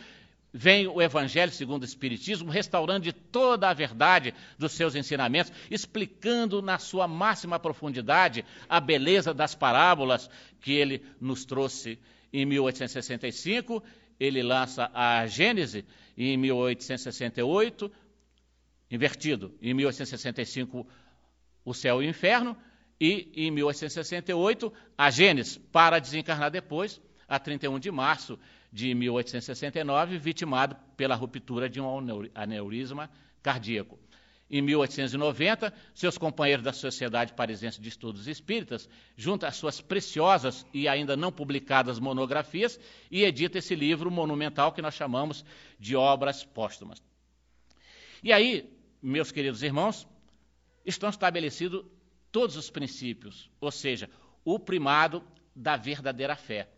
vem 0.51 0.87
o 0.87 0.99
Evangelho 0.99 1.51
segundo 1.51 1.83
o 1.83 1.85
Espiritismo, 1.85 2.49
restaurando 2.49 3.13
toda 3.13 3.69
a 3.69 3.73
verdade 3.73 4.33
dos 4.57 4.71
seus 4.71 4.95
ensinamentos, 4.95 5.53
explicando 5.69 6.63
na 6.63 6.79
sua 6.79 7.07
máxima 7.07 7.59
profundidade 7.59 8.43
a 8.67 8.79
beleza 8.79 9.35
das 9.35 9.53
parábolas 9.53 10.27
que 10.61 10.73
ele 10.73 11.03
nos 11.21 11.45
trouxe. 11.45 11.99
Em 12.33 12.43
1865, 12.43 13.83
ele 14.19 14.41
lança 14.41 14.89
a 14.95 15.27
Gênese, 15.27 15.85
e 16.17 16.31
em 16.31 16.37
1868, 16.37 17.91
invertido, 18.89 19.55
em 19.61 19.73
1865, 19.73 20.87
o 21.63 21.73
céu 21.73 22.01
e 22.01 22.07
o 22.07 22.09
inferno, 22.09 22.57
e 22.99 23.31
em 23.35 23.51
1868 23.51 24.73
a 24.97 25.09
Gênesis, 25.09 25.57
para 25.71 25.99
desencarnar 25.99 26.51
depois, 26.51 27.01
a 27.27 27.39
31 27.39 27.79
de 27.79 27.91
março 27.91 28.39
de 28.73 28.93
1869, 28.93 30.17
vitimado 30.17 30.75
pela 30.97 31.15
ruptura 31.15 31.69
de 31.69 31.79
um 31.79 31.87
aneurisma 32.33 33.09
cardíaco. 33.41 33.99
Em 34.51 34.63
1890, 34.63 35.71
seus 35.93 36.17
companheiros 36.17 36.65
da 36.65 36.73
Sociedade 36.73 37.33
Parisiense 37.33 37.79
de 37.79 37.87
Estudos 37.87 38.27
Espíritas 38.27 38.89
juntam 39.15 39.47
as 39.47 39.55
suas 39.55 39.79
preciosas 39.79 40.65
e 40.73 40.87
ainda 40.87 41.15
não 41.15 41.31
publicadas 41.31 41.99
monografias 41.99 42.79
e 43.11 43.23
edita 43.23 43.59
esse 43.59 43.75
livro 43.75 44.09
monumental 44.09 44.71
que 44.71 44.81
nós 44.81 44.95
chamamos 44.95 45.45
de 45.79 45.95
Obras 45.95 46.43
Póstumas. 46.43 46.99
E 48.23 48.33
aí, 48.33 48.67
meus 49.01 49.31
queridos 49.31 49.63
irmãos, 49.63 50.07
estão 50.85 51.09
estabelecidos 51.09 51.85
todos 52.31 52.55
os 52.55 52.69
princípios, 52.69 53.49
ou 53.59 53.71
seja, 53.71 54.09
o 54.43 54.59
primado 54.59 55.23
da 55.55 55.75
verdadeira 55.75 56.35
fé. 56.35 56.69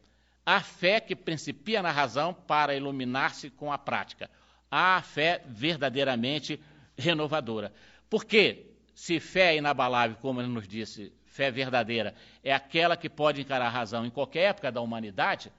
A 0.45 0.61
fé 0.61 0.99
que 0.99 1.15
principia 1.15 1.82
na 1.82 1.91
razão 1.91 2.34
para 2.34 2.76
iluminar-se 2.76 3.49
com 3.49 3.72
a 3.72 3.78
prática. 3.78 4.30
A 4.69 5.01
fé 5.01 5.43
verdadeiramente 5.47 6.59
renovadora. 6.97 7.74
Porque 8.09 8.72
se 8.93 9.19
fé 9.19 9.53
é 9.53 9.57
inabalável, 9.57 10.17
como 10.17 10.41
ele 10.41 10.49
nos 10.49 10.67
disse, 10.67 11.13
fé 11.26 11.49
verdadeira, 11.49 12.13
é 12.43 12.53
aquela 12.53 12.97
que 12.97 13.09
pode 13.09 13.41
encarar 13.41 13.67
a 13.67 13.69
razão 13.69 14.05
em 14.05 14.09
qualquer 14.09 14.49
época 14.49 14.72
da 14.72 14.82
humanidade, 14.82 15.51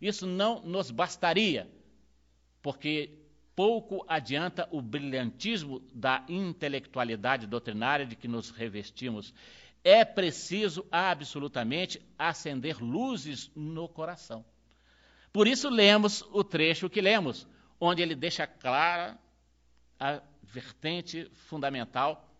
isso 0.00 0.26
não 0.26 0.60
nos 0.62 0.90
bastaria, 0.90 1.68
porque 2.62 3.17
pouco 3.58 4.04
adianta 4.06 4.68
o 4.70 4.80
brilhantismo 4.80 5.80
da 5.92 6.24
intelectualidade 6.28 7.44
doutrinária 7.44 8.06
de 8.06 8.14
que 8.14 8.28
nos 8.28 8.50
revestimos. 8.50 9.34
É 9.82 10.04
preciso 10.04 10.86
absolutamente 10.92 12.00
acender 12.16 12.80
luzes 12.80 13.50
no 13.56 13.88
coração. 13.88 14.44
Por 15.32 15.48
isso 15.48 15.68
lemos 15.68 16.22
o 16.30 16.44
trecho 16.44 16.88
que 16.88 17.00
lemos, 17.00 17.48
onde 17.80 18.00
ele 18.00 18.14
deixa 18.14 18.46
clara 18.46 19.18
a 19.98 20.22
vertente 20.40 21.28
fundamental 21.48 22.32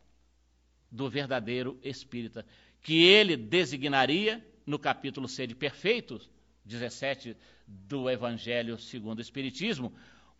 do 0.88 1.10
verdadeiro 1.10 1.80
espírita, 1.82 2.46
que 2.80 3.02
ele 3.02 3.36
designaria 3.36 4.40
no 4.64 4.78
capítulo 4.78 5.26
C 5.26 5.48
de 5.48 5.56
Perfeitos, 5.56 6.30
17 6.64 7.36
do 7.66 8.08
Evangelho 8.08 8.78
segundo 8.78 9.18
o 9.18 9.22
Espiritismo, 9.22 9.92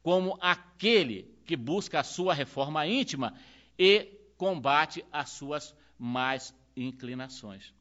como 0.02 0.38
aquele 0.40 1.22
que 1.44 1.56
busca 1.56 2.00
a 2.00 2.04
sua 2.04 2.34
reforma 2.34 2.86
íntima 2.86 3.34
e 3.78 4.18
combate 4.36 5.04
as 5.12 5.30
suas 5.30 5.74
más 5.98 6.54
inclinações. 6.76 7.72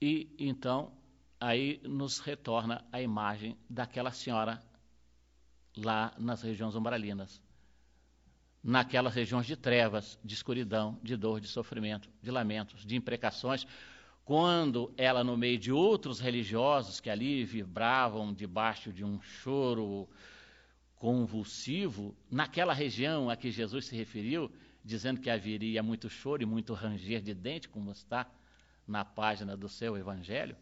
E 0.00 0.34
então, 0.36 0.92
aí 1.38 1.80
nos 1.84 2.18
retorna 2.18 2.84
a 2.90 3.00
imagem 3.00 3.56
daquela 3.70 4.10
senhora 4.10 4.60
lá 5.76 6.12
nas 6.18 6.42
regiões 6.42 6.74
umbralinas, 6.74 7.40
naquelas 8.62 9.14
regiões 9.14 9.46
de 9.46 9.56
trevas, 9.56 10.18
de 10.24 10.34
escuridão, 10.34 10.98
de 11.02 11.16
dor, 11.16 11.40
de 11.40 11.46
sofrimento, 11.46 12.10
de 12.20 12.30
lamentos, 12.30 12.84
de 12.84 12.96
imprecações, 12.96 13.64
quando 14.24 14.92
ela, 14.96 15.24
no 15.24 15.36
meio 15.36 15.58
de 15.58 15.72
outros 15.72 16.20
religiosos 16.20 17.00
que 17.00 17.10
ali 17.10 17.44
vibravam 17.44 18.32
debaixo 18.32 18.92
de 18.92 19.04
um 19.04 19.20
choro 19.20 20.08
convulsivo, 20.96 22.14
naquela 22.30 22.72
região 22.72 23.28
a 23.28 23.36
que 23.36 23.50
Jesus 23.50 23.86
se 23.86 23.96
referiu, 23.96 24.50
dizendo 24.84 25.20
que 25.20 25.28
haveria 25.28 25.82
muito 25.82 26.08
choro 26.08 26.42
e 26.42 26.46
muito 26.46 26.72
ranger 26.74 27.20
de 27.20 27.34
dente, 27.34 27.68
como 27.68 27.90
está 27.90 28.30
na 28.86 29.04
página 29.04 29.56
do 29.56 29.68
seu 29.68 29.96
evangelho. 29.96 30.56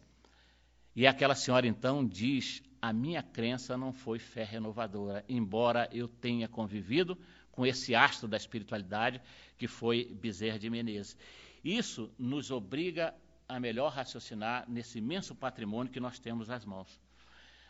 E 0.95 1.05
aquela 1.05 1.35
senhora 1.35 1.67
então 1.67 2.05
diz 2.05 2.63
a 2.81 2.91
minha 2.91 3.21
crença 3.21 3.77
não 3.77 3.93
foi 3.93 4.17
fé 4.17 4.43
renovadora, 4.43 5.23
embora 5.29 5.87
eu 5.93 6.07
tenha 6.07 6.47
convivido 6.47 7.17
com 7.51 7.65
esse 7.65 7.93
astro 7.93 8.27
da 8.27 8.37
espiritualidade 8.37 9.21
que 9.57 9.67
foi 9.67 10.05
Bezerra 10.05 10.57
de 10.57 10.69
Menezes. 10.69 11.15
Isso 11.63 12.11
nos 12.17 12.49
obriga 12.49 13.13
a 13.55 13.59
melhor 13.59 13.91
raciocinar 13.91 14.63
nesse 14.67 14.99
imenso 14.99 15.35
patrimônio 15.35 15.91
que 15.91 15.99
nós 15.99 16.19
temos 16.19 16.49
às 16.49 16.63
mãos. 16.63 16.99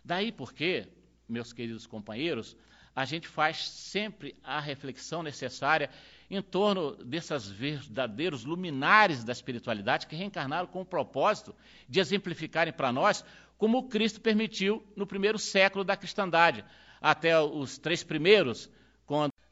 Daí 0.05 0.31
porque, 0.31 0.87
meus 1.27 1.51
queridos 1.51 1.87
companheiros, 1.87 2.55
a 2.95 3.03
gente 3.03 3.27
faz 3.27 3.67
sempre 3.69 4.35
a 4.43 4.59
reflexão 4.59 5.23
necessária 5.23 5.89
em 6.29 6.41
torno 6.41 6.95
desses 7.03 7.47
verdadeiros 7.47 8.45
luminares 8.45 9.23
da 9.23 9.31
espiritualidade 9.31 10.05
que 10.05 10.15
reencarnaram 10.15 10.67
com 10.67 10.81
o 10.81 10.85
propósito 10.85 11.55
de 11.89 11.99
exemplificarem 11.99 12.73
para 12.73 12.91
nós 12.91 13.25
como 13.57 13.89
Cristo 13.89 14.21
permitiu 14.21 14.83
no 14.95 15.07
primeiro 15.07 15.39
século 15.39 15.83
da 15.83 15.97
cristandade, 15.97 16.63
até 16.99 17.39
os 17.39 17.77
três 17.77 18.03
primeiros, 18.03 18.69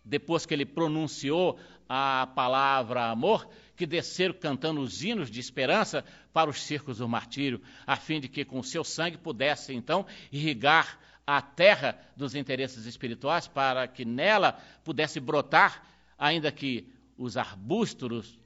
depois 0.10 0.46
que 0.46 0.54
ele 0.54 0.66
pronunciou 0.66 1.60
a 1.88 2.28
palavra 2.36 3.10
amor, 3.10 3.48
que 3.76 3.86
desceram 3.86 4.34
cantando 4.34 4.82
os 4.82 5.04
hinos 5.04 5.30
de 5.30 5.40
esperança 5.40 6.04
para 6.34 6.50
os 6.50 6.62
circos 6.62 6.98
do 6.98 7.08
martírio, 7.08 7.62
a 7.86 7.96
fim 7.96 8.20
de 8.20 8.28
que 8.28 8.44
com 8.44 8.62
seu 8.62 8.84
sangue 8.84 9.18
pudesse 9.18 9.74
então 9.74 10.06
irrigar 10.32 11.00
a 11.26 11.42
terra 11.42 11.98
dos 12.18 12.34
interesses 12.34 12.86
espirituais, 12.86 13.48
para 13.48 13.88
que 13.88 14.04
nela 14.04 14.54
pudesse 14.84 15.20
brotar, 15.20 15.84
ainda 16.18 16.52
que 16.52 16.92
os 17.18 17.38
arbustos 17.38 18.38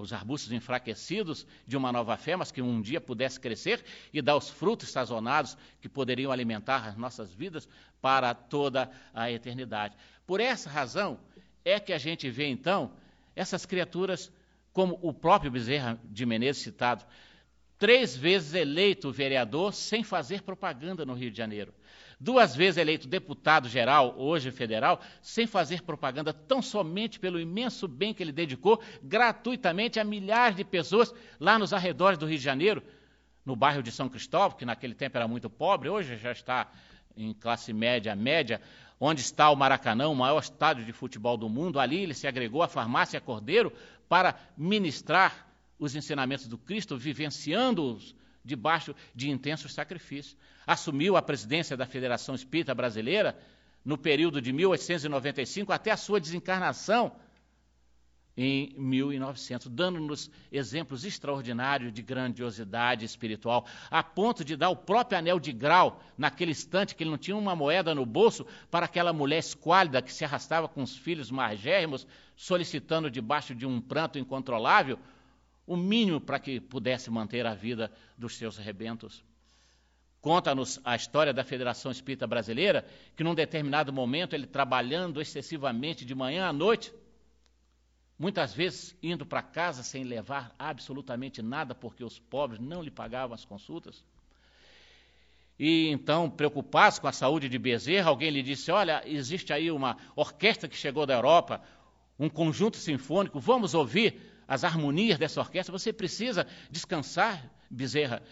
os 0.00 0.12
arbustos 0.14 0.50
enfraquecidos 0.50 1.46
de 1.66 1.76
uma 1.76 1.92
nova 1.92 2.16
fé, 2.16 2.34
mas 2.34 2.50
que 2.50 2.62
um 2.62 2.80
dia 2.80 3.00
pudesse 3.00 3.38
crescer 3.38 3.84
e 4.12 4.22
dar 4.22 4.36
os 4.36 4.48
frutos 4.48 4.88
sazonados 4.90 5.56
que 5.80 5.88
poderiam 5.88 6.32
alimentar 6.32 6.88
as 6.88 6.96
nossas 6.96 7.32
vidas 7.34 7.68
para 8.00 8.34
toda 8.34 8.90
a 9.14 9.30
eternidade. 9.30 9.96
Por 10.26 10.40
essa 10.40 10.70
razão 10.70 11.18
é 11.64 11.78
que 11.78 11.92
a 11.92 11.98
gente 11.98 12.30
vê 12.30 12.46
então 12.46 12.92
essas 13.34 13.66
criaturas, 13.66 14.32
como 14.72 14.98
o 15.02 15.12
próprio 15.12 15.50
Bezerra 15.50 15.98
de 16.04 16.24
Menezes 16.24 16.62
citado, 16.62 17.04
três 17.78 18.16
vezes 18.16 18.54
eleito 18.54 19.10
vereador 19.10 19.72
sem 19.72 20.02
fazer 20.02 20.42
propaganda 20.42 21.04
no 21.04 21.14
Rio 21.14 21.30
de 21.30 21.38
Janeiro 21.38 21.72
duas 22.20 22.54
vezes 22.54 22.76
eleito 22.76 23.08
deputado 23.08 23.66
geral, 23.66 24.14
hoje 24.18 24.50
federal, 24.50 25.00
sem 25.22 25.46
fazer 25.46 25.82
propaganda, 25.82 26.34
tão 26.34 26.60
somente 26.60 27.18
pelo 27.18 27.40
imenso 27.40 27.88
bem 27.88 28.12
que 28.12 28.22
ele 28.22 28.30
dedicou 28.30 28.80
gratuitamente 29.02 29.98
a 29.98 30.04
milhares 30.04 30.54
de 30.54 30.64
pessoas 30.64 31.14
lá 31.40 31.58
nos 31.58 31.72
arredores 31.72 32.18
do 32.18 32.26
Rio 32.26 32.36
de 32.36 32.44
Janeiro, 32.44 32.82
no 33.44 33.56
bairro 33.56 33.82
de 33.82 33.90
São 33.90 34.08
Cristóvão, 34.08 34.58
que 34.58 34.66
naquele 34.66 34.94
tempo 34.94 35.16
era 35.16 35.26
muito 35.26 35.48
pobre, 35.48 35.88
hoje 35.88 36.18
já 36.18 36.30
está 36.30 36.70
em 37.24 37.34
classe 37.34 37.72
média, 37.72 38.14
média, 38.14 38.60
onde 38.98 39.20
está 39.20 39.50
o 39.50 39.56
Maracanã, 39.56 40.08
o 40.08 40.14
maior 40.14 40.40
estádio 40.40 40.84
de 40.84 40.92
futebol 40.92 41.36
do 41.36 41.48
mundo, 41.48 41.78
ali 41.78 42.02
ele 42.02 42.14
se 42.14 42.26
agregou 42.26 42.62
à 42.62 42.68
farmácia 42.68 43.20
Cordeiro 43.20 43.72
para 44.08 44.34
ministrar 44.56 45.46
os 45.78 45.94
ensinamentos 45.94 46.46
do 46.46 46.58
Cristo, 46.58 46.96
vivenciando-os 46.96 48.14
debaixo 48.44 48.94
de 49.14 49.30
intensos 49.30 49.72
sacrifícios. 49.72 50.36
Assumiu 50.66 51.16
a 51.16 51.22
presidência 51.22 51.76
da 51.76 51.86
Federação 51.86 52.34
Espírita 52.34 52.74
Brasileira 52.74 53.38
no 53.84 53.96
período 53.96 54.40
de 54.40 54.52
1895 54.52 55.72
até 55.72 55.90
a 55.90 55.96
sua 55.96 56.20
desencarnação 56.20 57.12
em 58.36 58.72
1900, 58.78 59.68
dando-nos 59.68 60.30
exemplos 60.50 61.04
extraordinários 61.04 61.92
de 61.92 62.02
grandiosidade 62.02 63.04
espiritual, 63.04 63.66
a 63.90 64.02
ponto 64.02 64.44
de 64.44 64.56
dar 64.56 64.70
o 64.70 64.76
próprio 64.76 65.18
anel 65.18 65.38
de 65.38 65.52
grau 65.52 66.02
naquele 66.16 66.52
instante 66.52 66.94
que 66.94 67.02
ele 67.02 67.10
não 67.10 67.18
tinha 67.18 67.36
uma 67.36 67.56
moeda 67.56 67.94
no 67.94 68.06
bolso 68.06 68.46
para 68.70 68.86
aquela 68.86 69.12
mulher 69.12 69.38
esquálida 69.38 70.00
que 70.00 70.12
se 70.12 70.24
arrastava 70.24 70.68
com 70.68 70.82
os 70.82 70.96
filhos 70.96 71.30
margérrimos, 71.30 72.06
solicitando 72.36 73.10
debaixo 73.10 73.54
de 73.54 73.66
um 73.66 73.80
pranto 73.80 74.18
incontrolável 74.18 74.98
o 75.66 75.76
mínimo 75.76 76.20
para 76.20 76.40
que 76.40 76.60
pudesse 76.60 77.10
manter 77.12 77.46
a 77.46 77.54
vida 77.54 77.92
dos 78.18 78.36
seus 78.36 78.56
rebentos. 78.56 79.22
Conta-nos 80.20 80.80
a 80.84 80.96
história 80.96 81.32
da 81.32 81.44
Federação 81.44 81.92
Espírita 81.92 82.26
Brasileira, 82.26 82.84
que 83.16 83.22
num 83.22 83.34
determinado 83.34 83.92
momento 83.92 84.34
ele 84.34 84.48
trabalhando 84.48 85.20
excessivamente 85.20 86.04
de 86.04 86.12
manhã 86.12 86.48
à 86.48 86.52
noite, 86.52 86.92
muitas 88.20 88.52
vezes 88.52 88.94
indo 89.02 89.24
para 89.24 89.40
casa 89.40 89.82
sem 89.82 90.04
levar 90.04 90.54
absolutamente 90.58 91.40
nada, 91.40 91.74
porque 91.74 92.04
os 92.04 92.18
pobres 92.18 92.60
não 92.60 92.82
lhe 92.82 92.90
pagavam 92.90 93.34
as 93.34 93.46
consultas. 93.46 94.04
E 95.58 95.88
então, 95.88 96.28
preocupados 96.28 96.98
com 96.98 97.08
a 97.08 97.12
saúde 97.12 97.48
de 97.48 97.58
Bezerra, 97.58 98.10
alguém 98.10 98.28
lhe 98.28 98.42
disse: 98.42 98.70
Olha, 98.70 99.02
existe 99.06 99.54
aí 99.54 99.70
uma 99.70 99.96
orquestra 100.14 100.68
que 100.68 100.76
chegou 100.76 101.06
da 101.06 101.14
Europa, 101.14 101.62
um 102.18 102.28
conjunto 102.28 102.76
sinfônico, 102.76 103.40
vamos 103.40 103.72
ouvir 103.72 104.20
as 104.46 104.64
harmonias 104.64 105.18
dessa 105.18 105.40
orquestra, 105.40 105.72
você 105.72 105.90
precisa 105.90 106.46
descansar, 106.70 107.50
Bezerra. 107.70 108.22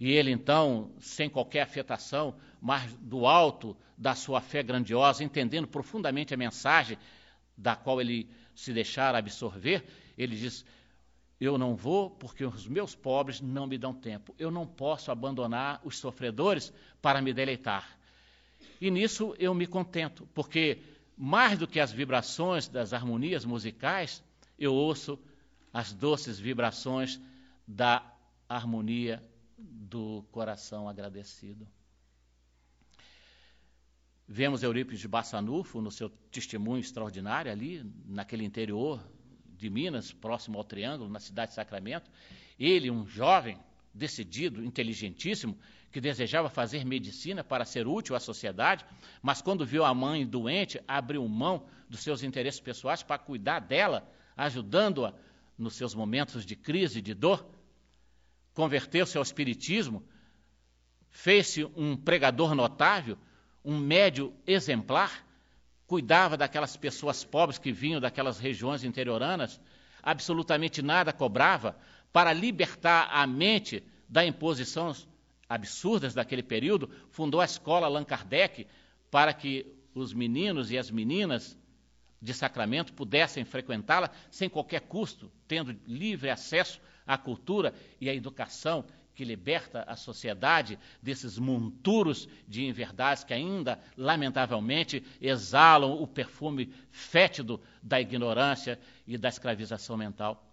E 0.00 0.10
ele, 0.10 0.32
então, 0.32 0.90
sem 0.98 1.30
qualquer 1.30 1.62
afetação, 1.62 2.34
mas 2.60 2.92
do 2.94 3.26
alto 3.26 3.76
da 3.96 4.14
sua 4.16 4.40
fé 4.40 4.62
grandiosa, 4.62 5.22
entendendo 5.22 5.68
profundamente 5.68 6.34
a 6.34 6.36
mensagem 6.36 6.98
da 7.56 7.76
qual 7.76 8.00
ele 8.00 8.28
se 8.56 8.72
deixar 8.72 9.14
absorver, 9.14 9.84
ele 10.16 10.34
diz: 10.34 10.64
Eu 11.38 11.56
não 11.56 11.76
vou 11.76 12.10
porque 12.10 12.44
os 12.44 12.66
meus 12.66 12.94
pobres 12.94 13.40
não 13.40 13.66
me 13.66 13.78
dão 13.78 13.94
tempo. 13.94 14.34
Eu 14.38 14.50
não 14.50 14.66
posso 14.66 15.10
abandonar 15.12 15.80
os 15.84 15.98
sofredores 15.98 16.72
para 17.00 17.22
me 17.22 17.32
deleitar. 17.32 17.96
E 18.80 18.90
nisso 18.90 19.34
eu 19.38 19.54
me 19.54 19.66
contento, 19.66 20.26
porque 20.34 20.78
mais 21.16 21.58
do 21.58 21.68
que 21.68 21.78
as 21.78 21.92
vibrações 21.92 22.68
das 22.68 22.92
harmonias 22.92 23.44
musicais, 23.44 24.22
eu 24.58 24.74
ouço 24.74 25.18
as 25.72 25.92
doces 25.92 26.38
vibrações 26.38 27.20
da 27.66 28.02
harmonia 28.48 29.22
do 29.58 30.24
coração 30.30 30.88
agradecido. 30.88 31.66
Vemos 34.28 34.62
Eurípides 34.62 35.00
de 35.00 35.06
Bassanufo 35.06 35.80
no 35.80 35.90
seu 35.90 36.08
testemunho 36.30 36.80
extraordinário 36.80 37.50
ali, 37.50 37.84
naquele 38.06 38.44
interior 38.44 39.00
de 39.56 39.70
Minas, 39.70 40.12
próximo 40.12 40.58
ao 40.58 40.64
Triângulo, 40.64 41.08
na 41.08 41.20
cidade 41.20 41.50
de 41.50 41.54
Sacramento. 41.54 42.10
Ele, 42.58 42.90
um 42.90 43.06
jovem, 43.06 43.56
decidido, 43.94 44.64
inteligentíssimo, 44.64 45.56
que 45.92 46.00
desejava 46.00 46.50
fazer 46.50 46.84
medicina 46.84 47.44
para 47.44 47.64
ser 47.64 47.86
útil 47.86 48.16
à 48.16 48.20
sociedade, 48.20 48.84
mas 49.22 49.40
quando 49.40 49.64
viu 49.64 49.84
a 49.84 49.94
mãe 49.94 50.26
doente, 50.26 50.80
abriu 50.86 51.26
mão 51.28 51.66
dos 51.88 52.00
seus 52.00 52.22
interesses 52.22 52.60
pessoais 52.60 53.02
para 53.02 53.18
cuidar 53.18 53.60
dela, 53.60 54.10
ajudando-a 54.36 55.14
nos 55.56 55.74
seus 55.74 55.94
momentos 55.94 56.44
de 56.44 56.56
crise, 56.56 57.00
de 57.00 57.14
dor. 57.14 57.48
Converteu-se 58.52 59.16
ao 59.16 59.22
Espiritismo, 59.22 60.04
fez-se 61.08 61.64
um 61.76 61.96
pregador 61.96 62.54
notável, 62.54 63.16
um 63.66 63.76
médio 63.76 64.32
exemplar, 64.46 65.26
cuidava 65.88 66.36
daquelas 66.36 66.76
pessoas 66.76 67.24
pobres 67.24 67.58
que 67.58 67.72
vinham 67.72 68.00
daquelas 68.00 68.38
regiões 68.38 68.84
interioranas, 68.84 69.60
absolutamente 70.00 70.80
nada 70.80 71.12
cobrava, 71.12 71.76
para 72.12 72.32
libertar 72.32 73.08
a 73.10 73.26
mente 73.26 73.82
da 74.08 74.24
imposição 74.24 74.94
absurdas 75.48 76.14
daquele 76.14 76.44
período, 76.44 76.88
fundou 77.10 77.40
a 77.40 77.44
escola 77.44 77.86
Allan 77.86 78.04
Kardec 78.04 78.68
para 79.10 79.34
que 79.34 79.66
os 79.92 80.14
meninos 80.14 80.70
e 80.70 80.78
as 80.78 80.88
meninas 80.88 81.58
de 82.22 82.32
Sacramento 82.32 82.92
pudessem 82.92 83.44
frequentá-la 83.44 84.10
sem 84.30 84.48
qualquer 84.48 84.82
custo, 84.82 85.30
tendo 85.48 85.76
livre 85.86 86.30
acesso 86.30 86.80
à 87.04 87.18
cultura 87.18 87.74
e 88.00 88.08
à 88.08 88.14
educação 88.14 88.84
que 89.16 89.24
liberta 89.24 89.82
a 89.88 89.96
sociedade 89.96 90.78
desses 91.00 91.38
monturos 91.38 92.28
de 92.46 92.66
inverdades 92.66 93.24
que 93.24 93.32
ainda, 93.32 93.80
lamentavelmente, 93.96 95.02
exalam 95.18 96.02
o 96.02 96.06
perfume 96.06 96.70
fétido 96.90 97.58
da 97.82 97.98
ignorância 97.98 98.78
e 99.06 99.16
da 99.16 99.30
escravização 99.30 99.96
mental. 99.96 100.46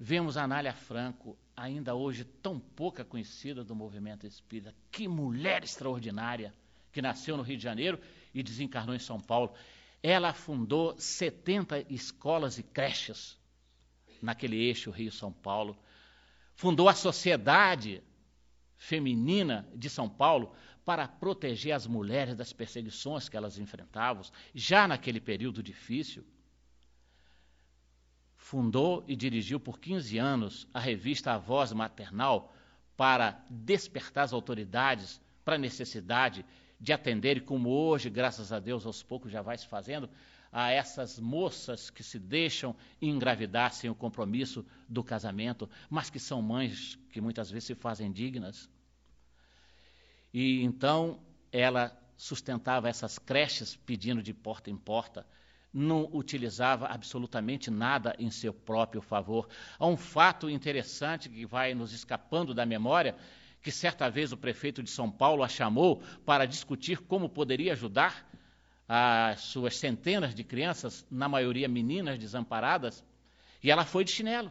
Vemos 0.00 0.38
a 0.38 0.44
Anália 0.44 0.72
Franco, 0.72 1.36
ainda 1.54 1.94
hoje 1.94 2.24
tão 2.24 2.58
pouca 2.58 3.04
conhecida 3.04 3.62
do 3.62 3.74
movimento 3.74 4.26
espírita. 4.26 4.74
Que 4.90 5.06
mulher 5.06 5.64
extraordinária, 5.64 6.54
que 6.90 7.02
nasceu 7.02 7.36
no 7.36 7.42
Rio 7.42 7.58
de 7.58 7.62
Janeiro 7.62 8.00
e 8.32 8.42
desencarnou 8.42 8.94
em 8.94 9.00
São 9.00 9.20
Paulo. 9.20 9.52
Ela 10.02 10.32
fundou 10.32 10.98
70 10.98 11.84
escolas 11.92 12.56
e 12.56 12.62
creches 12.62 13.36
naquele 14.22 14.56
eixo 14.56 14.90
Rio-São 14.90 15.30
Paulo 15.30 15.76
fundou 16.58 16.88
a 16.88 16.92
Sociedade 16.92 18.02
Feminina 18.76 19.68
de 19.76 19.88
São 19.88 20.08
Paulo 20.08 20.52
para 20.84 21.06
proteger 21.06 21.70
as 21.70 21.86
mulheres 21.86 22.34
das 22.34 22.52
perseguições 22.52 23.28
que 23.28 23.36
elas 23.36 23.58
enfrentavam, 23.58 24.24
já 24.52 24.88
naquele 24.88 25.20
período 25.20 25.62
difícil. 25.62 26.26
Fundou 28.36 29.04
e 29.06 29.14
dirigiu 29.14 29.60
por 29.60 29.78
15 29.78 30.18
anos 30.18 30.66
a 30.74 30.80
revista 30.80 31.32
A 31.32 31.38
Voz 31.38 31.72
Maternal 31.72 32.52
para 32.96 33.40
despertar 33.48 34.24
as 34.24 34.32
autoridades 34.32 35.20
para 35.44 35.54
a 35.54 35.58
necessidade 35.58 36.44
de 36.80 36.92
atender, 36.92 37.36
e 37.36 37.40
como 37.40 37.68
hoje, 37.68 38.10
graças 38.10 38.52
a 38.52 38.58
Deus, 38.58 38.84
aos 38.84 39.00
poucos 39.00 39.30
já 39.30 39.42
vai 39.42 39.56
se 39.56 39.68
fazendo, 39.68 40.10
a 40.52 40.70
essas 40.70 41.18
moças 41.18 41.90
que 41.90 42.02
se 42.02 42.18
deixam 42.18 42.74
engravidar 43.00 43.72
sem 43.72 43.90
o 43.90 43.94
compromisso 43.94 44.64
do 44.88 45.04
casamento, 45.04 45.68
mas 45.88 46.10
que 46.10 46.18
são 46.18 46.40
mães 46.40 46.98
que 47.10 47.20
muitas 47.20 47.50
vezes 47.50 47.64
se 47.64 47.74
fazem 47.74 48.10
dignas. 48.10 48.68
E 50.32 50.62
então 50.62 51.20
ela 51.52 51.96
sustentava 52.16 52.88
essas 52.88 53.18
creches 53.18 53.76
pedindo 53.76 54.22
de 54.22 54.34
porta 54.34 54.70
em 54.70 54.76
porta, 54.76 55.26
não 55.72 56.08
utilizava 56.12 56.86
absolutamente 56.86 57.70
nada 57.70 58.16
em 58.18 58.30
seu 58.30 58.52
próprio 58.52 59.00
favor. 59.00 59.48
Há 59.78 59.86
um 59.86 59.96
fato 59.96 60.48
interessante 60.48 61.28
que 61.28 61.46
vai 61.46 61.74
nos 61.74 61.92
escapando 61.92 62.54
da 62.54 62.66
memória, 62.66 63.14
que 63.62 63.70
certa 63.70 64.10
vez 64.10 64.32
o 64.32 64.36
prefeito 64.36 64.82
de 64.82 64.90
São 64.90 65.10
Paulo 65.10 65.42
a 65.42 65.48
chamou 65.48 66.02
para 66.24 66.46
discutir 66.46 66.98
como 67.02 67.28
poderia 67.28 67.72
ajudar 67.72 68.28
as 68.88 69.40
suas 69.40 69.76
centenas 69.76 70.34
de 70.34 70.42
crianças, 70.42 71.06
na 71.10 71.28
maioria 71.28 71.68
meninas 71.68 72.18
desamparadas, 72.18 73.04
e 73.62 73.70
ela 73.70 73.84
foi 73.84 74.02
de 74.02 74.10
chinelo. 74.10 74.50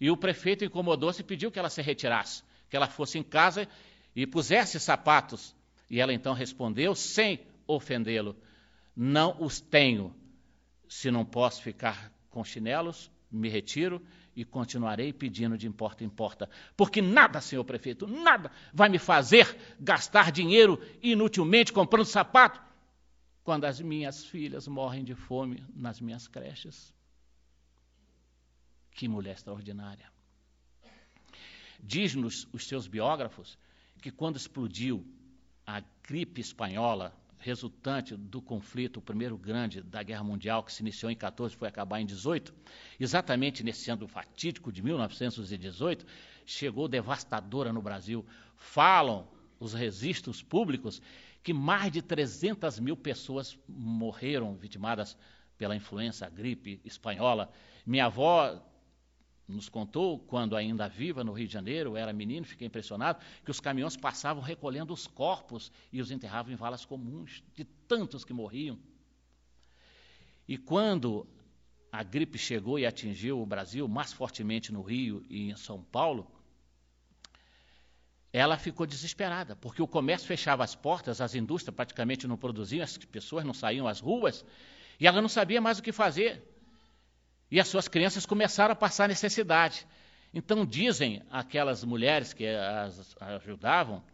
E 0.00 0.10
o 0.10 0.16
prefeito 0.16 0.64
incomodou-se 0.64 1.20
e 1.20 1.24
pediu 1.24 1.50
que 1.50 1.58
ela 1.58 1.70
se 1.70 1.82
retirasse, 1.82 2.44
que 2.70 2.76
ela 2.76 2.86
fosse 2.86 3.18
em 3.18 3.24
casa 3.24 3.66
e 4.14 4.26
pusesse 4.26 4.78
sapatos. 4.78 5.56
E 5.90 6.00
ela 6.00 6.12
então 6.12 6.34
respondeu, 6.34 6.94
sem 6.94 7.40
ofendê-lo: 7.66 8.36
Não 8.94 9.36
os 9.42 9.60
tenho. 9.60 10.14
Se 10.88 11.10
não 11.10 11.24
posso 11.24 11.62
ficar 11.62 12.12
com 12.30 12.44
chinelos, 12.44 13.10
me 13.30 13.48
retiro 13.48 14.00
e 14.36 14.44
continuarei 14.44 15.12
pedindo 15.12 15.58
de 15.58 15.66
importa 15.66 16.04
em 16.04 16.08
porta. 16.08 16.48
Porque 16.76 17.02
nada, 17.02 17.40
senhor 17.40 17.64
prefeito, 17.64 18.06
nada 18.06 18.52
vai 18.72 18.88
me 18.88 18.98
fazer 18.98 19.56
gastar 19.80 20.30
dinheiro 20.30 20.80
inutilmente 21.02 21.72
comprando 21.72 22.04
sapato 22.04 22.65
quando 23.46 23.64
as 23.64 23.80
minhas 23.80 24.24
filhas 24.24 24.66
morrem 24.66 25.04
de 25.04 25.14
fome 25.14 25.64
nas 25.72 26.00
minhas 26.00 26.26
creches. 26.26 26.92
Que 28.90 29.06
mulher 29.06 29.36
extraordinária. 29.36 30.10
Diz-nos 31.80 32.48
os 32.52 32.66
seus 32.66 32.88
biógrafos 32.88 33.56
que 34.02 34.10
quando 34.10 34.34
explodiu 34.34 35.06
a 35.64 35.80
gripe 36.02 36.40
espanhola, 36.40 37.14
resultante 37.38 38.16
do 38.16 38.42
conflito, 38.42 38.96
o 38.96 39.02
primeiro 39.02 39.38
grande 39.38 39.80
da 39.80 40.02
Guerra 40.02 40.24
Mundial, 40.24 40.64
que 40.64 40.72
se 40.72 40.82
iniciou 40.82 41.08
em 41.08 41.16
14 41.16 41.54
e 41.54 41.56
foi 41.56 41.68
acabar 41.68 42.00
em 42.00 42.06
18, 42.06 42.52
exatamente 42.98 43.62
nesse 43.62 43.88
ano 43.92 44.08
fatídico 44.08 44.72
de 44.72 44.82
1918, 44.82 46.04
chegou 46.44 46.88
devastadora 46.88 47.72
no 47.72 47.80
Brasil. 47.80 48.26
Falam 48.56 49.28
os 49.60 49.72
registros 49.72 50.42
públicos 50.42 51.00
que 51.46 51.52
mais 51.52 51.92
de 51.92 52.02
300 52.02 52.80
mil 52.80 52.96
pessoas 52.96 53.56
morreram 53.68 54.56
vitimadas 54.56 55.16
pela 55.56 55.76
influenza, 55.76 56.28
gripe 56.28 56.80
espanhola. 56.84 57.52
Minha 57.86 58.06
avó 58.06 58.60
nos 59.46 59.68
contou, 59.68 60.18
quando 60.18 60.56
ainda 60.56 60.88
viva 60.88 61.22
no 61.22 61.32
Rio 61.32 61.46
de 61.46 61.52
Janeiro, 61.52 61.96
era 61.96 62.12
menino, 62.12 62.44
fiquei 62.44 62.66
impressionado, 62.66 63.20
que 63.44 63.50
os 63.52 63.60
caminhões 63.60 63.96
passavam 63.96 64.42
recolhendo 64.42 64.92
os 64.92 65.06
corpos 65.06 65.70
e 65.92 66.00
os 66.00 66.10
enterravam 66.10 66.52
em 66.52 66.56
valas 66.56 66.84
comuns, 66.84 67.44
de 67.54 67.62
tantos 67.62 68.24
que 68.24 68.32
morriam. 68.32 68.76
E 70.48 70.58
quando 70.58 71.28
a 71.92 72.02
gripe 72.02 72.38
chegou 72.38 72.76
e 72.76 72.84
atingiu 72.84 73.40
o 73.40 73.46
Brasil, 73.46 73.86
mais 73.86 74.12
fortemente 74.12 74.72
no 74.72 74.82
Rio 74.82 75.24
e 75.30 75.52
em 75.52 75.56
São 75.56 75.80
Paulo, 75.80 76.28
ela 78.36 78.58
ficou 78.58 78.86
desesperada, 78.86 79.56
porque 79.56 79.80
o 79.80 79.88
comércio 79.88 80.28
fechava 80.28 80.62
as 80.62 80.74
portas, 80.74 81.22
as 81.22 81.34
indústrias 81.34 81.74
praticamente 81.74 82.26
não 82.26 82.36
produziam, 82.36 82.84
as 82.84 82.98
pessoas 82.98 83.46
não 83.46 83.54
saíam 83.54 83.88
às 83.88 83.98
ruas, 83.98 84.44
e 85.00 85.06
ela 85.06 85.22
não 85.22 85.28
sabia 85.28 85.58
mais 85.58 85.78
o 85.78 85.82
que 85.82 85.90
fazer. 85.90 86.42
E 87.50 87.58
as 87.58 87.66
suas 87.66 87.88
crianças 87.88 88.26
começaram 88.26 88.72
a 88.72 88.76
passar 88.76 89.08
necessidade. 89.08 89.86
Então 90.34 90.66
dizem 90.66 91.22
aquelas 91.30 91.82
mulheres 91.82 92.34
que 92.34 92.46
as 92.46 93.16
ajudavam, 93.18 94.04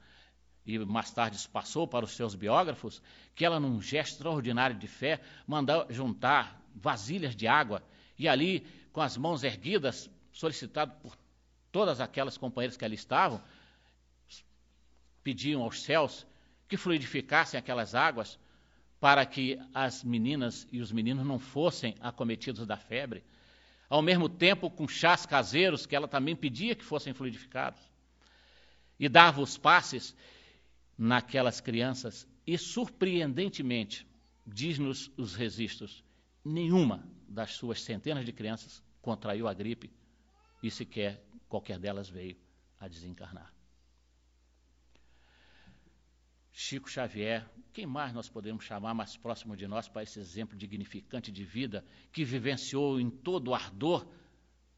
e 0.65 0.79
mais 0.79 1.11
tarde 1.11 1.37
isso 1.37 1.51
passou 1.51 1.89
para 1.89 2.05
os 2.05 2.13
seus 2.13 2.37
biógrafos, 2.37 3.03
que 3.35 3.45
ela, 3.45 3.59
num 3.59 3.83
gesto 3.83 4.13
extraordinário 4.13 4.77
de 4.77 4.87
fé, 4.87 5.21
mandou 5.45 5.85
juntar 5.91 6.63
vasilhas 6.77 7.35
de 7.35 7.49
água, 7.49 7.83
e 8.17 8.29
ali, 8.29 8.65
com 8.93 9.01
as 9.01 9.17
mãos 9.17 9.43
erguidas, 9.43 10.09
solicitado 10.31 10.93
por 11.03 11.19
todas 11.73 12.01
aquelas 12.01 12.39
companheiras 12.39 12.77
que 12.77 12.85
ali 12.85 12.95
estavam, 12.95 13.43
pediam 15.23 15.63
aos 15.63 15.83
céus 15.83 16.27
que 16.69 16.77
fluidificassem 16.77 17.59
aquelas 17.59 17.95
águas 17.95 18.39
para 19.01 19.27
que 19.27 19.59
as 19.75 20.05
meninas 20.05 20.67
e 20.71 20.81
os 20.81 20.93
meninos 20.93 21.27
não 21.27 21.39
fossem 21.39 21.97
acometidos 22.01 22.67
da 22.67 22.77
febre. 22.77 23.25
Ao 23.89 24.01
mesmo 24.01 24.29
tempo, 24.29 24.71
com 24.71 24.87
chás 24.87 25.27
caseiros 25.27 25.87
que 25.87 25.97
ela 25.97 26.09
também 26.09 26.37
pedia 26.37 26.75
que 26.75 26.85
fossem 26.85 27.13
fluidificados. 27.13 27.81
E 28.99 29.09
dava 29.09 29.43
os 29.43 29.59
passes 29.59 30.15
naquelas 30.97 31.61
crianças. 31.61 32.27
E, 32.47 32.57
surpreendentemente, 32.57 34.07
diz-nos 34.47 35.11
os 35.17 35.35
registros, 35.35 36.05
nenhuma 36.45 37.05
das 37.29 37.53
suas 37.53 37.83
centenas 37.83 38.25
de 38.25 38.33
crianças 38.33 38.83
contraiu 39.01 39.49
a 39.49 39.55
gripe 39.55 39.91
e 40.63 40.71
sequer 40.71 41.23
qualquer 41.49 41.79
delas 41.79 42.09
veio 42.09 42.37
a 42.79 42.89
desencarnar. 42.89 43.53
Chico 46.53 46.89
Xavier, 46.91 47.49
quem 47.73 47.87
mais 47.87 48.13
nós 48.13 48.29
podemos 48.29 48.65
chamar 48.65 48.93
mais 48.93 49.17
próximo 49.17 49.57
de 49.57 49.67
nós 49.67 49.89
para 49.89 50.03
esse 50.03 50.21
exemplo 50.21 50.57
dignificante 50.57 51.33
de 51.33 51.45
vida 51.45 51.83
que 52.13 52.25
vivenciou 52.25 53.01
em 53.01 53.09
todo 53.09 53.49
o 53.49 53.55
ardor 53.55 54.07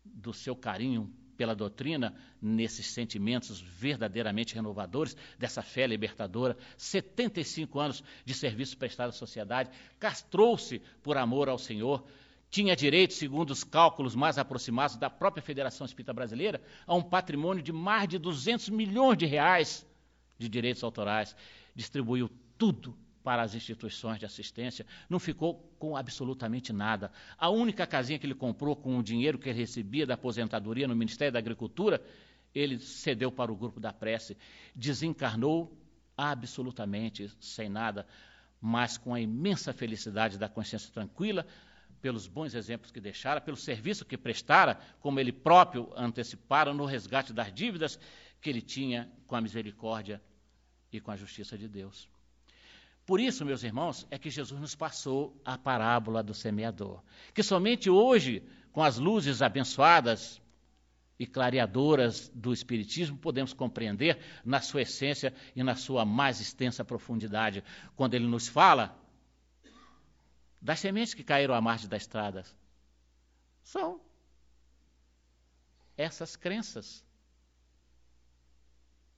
do 0.04 0.32
seu 0.32 0.54
carinho 0.54 1.12
pela 1.36 1.52
doutrina, 1.52 2.14
nesses 2.40 2.86
sentimentos 2.86 3.60
verdadeiramente 3.60 4.54
renovadores 4.54 5.16
dessa 5.36 5.62
fé 5.62 5.84
libertadora, 5.84 6.56
75 6.76 7.80
anos 7.80 8.04
de 8.24 8.32
serviço 8.32 8.78
prestado 8.78 9.08
à 9.08 9.12
sociedade, 9.12 9.68
castrou-se 9.98 10.80
por 11.02 11.16
amor 11.16 11.48
ao 11.48 11.58
Senhor, 11.58 12.06
tinha 12.48 12.76
direito, 12.76 13.14
segundo 13.14 13.50
os 13.50 13.64
cálculos 13.64 14.14
mais 14.14 14.38
aproximados 14.38 14.94
da 14.94 15.10
própria 15.10 15.42
Federação 15.42 15.84
Espírita 15.84 16.12
Brasileira, 16.12 16.62
a 16.86 16.94
um 16.94 17.02
patrimônio 17.02 17.64
de 17.64 17.72
mais 17.72 18.08
de 18.08 18.16
200 18.16 18.68
milhões 18.68 19.18
de 19.18 19.26
reais 19.26 19.84
de 20.38 20.48
direitos 20.48 20.84
autorais. 20.84 21.34
Distribuiu 21.74 22.30
tudo 22.56 22.96
para 23.24 23.42
as 23.42 23.54
instituições 23.54 24.18
de 24.18 24.26
assistência, 24.26 24.86
não 25.08 25.18
ficou 25.18 25.74
com 25.78 25.96
absolutamente 25.96 26.74
nada. 26.74 27.10
A 27.38 27.48
única 27.48 27.86
casinha 27.86 28.18
que 28.18 28.26
ele 28.26 28.34
comprou 28.34 28.76
com 28.76 28.98
o 28.98 29.02
dinheiro 29.02 29.38
que 29.38 29.48
ele 29.48 29.58
recebia 29.58 30.06
da 30.06 30.12
aposentadoria 30.12 30.86
no 30.86 30.94
Ministério 30.94 31.32
da 31.32 31.38
Agricultura, 31.38 32.02
ele 32.54 32.78
cedeu 32.78 33.32
para 33.32 33.50
o 33.50 33.56
grupo 33.56 33.80
da 33.80 33.94
prece, 33.94 34.36
desencarnou 34.74 35.74
absolutamente 36.14 37.32
sem 37.40 37.68
nada, 37.68 38.06
mas 38.60 38.98
com 38.98 39.14
a 39.14 39.20
imensa 39.20 39.72
felicidade 39.72 40.38
da 40.38 40.48
consciência 40.48 40.92
tranquila, 40.92 41.46
pelos 42.02 42.26
bons 42.26 42.54
exemplos 42.54 42.90
que 42.90 43.00
deixara, 43.00 43.40
pelo 43.40 43.56
serviço 43.56 44.04
que 44.04 44.18
prestara, 44.18 44.78
como 45.00 45.18
ele 45.18 45.32
próprio 45.32 45.90
antecipara 45.96 46.74
no 46.74 46.84
resgate 46.84 47.32
das 47.32 47.50
dívidas 47.50 47.98
que 48.42 48.50
ele 48.50 48.60
tinha 48.60 49.10
com 49.26 49.34
a 49.34 49.40
misericórdia 49.40 50.20
e 50.96 51.00
com 51.00 51.10
a 51.10 51.16
justiça 51.16 51.58
de 51.58 51.68
Deus. 51.68 52.08
Por 53.06 53.20
isso, 53.20 53.44
meus 53.44 53.62
irmãos, 53.62 54.06
é 54.10 54.18
que 54.18 54.30
Jesus 54.30 54.60
nos 54.60 54.74
passou 54.74 55.38
a 55.44 55.58
parábola 55.58 56.22
do 56.22 56.32
semeador, 56.32 57.02
que 57.34 57.42
somente 57.42 57.90
hoje, 57.90 58.42
com 58.72 58.82
as 58.82 58.98
luzes 58.98 59.42
abençoadas 59.42 60.40
e 61.18 61.26
clareadoras 61.26 62.30
do 62.34 62.52
Espiritismo, 62.52 63.18
podemos 63.18 63.52
compreender 63.52 64.18
na 64.44 64.60
sua 64.60 64.82
essência 64.82 65.34
e 65.54 65.62
na 65.62 65.74
sua 65.74 66.04
mais 66.04 66.40
extensa 66.40 66.84
profundidade, 66.84 67.62
quando 67.94 68.14
ele 68.14 68.26
nos 68.26 68.48
fala 68.48 68.98
das 70.60 70.80
sementes 70.80 71.12
que 71.12 71.22
caíram 71.22 71.54
à 71.54 71.60
margem 71.60 71.88
da 71.88 71.96
estrada 71.96 72.44
são 73.62 74.00
essas 75.96 76.36
crenças 76.36 77.04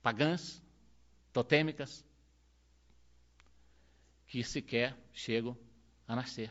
pagãs, 0.02 0.62
totêmicas, 1.36 2.02
que 4.26 4.42
sequer 4.42 4.96
chegam 5.12 5.54
a 6.08 6.16
nascer. 6.16 6.50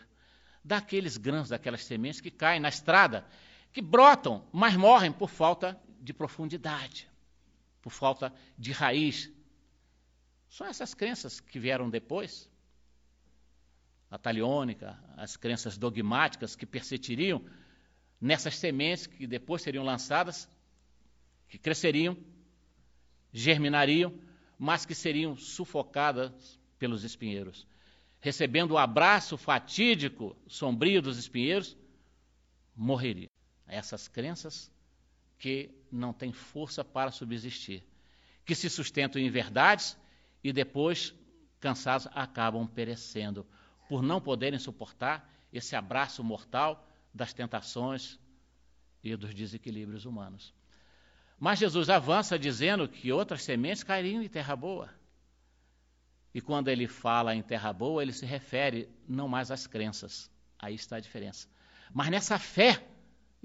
Daqueles 0.64 1.18
grãos, 1.18 1.50
daquelas 1.50 1.84
sementes 1.84 2.22
que 2.22 2.30
caem 2.30 2.60
na 2.60 2.70
estrada, 2.70 3.26
que 3.74 3.82
brotam, 3.82 4.48
mas 4.54 4.76
morrem 4.76 5.12
por 5.12 5.28
falta 5.28 5.76
de 6.00 6.14
profundidade, 6.14 7.10
por 7.82 7.90
falta 7.90 8.32
de 8.56 8.72
raiz. 8.72 9.32
São 10.48 10.68
essas 10.68 10.94
crenças 10.94 11.40
que 11.40 11.60
vieram 11.60 11.90
depois, 11.90 12.48
a 14.12 14.20
taliônica, 14.20 15.00
as 15.18 15.36
crenças 15.36 15.80
dogmáticas 15.80 16.56
que 16.56 16.66
persistiriam 16.66 17.44
nessas 18.22 18.56
sementes 18.56 19.08
que 19.08 19.26
depois 19.26 19.64
seriam 19.64 19.84
lançadas, 19.84 20.48
que 21.50 21.58
cresceriam, 21.58 22.16
germinariam, 23.34 24.14
mas 24.58 24.86
que 24.86 24.96
seriam 24.96 25.36
sufocadas 25.36 26.60
pelos 26.80 27.04
espinheiros. 27.04 27.68
Recebendo 28.22 28.72
o 28.72 28.78
abraço 28.78 29.38
fatídico, 29.38 30.36
sombrio 30.48 31.02
dos 31.02 31.18
espinheiros, 31.18 31.78
morreria. 32.76 33.30
Essas 33.68 34.08
crenças 34.08 34.72
que 35.38 35.70
não 35.92 36.14
têm 36.14 36.32
força 36.32 36.84
para 36.84 37.12
subsistir, 37.12 37.84
que 38.46 38.56
se 38.56 38.70
sustentam 38.70 39.22
em 39.22 39.30
verdades 39.30 39.98
e 40.44 40.54
depois, 40.54 41.14
cansados, 41.60 42.08
acabam 42.14 42.68
perecendo 42.68 43.46
por 43.90 44.02
não 44.02 44.22
poderem 44.22 44.60
suportar 44.60 45.32
esse 45.52 45.76
abraço 45.76 46.24
mortal 46.24 46.88
das 47.14 47.34
tentações 47.34 48.20
e 49.04 49.16
dos 49.16 49.34
desequilíbrios 49.34 50.06
humanos. 50.06 50.54
Mas 51.40 51.60
Jesus 51.60 51.90
avança 51.90 52.40
dizendo 52.40 52.88
que 52.88 53.12
outras 53.12 53.44
sementes 53.44 53.84
cairiam 53.84 54.22
em 54.22 54.30
terra 54.30 54.56
boa. 54.56 54.90
E 56.34 56.42
quando 56.42 56.68
ele 56.68 56.88
fala 56.88 57.36
em 57.36 57.42
terra 57.42 57.72
boa, 57.72 58.02
ele 58.02 58.14
se 58.14 58.26
refere 58.26 58.90
não 59.08 59.28
mais 59.28 59.52
às 59.52 59.68
crenças. 59.68 60.30
Aí 60.60 60.76
está 60.76 60.98
a 60.98 61.00
diferença. 61.00 61.48
Mas 61.94 62.10
nessa 62.10 62.38
fé 62.40 62.86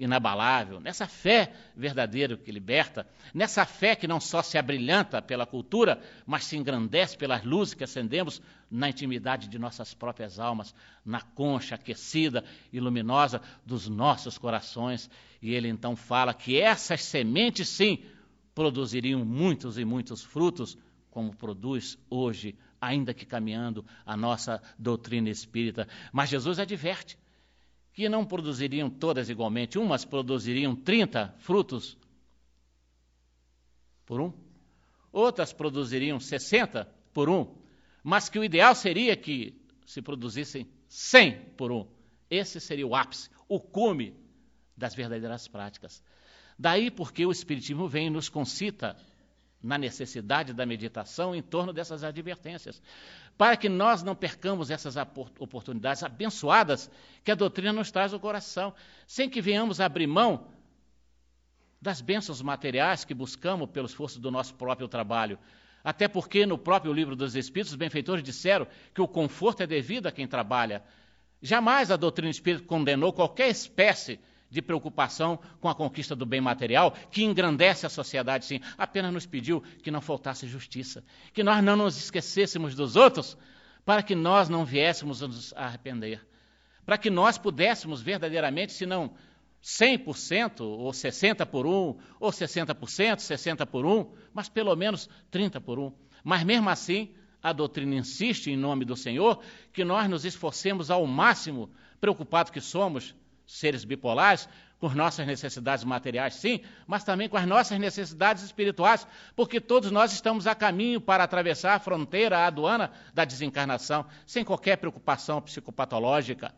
inabalável, 0.03 0.79
nessa 0.79 1.07
fé 1.07 1.53
verdadeira 1.75 2.35
que 2.35 2.51
liberta, 2.51 3.07
nessa 3.33 3.65
fé 3.65 3.95
que 3.95 4.07
não 4.07 4.19
só 4.19 4.41
se 4.41 4.57
abrilhanta 4.57 5.21
pela 5.21 5.45
cultura, 5.45 6.01
mas 6.25 6.45
se 6.45 6.57
engrandece 6.57 7.15
pelas 7.15 7.43
luzes 7.43 7.75
que 7.75 7.83
acendemos 7.83 8.41
na 8.69 8.89
intimidade 8.89 9.47
de 9.47 9.59
nossas 9.59 9.93
próprias 9.93 10.39
almas, 10.39 10.73
na 11.05 11.21
concha 11.21 11.75
aquecida 11.75 12.43
e 12.73 12.79
luminosa 12.79 13.41
dos 13.63 13.87
nossos 13.87 14.39
corações. 14.39 15.07
E 15.39 15.53
ele 15.53 15.67
então 15.67 15.95
fala 15.95 16.33
que 16.33 16.59
essas 16.59 17.03
sementes, 17.03 17.69
sim, 17.69 18.03
produziriam 18.55 19.23
muitos 19.23 19.77
e 19.77 19.85
muitos 19.85 20.23
frutos, 20.23 20.75
como 21.11 21.35
produz 21.35 21.95
hoje, 22.09 22.55
ainda 22.79 23.13
que 23.13 23.25
caminhando 23.25 23.85
a 24.03 24.17
nossa 24.17 24.59
doutrina 24.79 25.29
espírita. 25.29 25.87
Mas 26.11 26.29
Jesus 26.29 26.57
adverte 26.57 27.20
que 27.93 28.07
não 28.07 28.25
produziriam 28.25 28.89
todas 28.89 29.29
igualmente. 29.29 29.77
Umas 29.77 30.05
produziriam 30.05 30.75
30 30.75 31.35
frutos 31.39 31.97
por 34.05 34.19
um, 34.19 34.33
outras 35.11 35.53
produziriam 35.53 36.19
60 36.19 36.85
por 37.13 37.29
um, 37.29 37.55
mas 38.03 38.29
que 38.29 38.39
o 38.39 38.43
ideal 38.43 38.75
seria 38.75 39.15
que 39.15 39.53
se 39.85 40.01
produzissem 40.01 40.67
100 40.87 41.53
por 41.57 41.71
um. 41.71 41.87
Esse 42.29 42.59
seria 42.59 42.87
o 42.87 42.95
ápice, 42.95 43.29
o 43.47 43.59
cume 43.59 44.15
das 44.75 44.95
verdadeiras 44.95 45.47
práticas. 45.47 46.03
Daí 46.57 46.89
porque 46.89 47.25
o 47.25 47.31
Espiritismo 47.31 47.87
vem 47.87 48.07
e 48.07 48.09
nos 48.09 48.29
concita 48.29 48.95
na 49.61 49.77
necessidade 49.77 50.53
da 50.53 50.65
meditação 50.65 51.35
em 51.35 51.41
torno 51.41 51.71
dessas 51.71 52.03
advertências, 52.03 52.81
para 53.41 53.57
que 53.57 53.67
nós 53.67 54.03
não 54.03 54.15
percamos 54.15 54.69
essas 54.69 54.95
oportunidades 55.39 56.03
abençoadas 56.03 56.91
que 57.23 57.31
a 57.31 57.33
doutrina 57.33 57.73
nos 57.73 57.89
traz 57.89 58.13
ao 58.13 58.19
coração, 58.19 58.71
sem 59.07 59.27
que 59.27 59.41
venhamos 59.41 59.81
abrir 59.81 60.05
mão 60.05 60.45
das 61.81 62.01
bênçãos 62.01 62.39
materiais 62.39 63.03
que 63.03 63.15
buscamos 63.15 63.67
pelo 63.71 63.87
esforço 63.87 64.19
do 64.19 64.29
nosso 64.29 64.53
próprio 64.53 64.87
trabalho. 64.87 65.39
Até 65.83 66.07
porque 66.07 66.45
no 66.45 66.55
próprio 66.55 66.93
livro 66.93 67.15
dos 67.15 67.35
Espíritos, 67.35 67.71
os 67.71 67.77
benfeitores 67.77 68.23
disseram 68.23 68.67
que 68.93 69.01
o 69.01 69.07
conforto 69.07 69.63
é 69.63 69.65
devido 69.65 70.05
a 70.05 70.11
quem 70.11 70.27
trabalha. 70.27 70.83
Jamais 71.41 71.89
a 71.89 71.95
doutrina 71.95 72.29
espírita 72.29 72.67
condenou 72.67 73.11
qualquer 73.11 73.49
espécie 73.49 74.19
de 74.51 74.61
preocupação 74.61 75.39
com 75.61 75.69
a 75.69 75.73
conquista 75.73 76.13
do 76.13 76.25
bem 76.25 76.41
material, 76.41 76.91
que 77.09 77.23
engrandece 77.23 77.85
a 77.85 77.89
sociedade, 77.89 78.45
sim. 78.45 78.59
Apenas 78.77 79.13
nos 79.13 79.25
pediu 79.25 79.61
que 79.81 79.89
não 79.89 80.01
faltasse 80.01 80.45
justiça, 80.45 81.03
que 81.33 81.41
nós 81.41 81.63
não 81.63 81.77
nos 81.77 81.97
esquecêssemos 81.97 82.75
dos 82.75 82.97
outros, 82.97 83.37
para 83.85 84.03
que 84.03 84.13
nós 84.13 84.49
não 84.49 84.65
viéssemos 84.65 85.21
nos 85.21 85.53
arrepender, 85.53 86.21
para 86.85 86.97
que 86.97 87.09
nós 87.09 87.37
pudéssemos 87.37 88.01
verdadeiramente, 88.01 88.73
se 88.73 88.85
não 88.85 89.13
100% 89.63 90.61
ou 90.61 90.91
60 90.91 91.45
por 91.45 91.65
um, 91.65 91.97
ou 92.19 92.29
60%, 92.29 93.19
60 93.19 93.65
por 93.65 93.85
um, 93.85 94.11
mas 94.33 94.49
pelo 94.49 94.75
menos 94.75 95.09
30 95.29 95.61
por 95.61 95.79
um. 95.79 95.93
Mas 96.23 96.43
mesmo 96.43 96.69
assim, 96.69 97.13
a 97.41 97.53
doutrina 97.53 97.95
insiste, 97.95 98.51
em 98.51 98.57
nome 98.57 98.83
do 98.83 98.97
Senhor, 98.97 99.41
que 99.71 99.85
nós 99.85 100.09
nos 100.09 100.25
esforcemos 100.25 100.91
ao 100.91 101.07
máximo, 101.07 101.71
preocupados 101.99 102.51
que 102.51 102.59
somos 102.59 103.15
seres 103.51 103.83
bipolares, 103.83 104.47
com 104.79 104.89
nossas 104.89 105.27
necessidades 105.27 105.83
materiais, 105.83 106.33
sim, 106.35 106.61
mas 106.87 107.03
também 107.03 107.29
com 107.29 107.37
as 107.37 107.45
nossas 107.45 107.77
necessidades 107.77 108.43
espirituais, 108.43 109.05
porque 109.35 109.61
todos 109.61 109.91
nós 109.91 110.11
estamos 110.11 110.47
a 110.47 110.55
caminho 110.55 110.99
para 110.99 111.23
atravessar 111.23 111.75
a 111.75 111.79
fronteira, 111.79 112.39
a 112.39 112.47
aduana 112.47 112.91
da 113.13 113.23
desencarnação, 113.23 114.05
sem 114.25 114.43
qualquer 114.43 114.77
preocupação 114.77 115.39
psicopatológica, 115.41 116.51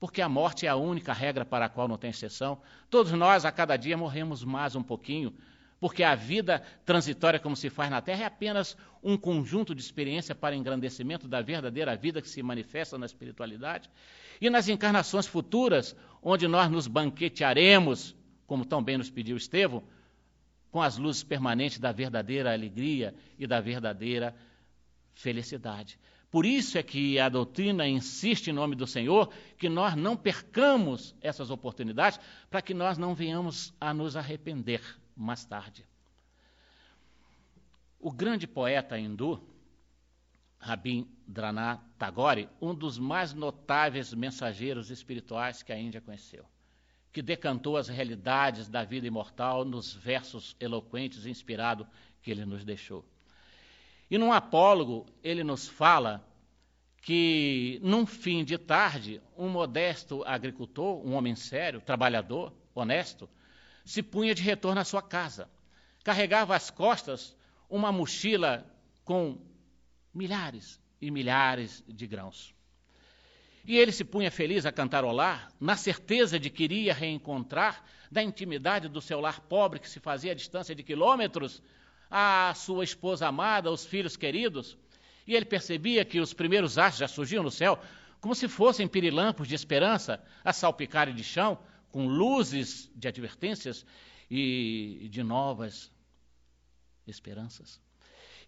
porque 0.00 0.20
a 0.20 0.28
morte 0.28 0.66
é 0.66 0.68
a 0.68 0.76
única 0.76 1.12
regra 1.12 1.44
para 1.44 1.66
a 1.66 1.68
qual 1.68 1.86
não 1.86 1.96
tem 1.96 2.10
exceção. 2.10 2.60
Todos 2.90 3.12
nós, 3.12 3.44
a 3.44 3.52
cada 3.52 3.76
dia, 3.76 3.96
morremos 3.96 4.42
mais 4.42 4.74
um 4.74 4.82
pouquinho, 4.82 5.32
porque 5.78 6.02
a 6.02 6.14
vida 6.14 6.62
transitória, 6.84 7.38
como 7.38 7.54
se 7.54 7.68
faz 7.68 7.90
na 7.90 8.00
Terra, 8.00 8.22
é 8.22 8.26
apenas 8.26 8.76
um 9.02 9.16
conjunto 9.16 9.74
de 9.74 9.82
experiência 9.82 10.34
para 10.34 10.56
engrandecimento 10.56 11.28
da 11.28 11.42
verdadeira 11.42 11.94
vida 11.94 12.22
que 12.22 12.28
se 12.28 12.42
manifesta 12.42 12.96
na 12.96 13.06
espiritualidade. 13.06 13.90
E 14.40 14.48
nas 14.50 14.68
encarnações 14.68 15.26
futuras, 15.26 15.94
onde 16.24 16.48
nós 16.48 16.70
nos 16.70 16.88
banquetearemos, 16.88 18.16
como 18.46 18.64
tão 18.64 18.82
bem 18.82 18.96
nos 18.96 19.10
pediu 19.10 19.36
Estevão, 19.36 19.84
com 20.70 20.80
as 20.80 20.96
luzes 20.96 21.22
permanentes 21.22 21.78
da 21.78 21.92
verdadeira 21.92 22.52
alegria 22.52 23.14
e 23.38 23.46
da 23.46 23.60
verdadeira 23.60 24.34
felicidade. 25.12 25.98
Por 26.30 26.44
isso 26.44 26.78
é 26.78 26.82
que 26.82 27.16
a 27.20 27.28
doutrina 27.28 27.86
insiste 27.86 28.48
em 28.48 28.52
nome 28.52 28.74
do 28.74 28.86
Senhor 28.86 29.30
que 29.56 29.68
nós 29.68 29.94
não 29.94 30.16
percamos 30.16 31.14
essas 31.20 31.50
oportunidades 31.50 32.18
para 32.50 32.62
que 32.62 32.74
nós 32.74 32.98
não 32.98 33.14
venhamos 33.14 33.72
a 33.80 33.94
nos 33.94 34.16
arrepender 34.16 34.80
mais 35.14 35.44
tarde. 35.44 35.86
O 38.00 38.10
grande 38.10 38.48
poeta 38.48 38.98
hindu, 38.98 39.40
Rabindranath 40.64 41.82
Tagore, 41.98 42.48
um 42.58 42.74
dos 42.74 42.98
mais 42.98 43.34
notáveis 43.34 44.14
mensageiros 44.14 44.90
espirituais 44.90 45.62
que 45.62 45.70
a 45.70 45.78
Índia 45.78 46.00
conheceu, 46.00 46.46
que 47.12 47.20
decantou 47.20 47.76
as 47.76 47.88
realidades 47.88 48.66
da 48.66 48.82
vida 48.82 49.06
imortal 49.06 49.62
nos 49.62 49.92
versos 49.92 50.56
eloquentes 50.58 51.26
e 51.26 51.30
inspirados 51.30 51.86
que 52.22 52.30
ele 52.30 52.46
nos 52.46 52.64
deixou. 52.64 53.04
E 54.10 54.16
num 54.16 54.32
apólogo, 54.32 55.04
ele 55.22 55.44
nos 55.44 55.68
fala 55.68 56.26
que, 57.02 57.78
num 57.82 58.06
fim 58.06 58.42
de 58.42 58.56
tarde, 58.56 59.20
um 59.36 59.50
modesto 59.50 60.24
agricultor, 60.24 61.06
um 61.06 61.12
homem 61.12 61.36
sério, 61.36 61.82
trabalhador, 61.82 62.50
honesto, 62.74 63.28
se 63.84 64.02
punha 64.02 64.34
de 64.34 64.42
retorno 64.42 64.80
à 64.80 64.84
sua 64.84 65.02
casa. 65.02 65.46
Carregava 66.02 66.56
às 66.56 66.70
costas 66.70 67.36
uma 67.68 67.92
mochila 67.92 68.66
com 69.04 69.38
milhares 70.14 70.80
e 71.00 71.10
milhares 71.10 71.82
de 71.88 72.06
grãos. 72.06 72.54
E 73.66 73.78
ele 73.78 73.92
se 73.92 74.04
punha 74.04 74.30
feliz 74.30 74.66
a 74.66 74.72
cantarolar, 74.72 75.50
na 75.58 75.76
certeza 75.76 76.38
de 76.38 76.50
que 76.50 76.64
iria 76.64 76.92
reencontrar, 76.92 77.82
da 78.10 78.22
intimidade 78.22 78.88
do 78.88 79.00
seu 79.00 79.20
lar 79.20 79.40
pobre, 79.40 79.80
que 79.80 79.88
se 79.88 79.98
fazia 79.98 80.32
a 80.32 80.34
distância 80.34 80.74
de 80.74 80.82
quilômetros, 80.82 81.62
a 82.10 82.52
sua 82.54 82.84
esposa 82.84 83.26
amada, 83.26 83.70
os 83.70 83.84
filhos 83.84 84.16
queridos, 84.16 84.76
e 85.26 85.34
ele 85.34 85.46
percebia 85.46 86.04
que 86.04 86.20
os 86.20 86.32
primeiros 86.32 86.78
astros 86.78 87.00
já 87.00 87.08
surgiam 87.08 87.42
no 87.42 87.50
céu, 87.50 87.80
como 88.20 88.34
se 88.34 88.46
fossem 88.46 88.86
pirilampos 88.86 89.48
de 89.48 89.54
esperança 89.54 90.22
a 90.44 90.52
salpicarem 90.52 91.14
de 91.14 91.24
chão, 91.24 91.58
com 91.90 92.06
luzes 92.06 92.90
de 92.94 93.08
advertências 93.08 93.84
e 94.30 95.08
de 95.10 95.22
novas 95.22 95.90
esperanças. 97.06 97.83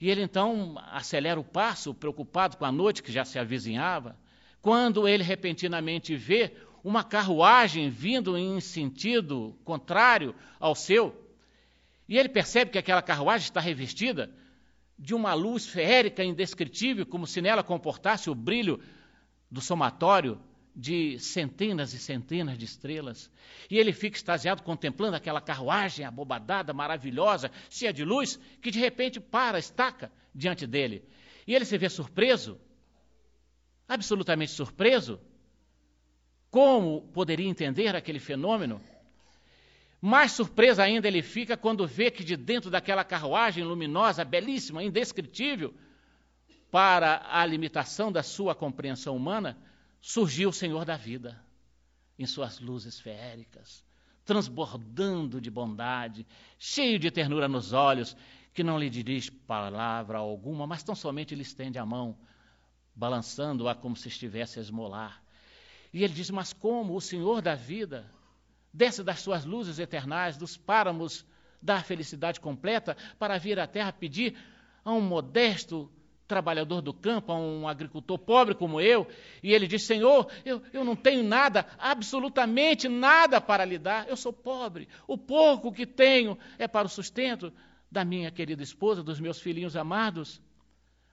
E 0.01 0.11
ele 0.11 0.23
então 0.23 0.77
acelera 0.91 1.41
o 1.41 1.45
passo, 1.45 1.95
preocupado 1.95 2.57
com 2.57 2.65
a 2.65 2.73
noite 2.73 3.03
que 3.03 3.13
já 3.13 3.25
se 3.25 3.39
avizinhava, 3.39 4.17
quando 4.61 5.09
ele 5.09 5.23
repentinamente 5.23 6.15
vê 6.17 6.53
uma 6.85 7.03
carruagem 7.03 7.89
vindo 7.91 8.37
em 8.37 8.61
sentido 8.61 9.59
contrário 9.65 10.35
ao 10.61 10.75
seu, 10.75 11.27
e 12.09 12.17
ele 12.17 12.29
percebe 12.29 12.71
que 12.71 12.79
aquela 12.79 13.03
carruagem 13.03 13.47
está 13.47 13.61
revestida 13.61 14.31
de 14.99 15.15
uma 15.15 15.35
luz 15.35 15.67
feérica 15.67 16.23
indescritível, 16.23 17.05
como 17.05 17.27
se 17.27 17.43
nela 17.43 17.63
comportasse 17.63 18.31
o 18.31 18.35
brilho 18.35 18.81
do 19.51 19.61
somatório 19.61 20.41
de 20.77 21.19
centenas 21.19 21.95
e 21.95 21.99
centenas 21.99 22.59
de 22.59 22.67
estrelas. 22.67 23.31
E 23.71 23.79
ele 23.79 23.95
fica 23.95 24.17
extasiado 24.17 24.63
contemplando 24.63 25.17
aquela 25.17 25.41
carruagem 25.41 26.05
abobadada, 26.05 26.75
maravilhosa, 26.75 27.51
cheia 27.71 27.93
de 27.93 28.05
luz, 28.05 28.39
que 28.61 28.71
de 28.71 28.79
repente 28.79 29.19
para, 29.19 29.59
estaca 29.59 30.13
diante 30.35 30.67
dele. 30.67 31.03
E 31.47 31.55
ele 31.55 31.65
se 31.65 31.79
vê 31.79 31.89
surpreso, 31.89 32.61
absolutamente 33.89 34.51
surpreso. 34.51 35.19
Como 36.51 37.03
poderia 37.09 37.49
entender 37.49 37.97
aquele 37.97 38.19
fenômeno? 38.19 38.81
Mais 39.99 40.33
surpresa 40.33 40.83
ainda 40.83 41.09
ele 41.09 41.23
fica 41.23 41.57
quando 41.57 41.87
vê 41.87 42.11
que 42.11 42.23
de 42.23 42.37
dentro 42.37 42.71
daquela 42.71 43.03
carruagem 43.03 43.65
luminosa, 43.65 44.25
belíssima, 44.25 44.85
indescritível, 44.85 45.73
para 46.71 47.23
a 47.31 47.47
limitação 47.47 48.13
da 48.13 48.23
sua 48.23 48.55
compreensão 48.55 49.17
humana, 49.17 49.57
surgiu 50.07 50.51
o 50.51 50.53
Senhor 50.53 50.85
da 50.85 50.97
vida, 50.97 51.37
em 52.17 52.25
suas 52.27 52.61
luzes 52.61 53.01
feéricas, 53.01 53.85
transbordando 54.25 55.41
de 55.41 55.51
bondade, 55.51 56.25
cheio 56.57 56.97
de 56.97 57.11
ternura 57.11 57.49
nos 57.49 57.73
olhos, 57.73 58.17
que 58.55 58.63
não 58.63 58.79
lhe 58.79 58.89
dirige 58.89 59.33
palavra 59.33 60.19
alguma, 60.19 60.65
mas 60.65 60.85
tão 60.85 60.95
somente 60.95 61.35
lhe 61.35 61.43
estende 61.43 61.77
a 61.77 61.85
mão, 61.85 62.17
balançando-a 62.95 63.75
como 63.75 63.97
se 63.97 64.07
estivesse 64.07 64.61
a 64.61 64.63
esmolar. 64.63 65.21
E 65.93 66.05
ele 66.05 66.15
diz: 66.15 66.31
Mas 66.31 66.53
como 66.53 66.95
o 66.95 67.01
Senhor 67.01 67.43
da 67.43 67.57
vida 67.57 68.09
desce 68.73 69.03
das 69.03 69.19
suas 69.19 69.45
luzes 69.45 69.81
eternais, 69.81 70.37
dos 70.37 70.57
páramos 70.57 71.27
da 71.61 71.83
felicidade 71.83 72.41
completa, 72.41 72.97
para 73.19 73.39
vir 73.39 73.59
à 73.59 73.67
terra 73.67 73.93
pedir 73.93 74.39
a 74.85 74.93
um 74.93 75.01
modesto 75.01 75.91
trabalhador 76.27 76.81
do 76.81 76.93
campo, 76.93 77.33
a 77.33 77.39
um 77.39 77.69
agricultor 77.69 78.19
pobre 78.19 78.55
como 78.55 78.81
eu, 78.81 79.07
e 79.43 79.53
ele 79.53 79.67
diz: 79.67 79.83
Senhor, 79.85 80.31
eu, 80.45 80.63
eu 80.73 80.85
não 80.85 80.97
tenho 80.97 81.23
nada, 81.23 81.67
absolutamente 81.79 82.89
nada 82.89 83.41
para 83.41 83.65
lhe 83.65 83.79
dar, 83.79 84.09
eu 84.09 84.17
sou 84.17 84.33
pobre, 84.33 84.89
o 85.07 85.17
pouco 85.17 85.73
que 85.73 85.87
tenho 85.87 86.39
é 86.59 86.67
para 86.67 86.87
o 86.87 86.91
sustento 86.91 87.53
da 87.91 88.05
minha 88.05 88.31
querida 88.31 88.63
esposa, 88.63 89.03
dos 89.03 89.21
meus 89.21 89.41
filhinhos 89.41 89.77
amados. 89.77 90.41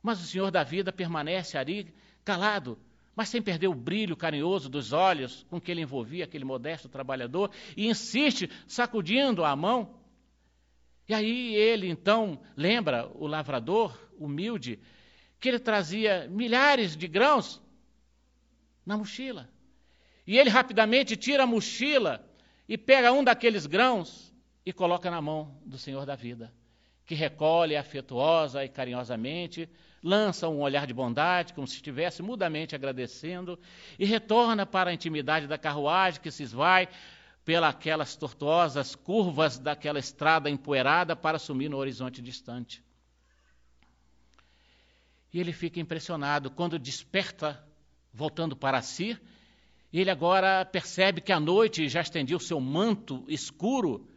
Mas 0.01 0.21
o 0.21 0.25
Senhor 0.25 0.51
da 0.51 0.63
vida 0.63 0.91
permanece 0.91 1.57
ali, 1.57 1.93
calado, 2.25 2.77
mas 3.15 3.29
sem 3.29 3.41
perder 3.41 3.67
o 3.67 3.75
brilho 3.75 4.17
carinhoso 4.17 4.67
dos 4.69 4.91
olhos 4.91 5.45
com 5.49 5.61
que 5.61 5.71
ele 5.71 5.81
envolvia 5.81 6.25
aquele 6.25 6.43
modesto 6.43 6.89
trabalhador, 6.89 7.51
e 7.77 7.87
insiste, 7.87 8.49
sacudindo 8.67 9.45
a 9.45 9.55
mão. 9.55 9.95
E 11.07 11.13
aí 11.13 11.55
ele 11.55 11.89
então 11.89 12.39
lembra 12.55 13.09
o 13.15 13.27
lavrador 13.27 13.97
humilde, 14.17 14.79
que 15.43 15.49
ele 15.49 15.59
trazia 15.59 16.25
milhares 16.29 16.95
de 16.95 17.05
grãos 17.05 17.61
na 18.85 18.95
mochila. 18.97 19.49
E 20.25 20.37
ele 20.37 20.49
rapidamente 20.49 21.17
tira 21.17 21.43
a 21.43 21.45
mochila 21.45 22.25
e 22.65 22.77
pega 22.77 23.11
um 23.11 23.21
daqueles 23.21 23.65
grãos 23.65 24.33
e 24.65 24.71
coloca 24.71 25.11
na 25.11 25.21
mão 25.21 25.59
do 25.65 25.77
Senhor 25.77 26.05
da 26.05 26.15
vida, 26.15 26.53
que 27.05 27.13
recolhe 27.13 27.75
afetuosa 27.75 28.63
e 28.63 28.69
carinhosamente, 28.69 29.69
lança 30.01 30.47
um 30.47 30.61
olhar 30.61 30.87
de 30.87 30.93
bondade, 30.93 31.51
como 31.51 31.67
se 31.67 31.75
estivesse 31.75 32.21
mudamente 32.23 32.73
agradecendo, 32.73 33.59
e 33.99 34.05
retorna 34.05 34.65
para 34.65 34.91
a 34.91 34.93
intimidade 34.93 35.45
da 35.45 35.57
carruagem 35.57 36.21
que 36.21 36.31
se 36.31 36.43
esvai 36.43 36.87
pelas 37.43 38.15
tortuosas 38.15 38.95
curvas 38.95 39.59
daquela 39.59 39.99
estrada 39.99 40.49
empoeirada 40.49 41.17
para 41.17 41.37
sumir 41.37 41.69
no 41.69 41.75
horizonte 41.75 42.21
distante. 42.21 42.81
E 45.33 45.39
ele 45.39 45.51
fica 45.51 45.79
impressionado 45.79 46.51
quando 46.51 46.77
desperta, 46.77 47.65
voltando 48.13 48.55
para 48.55 48.81
si, 48.81 49.17
ele 49.91 50.09
agora 50.09 50.63
percebe 50.63 51.21
que 51.21 51.31
a 51.31 51.39
noite 51.39 51.89
já 51.89 52.01
estendia 52.01 52.37
o 52.37 52.39
seu 52.39 52.59
manto 52.59 53.25
escuro 53.27 54.07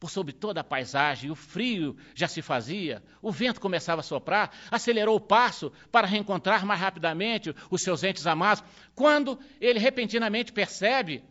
por 0.00 0.10
sobre 0.10 0.32
toda 0.32 0.62
a 0.62 0.64
paisagem, 0.64 1.30
o 1.30 1.34
frio 1.36 1.96
já 2.12 2.26
se 2.26 2.42
fazia, 2.42 3.00
o 3.22 3.30
vento 3.30 3.60
começava 3.60 4.00
a 4.00 4.02
soprar, 4.02 4.50
acelerou 4.68 5.14
o 5.14 5.20
passo 5.20 5.70
para 5.92 6.08
reencontrar 6.08 6.66
mais 6.66 6.80
rapidamente 6.80 7.54
os 7.70 7.82
seus 7.82 8.02
entes 8.02 8.26
amados, 8.26 8.64
quando 8.96 9.38
ele 9.60 9.78
repentinamente 9.78 10.52
percebe 10.52 11.22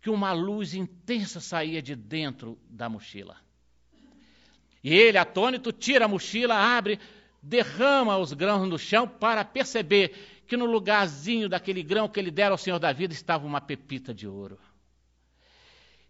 que 0.00 0.10
uma 0.10 0.32
luz 0.32 0.74
intensa 0.74 1.40
saía 1.40 1.80
de 1.80 1.94
dentro 1.94 2.58
da 2.68 2.88
mochila. 2.88 3.36
E 4.82 4.92
ele, 4.92 5.18
atônito, 5.18 5.70
tira 5.72 6.06
a 6.06 6.08
mochila, 6.08 6.56
abre, 6.56 6.98
derrama 7.42 8.16
os 8.18 8.32
grãos 8.32 8.68
no 8.68 8.78
chão 8.78 9.06
para 9.06 9.44
perceber 9.44 10.42
que 10.46 10.56
no 10.56 10.64
lugarzinho 10.64 11.48
daquele 11.48 11.82
grão 11.82 12.08
que 12.08 12.18
ele 12.18 12.30
dera 12.30 12.52
ao 12.52 12.58
Senhor 12.58 12.78
da 12.78 12.92
vida 12.92 13.12
estava 13.12 13.46
uma 13.46 13.60
pepita 13.60 14.14
de 14.14 14.26
ouro. 14.26 14.58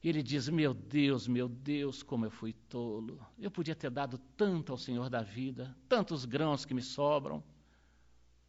Ele 0.03 0.23
diz: 0.23 0.49
Meu 0.49 0.73
Deus, 0.73 1.27
meu 1.27 1.49
Deus, 1.49 2.03
como 2.03 2.25
eu 2.25 2.31
fui 2.31 2.53
tolo. 2.69 3.21
Eu 3.39 3.51
podia 3.51 3.75
ter 3.75 3.91
dado 3.91 4.19
tanto 4.37 4.73
ao 4.73 4.79
Senhor 4.79 5.11
da 5.11 5.23
vida, 5.23 5.77
tantos 5.89 6.25
grãos 6.25 6.65
que 6.65 6.73
me 6.73 6.83
sobram. 6.83 7.43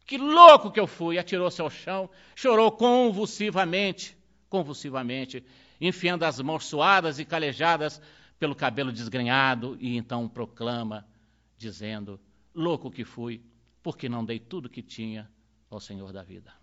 Que 0.06 0.16
louco 0.16 0.70
que 0.70 0.80
eu 0.80 0.86
fui! 0.86 1.18
Atirou-se 1.18 1.60
ao 1.60 1.68
chão, 1.68 2.08
chorou 2.34 2.70
convulsivamente, 2.70 4.16
convulsivamente, 4.48 5.44
enfiando 5.80 6.22
as 6.22 6.40
mãos 6.40 6.66
suadas 6.66 7.18
e 7.18 7.24
calejadas 7.24 8.00
pelo 8.38 8.54
cabelo 8.54 8.92
desgrenhado, 8.92 9.76
e 9.80 9.96
então 9.96 10.28
proclama, 10.28 11.06
dizendo: 11.58 12.18
Louco 12.54 12.90
que 12.90 13.04
fui, 13.04 13.42
porque 13.82 14.08
não 14.08 14.24
dei 14.24 14.40
tudo 14.40 14.68
que 14.68 14.82
tinha 14.82 15.30
ao 15.70 15.80
Senhor 15.80 16.12
da 16.12 16.22
vida. 16.22 16.59